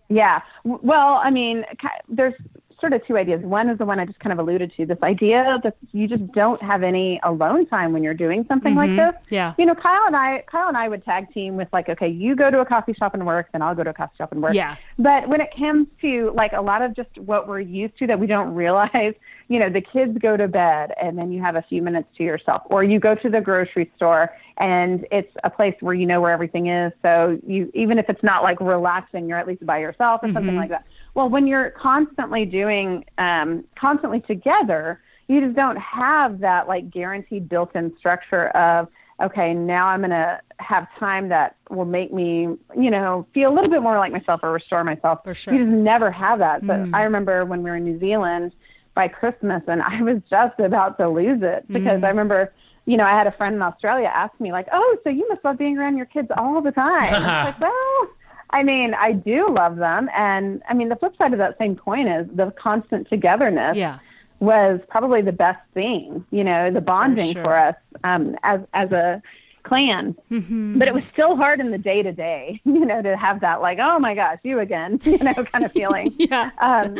Yeah. 0.08 0.40
Well, 0.64 1.20
I 1.22 1.30
mean, 1.30 1.64
there's 2.08 2.34
sort 2.80 2.92
of 2.92 3.04
two 3.06 3.16
ideas. 3.16 3.42
One 3.42 3.68
is 3.68 3.78
the 3.78 3.84
one 3.84 3.98
I 3.98 4.06
just 4.06 4.20
kind 4.20 4.32
of 4.32 4.38
alluded 4.38 4.72
to 4.76 4.86
this 4.86 4.98
idea 5.02 5.58
that 5.62 5.76
you 5.92 6.06
just 6.06 6.30
don't 6.32 6.62
have 6.62 6.82
any 6.82 7.20
alone 7.24 7.66
time 7.66 7.92
when 7.92 8.02
you're 8.02 8.14
doing 8.14 8.44
something 8.46 8.74
like 8.74 8.90
mm-hmm. 8.90 9.16
this. 9.16 9.26
Yeah. 9.30 9.54
You 9.58 9.66
know, 9.66 9.74
Kyle 9.74 10.06
and 10.06 10.14
I, 10.14 10.44
Kyle 10.46 10.68
and 10.68 10.76
I 10.76 10.88
would 10.88 11.04
tag 11.04 11.32
team 11.32 11.56
with 11.56 11.68
like, 11.72 11.88
okay, 11.88 12.08
you 12.08 12.36
go 12.36 12.50
to 12.50 12.60
a 12.60 12.64
coffee 12.64 12.94
shop 12.94 13.14
and 13.14 13.26
work, 13.26 13.48
then 13.52 13.62
I'll 13.62 13.74
go 13.74 13.84
to 13.84 13.90
a 13.90 13.94
coffee 13.94 14.14
shop 14.16 14.32
and 14.32 14.42
work. 14.42 14.54
Yeah. 14.54 14.76
But 14.98 15.28
when 15.28 15.40
it 15.40 15.50
comes 15.56 15.88
to 16.02 16.32
like 16.34 16.52
a 16.52 16.62
lot 16.62 16.82
of 16.82 16.94
just 16.94 17.10
what 17.18 17.48
we're 17.48 17.60
used 17.60 17.98
to 17.98 18.06
that 18.06 18.20
we 18.20 18.26
don't 18.26 18.54
realize, 18.54 19.14
you 19.48 19.58
know, 19.58 19.70
the 19.70 19.80
kids 19.80 20.16
go 20.18 20.36
to 20.36 20.46
bed 20.46 20.92
and 21.00 21.18
then 21.18 21.32
you 21.32 21.40
have 21.42 21.56
a 21.56 21.62
few 21.62 21.82
minutes 21.82 22.08
to 22.18 22.22
yourself, 22.22 22.62
or 22.66 22.84
you 22.84 23.00
go 23.00 23.14
to 23.14 23.28
the 23.28 23.40
grocery 23.40 23.90
store 23.96 24.30
and 24.58 25.06
it's 25.10 25.32
a 25.44 25.50
place 25.50 25.74
where 25.80 25.94
you 25.94 26.06
know 26.06 26.20
where 26.20 26.32
everything 26.32 26.66
is. 26.66 26.92
So 27.02 27.38
you, 27.46 27.70
even 27.74 27.98
if 27.98 28.08
it's 28.08 28.22
not 28.22 28.42
like 28.42 28.60
relaxing, 28.60 29.28
you're 29.28 29.38
at 29.38 29.46
least 29.46 29.64
by 29.64 29.78
yourself 29.78 30.20
or 30.22 30.26
something 30.32 30.50
mm-hmm. 30.50 30.56
like 30.56 30.70
that. 30.70 30.86
Well, 31.18 31.28
when 31.28 31.48
you're 31.48 31.70
constantly 31.70 32.44
doing, 32.44 33.04
um, 33.18 33.64
constantly 33.76 34.20
together, 34.20 35.00
you 35.26 35.40
just 35.40 35.56
don't 35.56 35.76
have 35.76 36.38
that 36.38 36.68
like 36.68 36.90
guaranteed 36.90 37.48
built-in 37.48 37.92
structure 37.98 38.50
of 38.50 38.86
okay 39.20 39.52
now 39.52 39.88
i'm 39.88 39.98
going 39.98 40.10
to 40.10 40.40
have 40.60 40.86
time 40.96 41.28
that 41.28 41.56
will 41.70 41.84
make 41.84 42.12
me 42.12 42.42
you 42.76 42.88
know 42.90 43.26
feel 43.34 43.52
a 43.52 43.54
little 43.54 43.68
bit 43.68 43.82
more 43.82 43.98
like 43.98 44.12
myself 44.12 44.40
or 44.44 44.52
restore 44.52 44.84
myself. 44.84 45.18
For 45.24 45.34
sure. 45.34 45.54
you 45.54 45.64
just 45.64 45.76
never 45.76 46.08
have 46.12 46.38
that. 46.38 46.64
But 46.64 46.94
i 46.94 47.02
remember 47.02 47.44
when 47.44 47.64
we 47.64 47.70
were 47.70 47.76
in 47.76 47.84
new 47.84 47.98
zealand 47.98 48.52
by 48.94 49.08
christmas 49.08 49.62
and 49.66 49.82
i 49.82 50.00
was 50.02 50.22
just 50.30 50.60
about 50.60 50.98
to 50.98 51.08
lose 51.08 51.40
it 51.42 51.66
because 51.68 52.04
i 52.04 52.08
remember 52.08 52.52
you 52.86 52.96
know 52.96 53.04
i 53.04 53.10
had 53.10 53.26
a 53.26 53.32
friend 53.32 53.56
in 53.56 53.62
australia 53.62 54.06
ask 54.06 54.38
me 54.40 54.52
like 54.52 54.68
oh 54.72 54.96
so 55.02 55.10
you 55.10 55.28
must 55.28 55.44
love 55.44 55.58
being 55.58 55.76
around 55.76 55.96
your 55.96 56.06
kids 56.06 56.28
all 56.36 56.62
the 56.62 56.70
time. 56.70 57.12
I 57.12 57.18
was 57.18 57.26
like 57.26 57.60
well 57.60 58.08
I 58.50 58.62
mean, 58.62 58.94
I 58.94 59.12
do 59.12 59.48
love 59.50 59.76
them. 59.76 60.08
And 60.14 60.62
I 60.68 60.74
mean, 60.74 60.88
the 60.88 60.96
flip 60.96 61.14
side 61.18 61.32
of 61.32 61.38
that 61.38 61.58
same 61.58 61.76
coin 61.76 62.06
is 62.06 62.26
the 62.34 62.50
constant 62.52 63.08
togetherness 63.08 63.76
Yeah. 63.76 63.98
was 64.40 64.80
probably 64.88 65.20
the 65.22 65.32
best 65.32 65.60
thing, 65.74 66.24
you 66.30 66.44
know, 66.44 66.70
the 66.70 66.80
bonding 66.80 67.32
sure. 67.34 67.44
for, 67.44 67.56
us 67.58 67.74
um, 68.04 68.36
as, 68.42 68.60
as 68.72 68.90
a 68.92 69.22
clan. 69.64 70.16
Mm-hmm. 70.30 70.78
But 70.78 70.88
it 70.88 70.94
was 70.94 71.02
still 71.12 71.36
hard 71.36 71.60
in 71.60 71.70
the 71.72 71.78
day 71.78 72.02
to 72.02 72.12
day, 72.12 72.58
you 72.64 72.86
know, 72.86 73.02
to 73.02 73.16
have 73.18 73.40
that 73.40 73.60
like, 73.60 73.78
oh 73.80 73.98
my 73.98 74.14
gosh, 74.14 74.38
you 74.42 74.60
again, 74.60 74.98
you 75.04 75.18
know, 75.18 75.34
kind 75.34 75.64
of 75.64 75.72
feeling. 75.72 76.14
Yeah. 76.18 76.50
Um, 76.58 76.96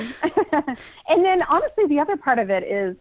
and 1.09 1.25
then 1.25 1.43
honestly, 1.49 1.87
the 1.87 1.99
other 2.01 2.17
part 2.17 2.39
of 2.39 2.51
it 2.51 2.63
is 2.65 2.97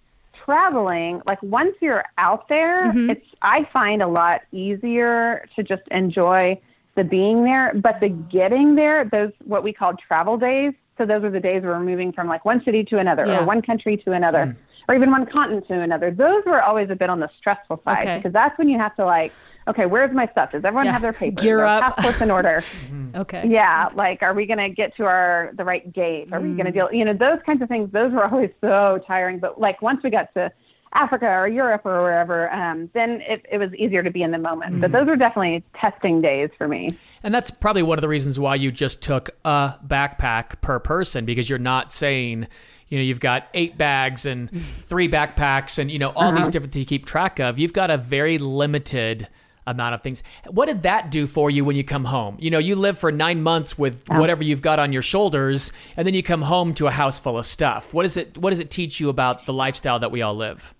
traveling. 0.45 1.21
Like 1.25 1.41
once 1.43 1.75
you're 1.81 2.05
out 2.17 2.47
there, 2.47 2.85
Mm-hmm. 2.85 3.09
it's 3.11 3.25
I 3.41 3.67
find 3.73 4.01
a 4.01 4.07
lot 4.07 4.41
easier 4.53 5.47
to 5.55 5.63
just 5.63 5.83
enjoy 5.91 6.59
the 6.97 7.03
being 7.05 7.43
there, 7.45 7.71
but 7.75 8.01
the 8.01 8.09
getting 8.09 8.75
there, 8.75 9.05
those 9.05 9.31
what 9.45 9.63
we 9.63 9.71
call 9.71 9.93
travel 9.95 10.35
days. 10.35 10.73
So 10.97 11.05
those 11.05 11.23
are 11.23 11.29
the 11.29 11.39
days 11.39 11.61
where 11.61 11.73
we're 11.73 11.79
moving 11.79 12.11
from 12.11 12.27
like 12.27 12.43
one 12.43 12.61
city 12.65 12.83
to 12.85 12.97
another, 12.97 13.25
Yeah. 13.25 13.39
or 13.39 13.45
one 13.45 13.61
country 13.61 13.97
to 13.97 14.13
another, 14.13 14.47
mm. 14.47 14.55
or 14.89 14.95
even 14.95 15.11
one 15.11 15.27
continent 15.27 15.67
to 15.67 15.79
another. 15.79 16.09
Those 16.09 16.43
were 16.45 16.61
always 16.61 16.89
a 16.89 16.95
bit 16.95 17.09
on 17.11 17.19
the 17.19 17.29
stressful 17.37 17.81
side 17.85 18.01
Okay. 18.01 18.17
because 18.17 18.33
that's 18.33 18.57
when 18.57 18.67
you 18.67 18.79
have 18.79 18.95
to 18.95 19.05
like, 19.05 19.31
okay, 19.67 19.85
where's 19.85 20.11
my 20.11 20.25
stuff? 20.27 20.53
Does 20.53 20.65
everyone 20.65 20.87
Yeah. 20.87 20.93
have 20.93 21.03
their 21.03 21.13
papers? 21.21 21.43
Gear 21.43 21.59
Are 21.61 21.83
up. 21.83 21.97
passports 21.97 22.21
in 22.21 22.31
order. 22.31 22.61
Mm-hmm. 22.87 23.15
Okay. 23.21 23.47
Yeah, 23.47 23.89
like 23.95 24.21
are 24.23 24.33
we 24.33 24.45
going 24.45 24.59
to 24.59 24.73
get 24.73 24.95
to 24.97 25.05
our 25.05 25.51
the 25.55 25.63
right 25.63 25.91
gate? 25.93 26.29
Are 26.31 26.39
we 26.41 26.49
going 26.49 26.65
to 26.65 26.71
mm. 26.71 26.73
deal? 26.73 26.89
You 26.91 27.05
know, 27.05 27.13
those 27.13 27.39
kinds 27.45 27.61
of 27.61 27.69
things. 27.69 27.91
Those 27.91 28.11
were 28.11 28.25
always 28.25 28.51
so 28.61 28.99
tiring. 29.05 29.39
But 29.39 29.59
like 29.59 29.81
once 29.81 30.01
we 30.03 30.09
got 30.09 30.33
to 30.33 30.51
Africa 30.93 31.27
or 31.27 31.47
Europe 31.47 31.85
or 31.85 32.01
wherever, 32.01 32.51
um, 32.51 32.89
then 32.93 33.21
it, 33.27 33.45
it 33.51 33.57
was 33.57 33.73
easier 33.75 34.03
to 34.03 34.11
be 34.11 34.23
in 34.23 34.31
the 34.31 34.37
moment. 34.37 34.81
But 34.81 34.91
those 34.91 35.07
were 35.07 35.15
definitely 35.15 35.63
testing 35.75 36.21
days 36.21 36.49
for 36.57 36.67
me. 36.67 36.97
And 37.23 37.33
that's 37.33 37.51
probably 37.51 37.83
one 37.83 37.97
of 37.97 38.01
the 38.01 38.07
reasons 38.07 38.39
why 38.39 38.55
you 38.55 38.71
just 38.71 39.01
took 39.01 39.29
a 39.45 39.75
backpack 39.85 40.61
per 40.61 40.79
person 40.79 41.25
because 41.25 41.49
you're 41.49 41.59
not 41.59 41.91
saying, 41.91 42.47
you 42.87 42.97
know, 42.97 43.03
you've 43.03 43.19
got 43.19 43.47
eight 43.53 43.77
bags 43.77 44.25
and 44.25 44.49
three 44.61 45.09
backpacks 45.09 45.77
and, 45.77 45.91
you 45.91 45.99
know, 45.99 46.09
all 46.09 46.31
these 46.31 46.49
different 46.49 46.73
things 46.73 46.81
you 46.83 46.87
keep 46.87 47.05
track 47.05 47.39
of. 47.39 47.59
You've 47.59 47.73
got 47.73 47.91
a 47.91 47.97
very 47.97 48.37
limited 48.37 49.27
amount 49.67 49.93
of 49.93 50.01
things. 50.01 50.23
What 50.49 50.67
did 50.67 50.83
that 50.83 51.11
do 51.11 51.27
for 51.27 51.51
you 51.51 51.65
when 51.65 51.75
you 51.75 51.83
come 51.83 52.05
home? 52.05 52.37
You 52.39 52.49
know, 52.49 52.57
you 52.57 52.75
live 52.75 52.97
for 52.97 53.11
nine 53.11 53.43
months 53.43 53.77
with 53.77 54.05
whatever 54.09 54.43
you've 54.43 54.61
got 54.61 54.79
on 54.79 54.93
your 54.93 55.01
shoulders, 55.01 55.73
and 55.97 56.07
then 56.07 56.13
you 56.13 56.23
come 56.23 56.41
home 56.41 56.73
to 56.75 56.87
a 56.87 56.91
house 56.91 57.19
full 57.19 57.37
of 57.37 57.45
stuff. 57.45 57.93
What 57.93 58.03
does 58.03 58.17
it 58.17 58.37
what 58.37 58.49
does 58.51 58.61
it 58.61 58.71
teach 58.71 58.99
you 58.99 59.09
about 59.09 59.45
the 59.45 59.53
lifestyle 59.53 59.99
that 59.99 60.09
we 60.09 60.21
all 60.21 60.35
live? 60.35 60.73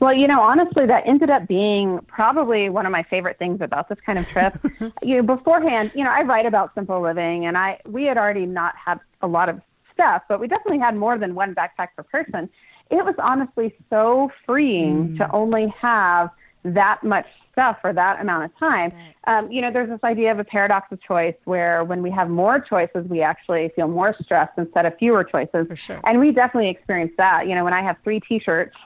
Well, 0.00 0.12
you 0.14 0.26
know, 0.26 0.40
honestly, 0.40 0.86
that 0.86 1.04
ended 1.06 1.30
up 1.30 1.48
being 1.48 2.00
probably 2.06 2.68
one 2.68 2.86
of 2.86 2.92
my 2.92 3.02
favorite 3.04 3.38
things 3.38 3.60
about 3.60 3.88
this 3.88 3.98
kind 4.04 4.18
of 4.18 4.28
trip. 4.28 4.58
you 5.02 5.16
know, 5.16 5.22
beforehand, 5.22 5.92
you 5.94 6.04
know, 6.04 6.10
I 6.10 6.22
write 6.22 6.46
about 6.46 6.74
simple 6.74 7.00
living, 7.00 7.46
and 7.46 7.56
I 7.56 7.80
we 7.86 8.04
had 8.04 8.18
already 8.18 8.46
not 8.46 8.74
had 8.76 9.00
a 9.22 9.26
lot 9.26 9.48
of 9.48 9.60
stuff, 9.94 10.22
but 10.28 10.40
we 10.40 10.48
definitely 10.48 10.78
had 10.78 10.96
more 10.96 11.18
than 11.18 11.34
one 11.34 11.54
backpack 11.54 11.88
per 11.96 12.02
person. 12.02 12.50
It 12.90 13.04
was 13.04 13.14
honestly 13.18 13.74
so 13.90 14.30
freeing 14.44 15.16
to 15.16 15.30
only 15.32 15.74
have 15.80 16.30
that 16.62 17.02
much 17.02 17.26
stuff 17.52 17.78
for 17.80 17.92
that 17.92 18.20
amount 18.20 18.44
of 18.44 18.58
time. 18.58 18.92
Um, 19.24 19.50
you 19.50 19.62
know, 19.62 19.72
there's 19.72 19.88
this 19.88 20.00
idea 20.04 20.30
of 20.30 20.38
a 20.38 20.44
paradox 20.44 20.92
of 20.92 21.00
choice 21.00 21.34
where 21.44 21.84
when 21.84 22.02
we 22.02 22.10
have 22.10 22.28
more 22.28 22.60
choices, 22.60 23.06
we 23.08 23.22
actually 23.22 23.70
feel 23.74 23.88
more 23.88 24.14
stressed 24.22 24.52
instead 24.58 24.84
of 24.84 24.96
fewer 24.98 25.24
choices. 25.24 25.66
For 25.66 25.76
sure. 25.76 26.00
And 26.04 26.20
we 26.20 26.32
definitely 26.32 26.70
experienced 26.70 27.16
that. 27.16 27.48
You 27.48 27.54
know, 27.54 27.64
when 27.64 27.72
I 27.72 27.82
have 27.82 27.96
three 28.04 28.20
T-shirts, 28.20 28.76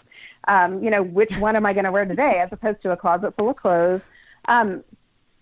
um, 0.49 0.83
you 0.83 0.91
know, 0.91 1.03
which 1.03 1.37
one 1.39 1.57
am 1.57 1.67
I 1.67 1.73
going 1.73 1.85
to 1.85 1.93
wear 1.93 2.05
today, 2.05 2.41
as 2.45 2.49
opposed 2.53 2.83
to 2.83 2.93
a 2.93 2.97
closet 2.97 3.35
full 3.37 3.51
of 3.51 3.57
clothes. 3.57 4.01
Um, 4.47 4.83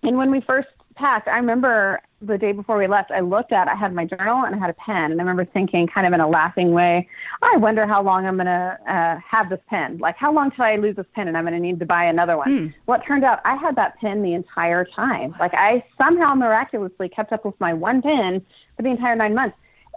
and 0.03 0.17
when 0.17 0.31
we 0.31 0.41
first 0.41 0.69
packed, 0.95 1.29
I 1.29 1.37
remember 1.37 2.01
the 2.21 2.37
day 2.37 2.51
before 2.51 2.77
we 2.77 2.89
left, 2.89 3.13
I 3.13 3.21
looked 3.21 3.53
at, 3.53 3.69
I 3.69 3.77
had 3.77 3.95
my 3.95 4.05
journal 4.05 4.45
and 4.45 4.55
I 4.55 4.59
had 4.59 4.71
a 4.71 4.75
pen, 4.75 5.13
and 5.13 5.21
I 5.21 5.23
remember 5.23 5.45
thinking, 5.45 5.87
kind 5.87 6.07
of 6.07 6.13
in 6.13 6.21
a 6.21 6.29
laughing 6.29 6.73
way, 6.73 7.09
I 7.43 7.57
wonder 7.57 7.87
how 7.87 8.03
long 8.03 8.27
I'm 8.27 8.37
going 8.37 8.47
to 8.47 8.79
uh, 8.89 9.21
have 9.25 9.49
this 9.51 9.61
pen. 9.69 9.99
Like, 9.99 10.17
how 10.17 10.33
long 10.33 10.51
till 10.51 10.65
I 10.65 10.77
lose 10.77 10.97
this 10.97 11.07
pen 11.15 11.29
and 11.29 11.37
I'm 11.37 11.45
going 11.45 11.55
to 11.55 11.61
need 11.61 11.79
to 11.79 11.87
buy 11.87 12.05
another 12.05 12.37
one? 12.37 12.49
Well, 12.87 13.01
it 13.01 13.05
turned 13.05 13.25
out 13.25 13.41
I 13.45 13.55
had 13.55 13.77
that 13.77 13.99
pen 14.01 14.23
the 14.23 14.35
entire 14.35 14.85
time. 14.85 15.35
Like, 15.39 15.55
I 15.55 15.85
somehow 15.97 16.35
miraculously 16.35 17.09
kept 17.09 17.33
up 17.33 17.45
with 17.45 17.59
my 17.61 17.73
one 17.73 18.03
pen 18.03 18.45
for 18.77 18.83
the 18.83 18.89
entire 18.89 19.15
nine 19.15 19.35
months. 19.35 19.57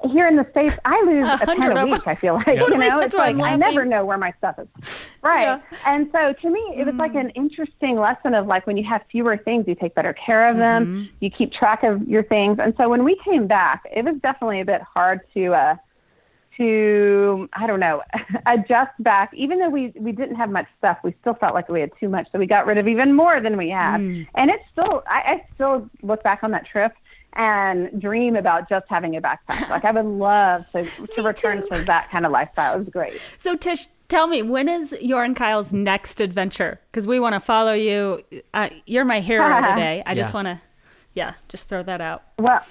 Here 0.10 0.28
in 0.28 0.36
the 0.36 0.48
states, 0.52 0.80
I 0.86 1.02
lose 1.06 1.42
A 1.42 1.46
ton 1.46 1.78
a 1.78 1.84
of 1.84 1.90
week. 1.90 2.08
I 2.08 2.16
feel 2.16 2.36
like 2.36 2.48
you 2.50 2.70
know, 2.70 2.78
that's 2.78 3.06
it's 3.08 3.16
like 3.16 3.36
I 3.44 3.56
never 3.56 3.86
know 3.86 4.04
where 4.06 4.18
my 4.18 4.34
stuff 4.38 4.58
is. 4.60 5.10
Right. 5.24 5.44
Yeah. 5.44 5.62
And 5.86 6.10
so 6.12 6.34
to 6.34 6.50
me, 6.50 6.60
it 6.76 6.86
was 6.88 6.96
like 6.96 7.14
an 7.14 7.30
interesting 7.32 7.96
lesson 8.00 8.34
of 8.34 8.48
like 8.48 8.66
when 8.66 8.76
you 8.76 8.84
have 8.90 9.04
fewer 9.12 9.38
things, 9.38 9.66
you 9.68 9.76
take 9.76 9.94
better 9.94 10.14
care 10.14 10.50
of 10.50 10.58
them, 10.58 10.86
Mm-hmm. 10.86 11.16
you 11.20 11.30
keep 11.30 11.54
track 11.54 11.84
of 11.84 12.08
your 12.08 12.24
things. 12.24 12.58
And 12.60 12.74
so 12.76 12.90
when 12.90 13.04
we 13.04 13.16
came 13.24 13.46
back, 13.46 13.84
it 13.96 14.04
was 14.04 14.16
definitely 14.24 14.62
a 14.62 14.66
bit 14.66 14.82
hard 14.82 15.22
to. 15.36 15.54
uh 15.54 15.76
to 16.58 17.48
I 17.54 17.66
don't 17.66 17.80
know 17.80 18.02
adjust 18.46 18.92
back. 19.00 19.32
Even 19.34 19.60
though 19.60 19.70
we 19.70 19.94
we 19.96 20.12
didn't 20.12 20.36
have 20.36 20.50
much 20.50 20.68
stuff, 20.78 20.98
we 21.04 21.16
still 21.22 21.34
felt 21.36 21.54
like 21.54 21.70
we 21.70 21.80
had 21.80 21.92
too 22.00 22.10
much, 22.10 22.28
so 22.32 22.40
we 22.40 22.46
got 22.46 22.66
rid 22.66 22.78
of 22.78 22.88
even 22.88 23.14
more 23.16 23.40
than 23.40 23.58
we 23.58 23.70
had. 23.70 24.02
Mm. 24.02 24.28
And 24.36 24.50
it's 24.52 24.64
still 24.72 25.02
I, 25.08 25.20
I 25.34 25.46
still 25.56 25.90
look 26.04 26.24
back 26.24 26.40
on 26.44 26.52
that 26.52 26.66
trip 26.66 26.92
and 27.34 28.02
dream 28.02 28.36
about 28.36 28.68
just 28.70 28.86
having 28.90 29.16
a 29.16 29.22
backpack. 29.22 29.70
like 29.70 29.86
I 29.86 29.92
would 29.92 30.06
love 30.06 30.70
to 30.72 30.84
to 30.84 31.24
return 31.24 31.68
to 31.70 31.84
that 31.86 32.10
kind 32.10 32.26
of 32.26 32.32
lifestyle. 32.32 32.76
It 32.76 32.80
was 32.80 32.90
great. 32.90 33.22
So 33.38 33.56
Tsh, 33.56 33.88
tell 34.08 34.28
me, 34.28 34.42
when 34.42 34.68
is 34.68 34.96
your 35.02 35.24
and 35.24 35.36
Kyle's 35.36 35.74
next 35.74 36.22
adventure? 36.22 36.80
Because 36.92 37.08
we 37.08 37.20
want 37.20 37.34
to 37.34 37.40
follow 37.40 37.74
you. 37.74 38.24
Uh, 38.54 38.70
you're 38.86 39.06
my 39.06 39.20
hero 39.20 39.48
today. 39.70 40.04
I 40.08 40.16
just 40.16 40.34
want 40.34 40.48
to, 40.48 40.62
yeah, 41.14 41.34
just 41.50 41.70
throw 41.70 41.84
that 41.84 42.02
out. 42.02 42.24
Well, 42.38 42.66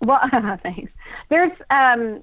well, 0.00 0.20
thanks. 0.62 0.92
There's 1.28 1.52
um, 1.70 2.22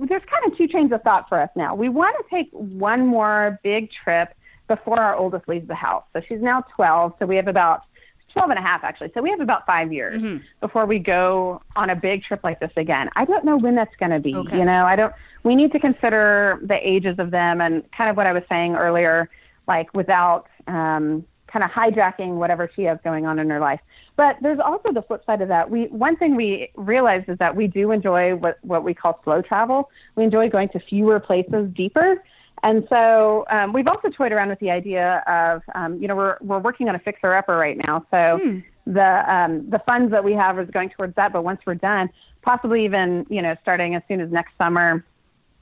there's 0.00 0.22
kind 0.30 0.46
of 0.46 0.56
two 0.56 0.68
trains 0.68 0.92
of 0.92 1.02
thought 1.02 1.28
for 1.28 1.40
us 1.40 1.50
now. 1.56 1.74
We 1.74 1.88
want 1.88 2.16
to 2.18 2.34
take 2.34 2.50
one 2.52 3.06
more 3.06 3.58
big 3.62 3.90
trip 3.90 4.34
before 4.68 5.00
our 5.00 5.16
oldest 5.16 5.48
leaves 5.48 5.66
the 5.66 5.74
house. 5.74 6.04
So 6.12 6.22
she's 6.28 6.40
now 6.40 6.64
12, 6.76 7.14
so 7.18 7.26
we 7.26 7.36
have 7.36 7.48
about 7.48 7.82
12 8.32 8.50
and 8.50 8.58
a 8.58 8.62
half 8.62 8.84
actually. 8.84 9.10
So 9.14 9.22
we 9.22 9.30
have 9.30 9.40
about 9.40 9.66
five 9.66 9.92
years 9.92 10.22
before 10.60 10.86
we 10.86 10.98
go 10.98 11.62
on 11.76 11.90
a 11.90 11.96
big 11.96 12.22
trip 12.22 12.40
like 12.44 12.60
this 12.60 12.72
again. 12.76 13.10
I 13.16 13.24
don't 13.24 13.44
know 13.44 13.56
when 13.56 13.74
that's 13.74 13.94
going 13.96 14.12
to 14.12 14.20
be. 14.20 14.34
Okay. 14.34 14.58
You 14.58 14.64
know, 14.64 14.84
I 14.86 14.96
don't. 14.96 15.12
We 15.42 15.54
need 15.54 15.72
to 15.72 15.78
consider 15.78 16.60
the 16.62 16.76
ages 16.76 17.18
of 17.18 17.30
them 17.30 17.60
and 17.60 17.90
kind 17.92 18.10
of 18.10 18.16
what 18.16 18.26
I 18.26 18.32
was 18.32 18.42
saying 18.48 18.76
earlier, 18.76 19.30
like 19.66 19.92
without 19.94 20.46
um, 20.66 21.24
kind 21.50 21.64
of 21.64 21.70
hijacking 21.70 22.34
whatever 22.34 22.70
she 22.74 22.84
has 22.84 22.98
going 23.02 23.26
on 23.26 23.38
in 23.38 23.50
her 23.50 23.60
life. 23.60 23.80
But 24.16 24.36
there's 24.42 24.60
also 24.60 24.92
the 24.92 25.02
flip 25.02 25.24
side 25.24 25.40
of 25.40 25.48
that. 25.48 25.70
We 25.70 25.84
one 25.86 26.16
thing 26.16 26.36
we 26.36 26.70
realized 26.76 27.28
is 27.28 27.38
that 27.38 27.56
we 27.56 27.66
do 27.66 27.90
enjoy 27.90 28.36
what 28.36 28.58
what 28.62 28.84
we 28.84 28.94
call 28.94 29.20
slow 29.24 29.42
travel. 29.42 29.90
We 30.14 30.24
enjoy 30.24 30.50
going 30.50 30.68
to 30.70 30.80
fewer 30.80 31.20
places 31.20 31.70
deeper. 31.74 32.22
And 32.62 32.86
so 32.88 33.44
um, 33.50 33.72
we've 33.72 33.86
also 33.86 34.08
toyed 34.10 34.32
around 34.32 34.50
with 34.50 34.58
the 34.60 34.70
idea 34.70 35.22
of, 35.26 35.62
um, 35.74 36.00
you 36.00 36.08
know, 36.08 36.16
we're 36.16 36.36
we're 36.40 36.58
working 36.58 36.88
on 36.88 36.94
a 36.94 36.98
fixer 36.98 37.32
upper 37.34 37.56
right 37.56 37.78
now. 37.86 38.04
So 38.10 38.38
the 38.86 39.32
um, 39.32 39.70
the 39.70 39.78
funds 39.80 40.10
that 40.10 40.24
we 40.24 40.32
have 40.34 40.58
is 40.58 40.68
going 40.70 40.90
towards 40.90 41.14
that. 41.16 41.32
But 41.32 41.42
once 41.42 41.60
we're 41.66 41.74
done, 41.74 42.10
possibly 42.42 42.84
even 42.84 43.26
you 43.30 43.40
know 43.42 43.56
starting 43.62 43.94
as 43.94 44.02
soon 44.08 44.20
as 44.20 44.30
next 44.30 44.52
summer, 44.58 45.04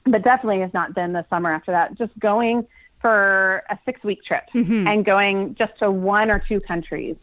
but 0.05 0.23
definitely 0.23 0.61
has 0.61 0.75
not 0.75 0.95
been 0.95 1.13
the 1.13 1.25
summer 1.31 1.53
after 1.53 1.71
that. 1.73 1.97
Just 1.97 2.19
going 2.19 2.67
for 3.01 3.63
a 3.71 3.79
six 3.85 4.03
week 4.03 4.25
trip 4.25 4.45
and 4.89 5.05
going 5.05 5.55
just 5.57 5.79
to 5.79 5.91
one 5.91 6.31
or 6.31 6.43
two 6.49 6.61
countries 6.61 7.17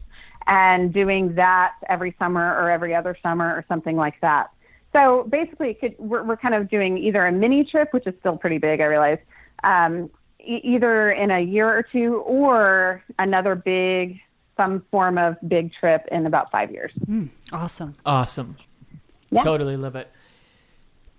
and 0.46 0.92
doing 0.92 1.34
that 1.34 1.74
every 1.88 2.14
summer 2.18 2.54
or 2.54 2.70
every 2.70 2.94
other 2.94 3.16
summer 3.22 3.48
or 3.48 3.64
something 3.68 3.96
like 3.96 4.18
that. 4.20 4.50
So 4.92 5.26
basically, 5.28 5.70
it 5.70 5.80
could, 5.80 5.94
we're, 5.98 6.22
we're 6.22 6.36
kind 6.36 6.54
of 6.54 6.70
doing 6.70 6.96
either 6.96 7.26
a 7.26 7.32
mini 7.32 7.64
trip, 7.64 7.92
which 7.92 8.06
is 8.06 8.14
still 8.20 8.36
pretty 8.36 8.58
big, 8.58 8.80
I 8.80 8.84
realize, 8.84 9.18
um, 9.64 10.10
e- 10.40 10.60
either 10.62 11.10
in 11.10 11.30
a 11.30 11.40
year 11.40 11.68
or 11.68 11.82
two, 11.82 12.16
or 12.26 13.02
another 13.18 13.54
big, 13.54 14.20
some 14.56 14.84
form 14.90 15.18
of 15.18 15.36
big 15.46 15.72
trip 15.74 16.06
in 16.10 16.26
about 16.26 16.50
five 16.50 16.70
years. 16.70 16.92
Awesome. 17.52 17.94
Awesome. 18.04 18.56
Yeah. 19.30 19.42
Totally 19.42 19.76
love 19.76 19.96
it. 19.96 20.10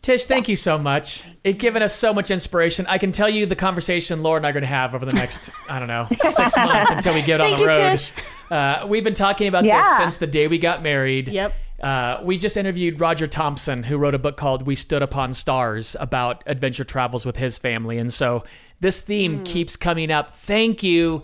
Tsh, 0.02 0.23
thank 0.23 0.47
you 0.47 0.56
so 0.56 0.78
much. 0.78 1.26
It's 1.43 1.60
given 1.60 1.82
us 1.82 1.93
so 1.93 2.13
much 2.13 2.32
inspiration. 2.32 2.86
I 2.88 2.97
can 2.97 3.12
tell 3.12 3.28
you 3.28 3.45
the 3.45 3.56
conversation 3.56 4.23
Laura 4.23 4.38
and 4.38 4.45
I 4.45 4.50
are 4.50 4.54
going 4.54 4.62
to 4.62 4.67
have 4.67 4.95
over 4.95 5.06
the 5.06 5.15
next, 5.15 5.50
I 5.69 5.80
don't 5.80 5.89
know, 5.89 6.08
six 6.15 6.38
months 6.58 6.91
until 6.91 7.13
we 7.13 7.21
get 7.21 7.41
on 7.41 7.47
Thank 7.47 7.58
the 7.58 7.63
you, 7.65 7.69
road. 7.69 7.97
Tsh. 7.97 8.12
Uh, 8.50 8.88
we've 8.88 9.04
been 9.04 9.13
talking 9.13 9.47
about 9.47 9.63
this 9.63 9.97
since 9.97 10.17
the 10.17 10.28
day 10.28 10.47
we 10.47 10.60
got 10.60 10.82
married. 10.82 11.28
Yep. 11.28 11.54
Uh, 11.81 12.19
we 12.23 12.37
just 12.37 12.57
interviewed 12.57 12.99
Roger 12.99 13.27
Thompson, 13.27 13.83
who 13.83 13.97
wrote 13.97 14.15
a 14.15 14.19
book 14.19 14.37
called 14.37 14.65
We 14.65 14.75
Stood 14.75 15.03
Upon 15.03 15.33
Stars 15.33 15.95
about 15.99 16.43
adventure 16.47 16.83
travels 16.83 17.25
with 17.25 17.37
his 17.37 17.59
family. 17.59 17.97
And 17.97 18.11
so 18.11 18.43
this 18.79 19.01
theme 19.01 19.43
keeps 19.43 19.75
coming 19.75 20.11
up. 20.11 20.31
Thank 20.31 20.81
you. 20.83 21.23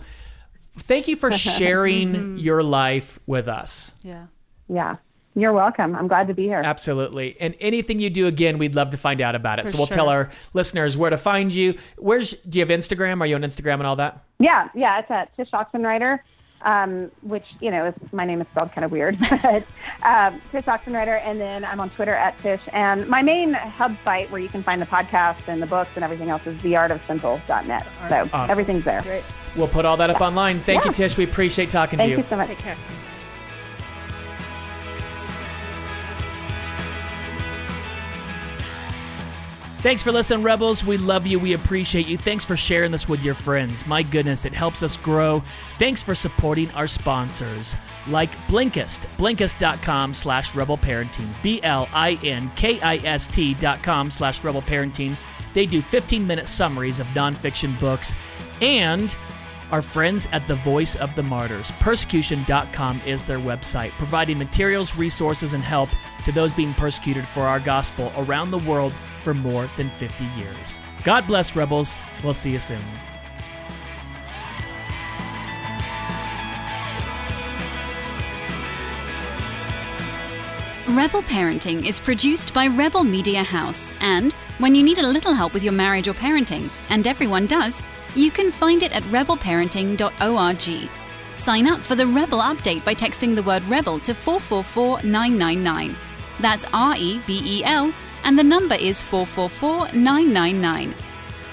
Thank 0.76 1.08
you 1.08 1.16
for 1.16 1.32
sharing 1.32 2.38
your 2.38 2.62
life 2.62 3.18
with 3.26 3.48
us. 3.48 3.94
Yeah. 4.02 4.26
Yeah. 4.68 4.96
You're 5.36 5.52
welcome. 5.52 5.96
I'm 5.96 6.06
glad 6.06 6.28
to 6.28 6.34
be 6.34 6.44
here. 6.44 6.62
Absolutely. 6.64 7.36
And 7.40 7.56
anything 7.58 7.98
you 7.98 8.08
do 8.08 8.28
again, 8.28 8.58
we'd 8.58 8.76
love 8.76 8.90
to 8.90 8.96
find 8.96 9.20
out 9.20 9.34
about 9.34 9.58
it. 9.58 9.64
For 9.64 9.72
so 9.72 9.78
we'll 9.78 9.86
sure. 9.88 9.96
tell 9.96 10.08
our 10.08 10.30
listeners 10.52 10.96
where 10.96 11.10
to 11.10 11.18
find 11.18 11.52
you. 11.52 11.76
Where's 11.98 12.34
do 12.42 12.60
you 12.60 12.64
have 12.64 12.76
Instagram? 12.76 13.20
Are 13.20 13.26
you 13.26 13.34
on 13.34 13.42
Instagram 13.42 13.74
and 13.74 13.86
all 13.86 13.96
that? 13.96 14.24
Yeah, 14.38 14.68
yeah, 14.76 15.00
it's 15.00 15.10
at 15.10 15.34
Tsh 15.36 15.50
Oxenreider, 15.50 16.20
um, 16.64 17.10
which 17.22 17.44
you 17.60 17.70
know 17.70 17.86
is 17.86 17.94
my 18.12 18.24
name 18.24 18.40
is 18.40 18.46
spelled 18.48 18.72
kind 18.72 18.84
of 18.84 18.90
weird, 18.90 19.18
but 19.30 19.66
um, 20.02 20.40
Tsh 20.50 20.64
Oxenreider, 20.66 21.20
and 21.24 21.40
then 21.40 21.64
I'm 21.64 21.80
on 21.80 21.90
Twitter 21.90 22.14
at 22.14 22.36
Tsh. 22.38 22.60
And 22.72 23.06
my 23.08 23.22
main 23.22 23.52
hub 23.52 23.96
site 24.04 24.30
where 24.30 24.40
you 24.40 24.48
can 24.48 24.62
find 24.62 24.80
the 24.80 24.86
podcast 24.86 25.46
and 25.46 25.62
the 25.62 25.66
books 25.66 25.90
and 25.94 26.02
everything 26.04 26.30
else 26.30 26.46
is 26.46 26.60
theartofsimple.net. 26.62 27.86
So 28.08 28.28
Awesome. 28.32 28.50
everything's 28.50 28.84
there. 28.84 29.02
Great. 29.02 29.24
We'll 29.56 29.68
put 29.68 29.84
all 29.84 29.96
that 29.98 30.10
up 30.10 30.20
online. 30.20 30.58
Thank 30.60 30.84
you, 30.84 30.90
Tsh. 30.92 31.16
We 31.16 31.24
appreciate 31.24 31.70
talking 31.70 31.96
Thank 31.98 32.14
to 32.14 32.18
you 32.22 32.26
so 32.28 32.36
much. 32.36 32.48
Take 32.48 32.58
care. 32.58 32.76
Thanks 39.84 40.02
for 40.02 40.12
listening, 40.12 40.42
Rebels. 40.42 40.82
We 40.82 40.96
love 40.96 41.26
you. 41.26 41.38
We 41.38 41.52
appreciate 41.52 42.06
you. 42.06 42.16
Thanks 42.16 42.42
for 42.42 42.56
sharing 42.56 42.90
this 42.90 43.06
with 43.06 43.22
your 43.22 43.34
friends. 43.34 43.86
My 43.86 44.02
goodness, 44.02 44.46
it 44.46 44.54
helps 44.54 44.82
us 44.82 44.96
grow. 44.96 45.42
Thanks 45.78 46.02
for 46.02 46.14
supporting 46.14 46.70
our 46.70 46.86
sponsors, 46.86 47.76
like 48.06 48.30
Blinkist, 48.48 49.04
blinkist.com 49.18 50.14
slash 50.14 50.54
rebel 50.54 50.78
parenting, 50.78 51.28
B-L-I-N-K-I-S-T 51.42 51.84
dot 53.56 53.82
com 53.82 54.10
slash 54.10 54.42
rebel 54.42 54.62
parenting. 54.62 55.18
They 55.52 55.66
do 55.66 55.82
15-minute 55.82 56.48
summaries 56.48 56.98
of 56.98 57.06
nonfiction 57.08 57.78
books. 57.78 58.16
And 58.62 59.14
our 59.70 59.82
friends 59.82 60.26
at 60.32 60.48
the 60.48 60.54
Voice 60.54 60.96
of 60.96 61.14
the 61.14 61.22
Martyrs, 61.22 61.72
persecution.com 61.72 63.02
is 63.04 63.22
their 63.22 63.38
website, 63.38 63.90
providing 63.98 64.38
materials, 64.38 64.96
resources, 64.96 65.52
and 65.52 65.62
help 65.62 65.90
to 66.24 66.32
those 66.32 66.54
being 66.54 66.72
persecuted 66.72 67.28
for 67.28 67.42
our 67.42 67.60
gospel 67.60 68.10
around 68.16 68.50
the 68.50 68.56
world 68.60 68.94
for 69.24 69.34
more 69.34 69.68
than 69.76 69.90
50 69.90 70.24
years. 70.36 70.80
God 71.02 71.26
bless, 71.26 71.56
Rebels. 71.56 71.98
We'll 72.22 72.32
see 72.32 72.52
you 72.52 72.58
soon. 72.58 72.82
Rebel 80.86 81.22
Parenting 81.22 81.86
is 81.86 81.98
produced 81.98 82.54
by 82.54 82.66
Rebel 82.68 83.02
Media 83.02 83.42
House, 83.42 83.92
and 84.00 84.32
when 84.58 84.76
you 84.76 84.82
need 84.84 84.98
a 84.98 85.06
little 85.06 85.34
help 85.34 85.52
with 85.52 85.64
your 85.64 85.72
marriage 85.72 86.06
or 86.06 86.14
parenting, 86.14 86.70
and 86.88 87.06
everyone 87.06 87.46
does, 87.46 87.82
you 88.14 88.30
can 88.30 88.52
find 88.52 88.82
it 88.84 88.94
at 88.94 89.02
rebelparenting.org. 89.04 90.88
Sign 91.34 91.66
up 91.66 91.80
for 91.80 91.96
the 91.96 92.06
Rebel 92.06 92.38
update 92.38 92.84
by 92.84 92.94
texting 92.94 93.34
the 93.34 93.42
word 93.42 93.64
Rebel 93.64 93.98
to 94.00 94.14
444999. 94.14 95.96
That's 96.38 96.64
R 96.72 96.94
E 96.96 97.20
B 97.26 97.40
E 97.44 97.64
L, 97.64 97.92
and 98.24 98.38
the 98.38 98.44
number 98.44 98.74
is 98.74 99.00
444999. 99.02 100.94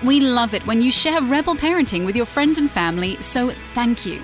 We 0.04 0.20
love 0.20 0.54
it 0.54 0.66
when 0.66 0.82
you 0.82 0.92
share 0.92 1.22
Rebel 1.22 1.56
Parenting 1.56 2.06
with 2.06 2.16
your 2.16 2.26
friends 2.26 2.58
and 2.58 2.70
family, 2.70 3.16
so 3.22 3.52
thank 3.74 4.06
you. 4.06 4.22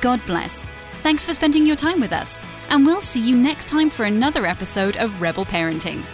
God 0.00 0.20
bless. 0.26 0.64
Thanks 1.02 1.24
for 1.24 1.34
spending 1.34 1.66
your 1.66 1.76
time 1.76 2.00
with 2.00 2.12
us, 2.12 2.38
and 2.68 2.86
we'll 2.86 3.00
see 3.00 3.26
you 3.26 3.36
next 3.36 3.68
time 3.68 3.90
for 3.90 4.04
another 4.04 4.46
episode 4.46 4.96
of 4.96 5.20
Rebel 5.20 5.44
Parenting. 5.44 6.04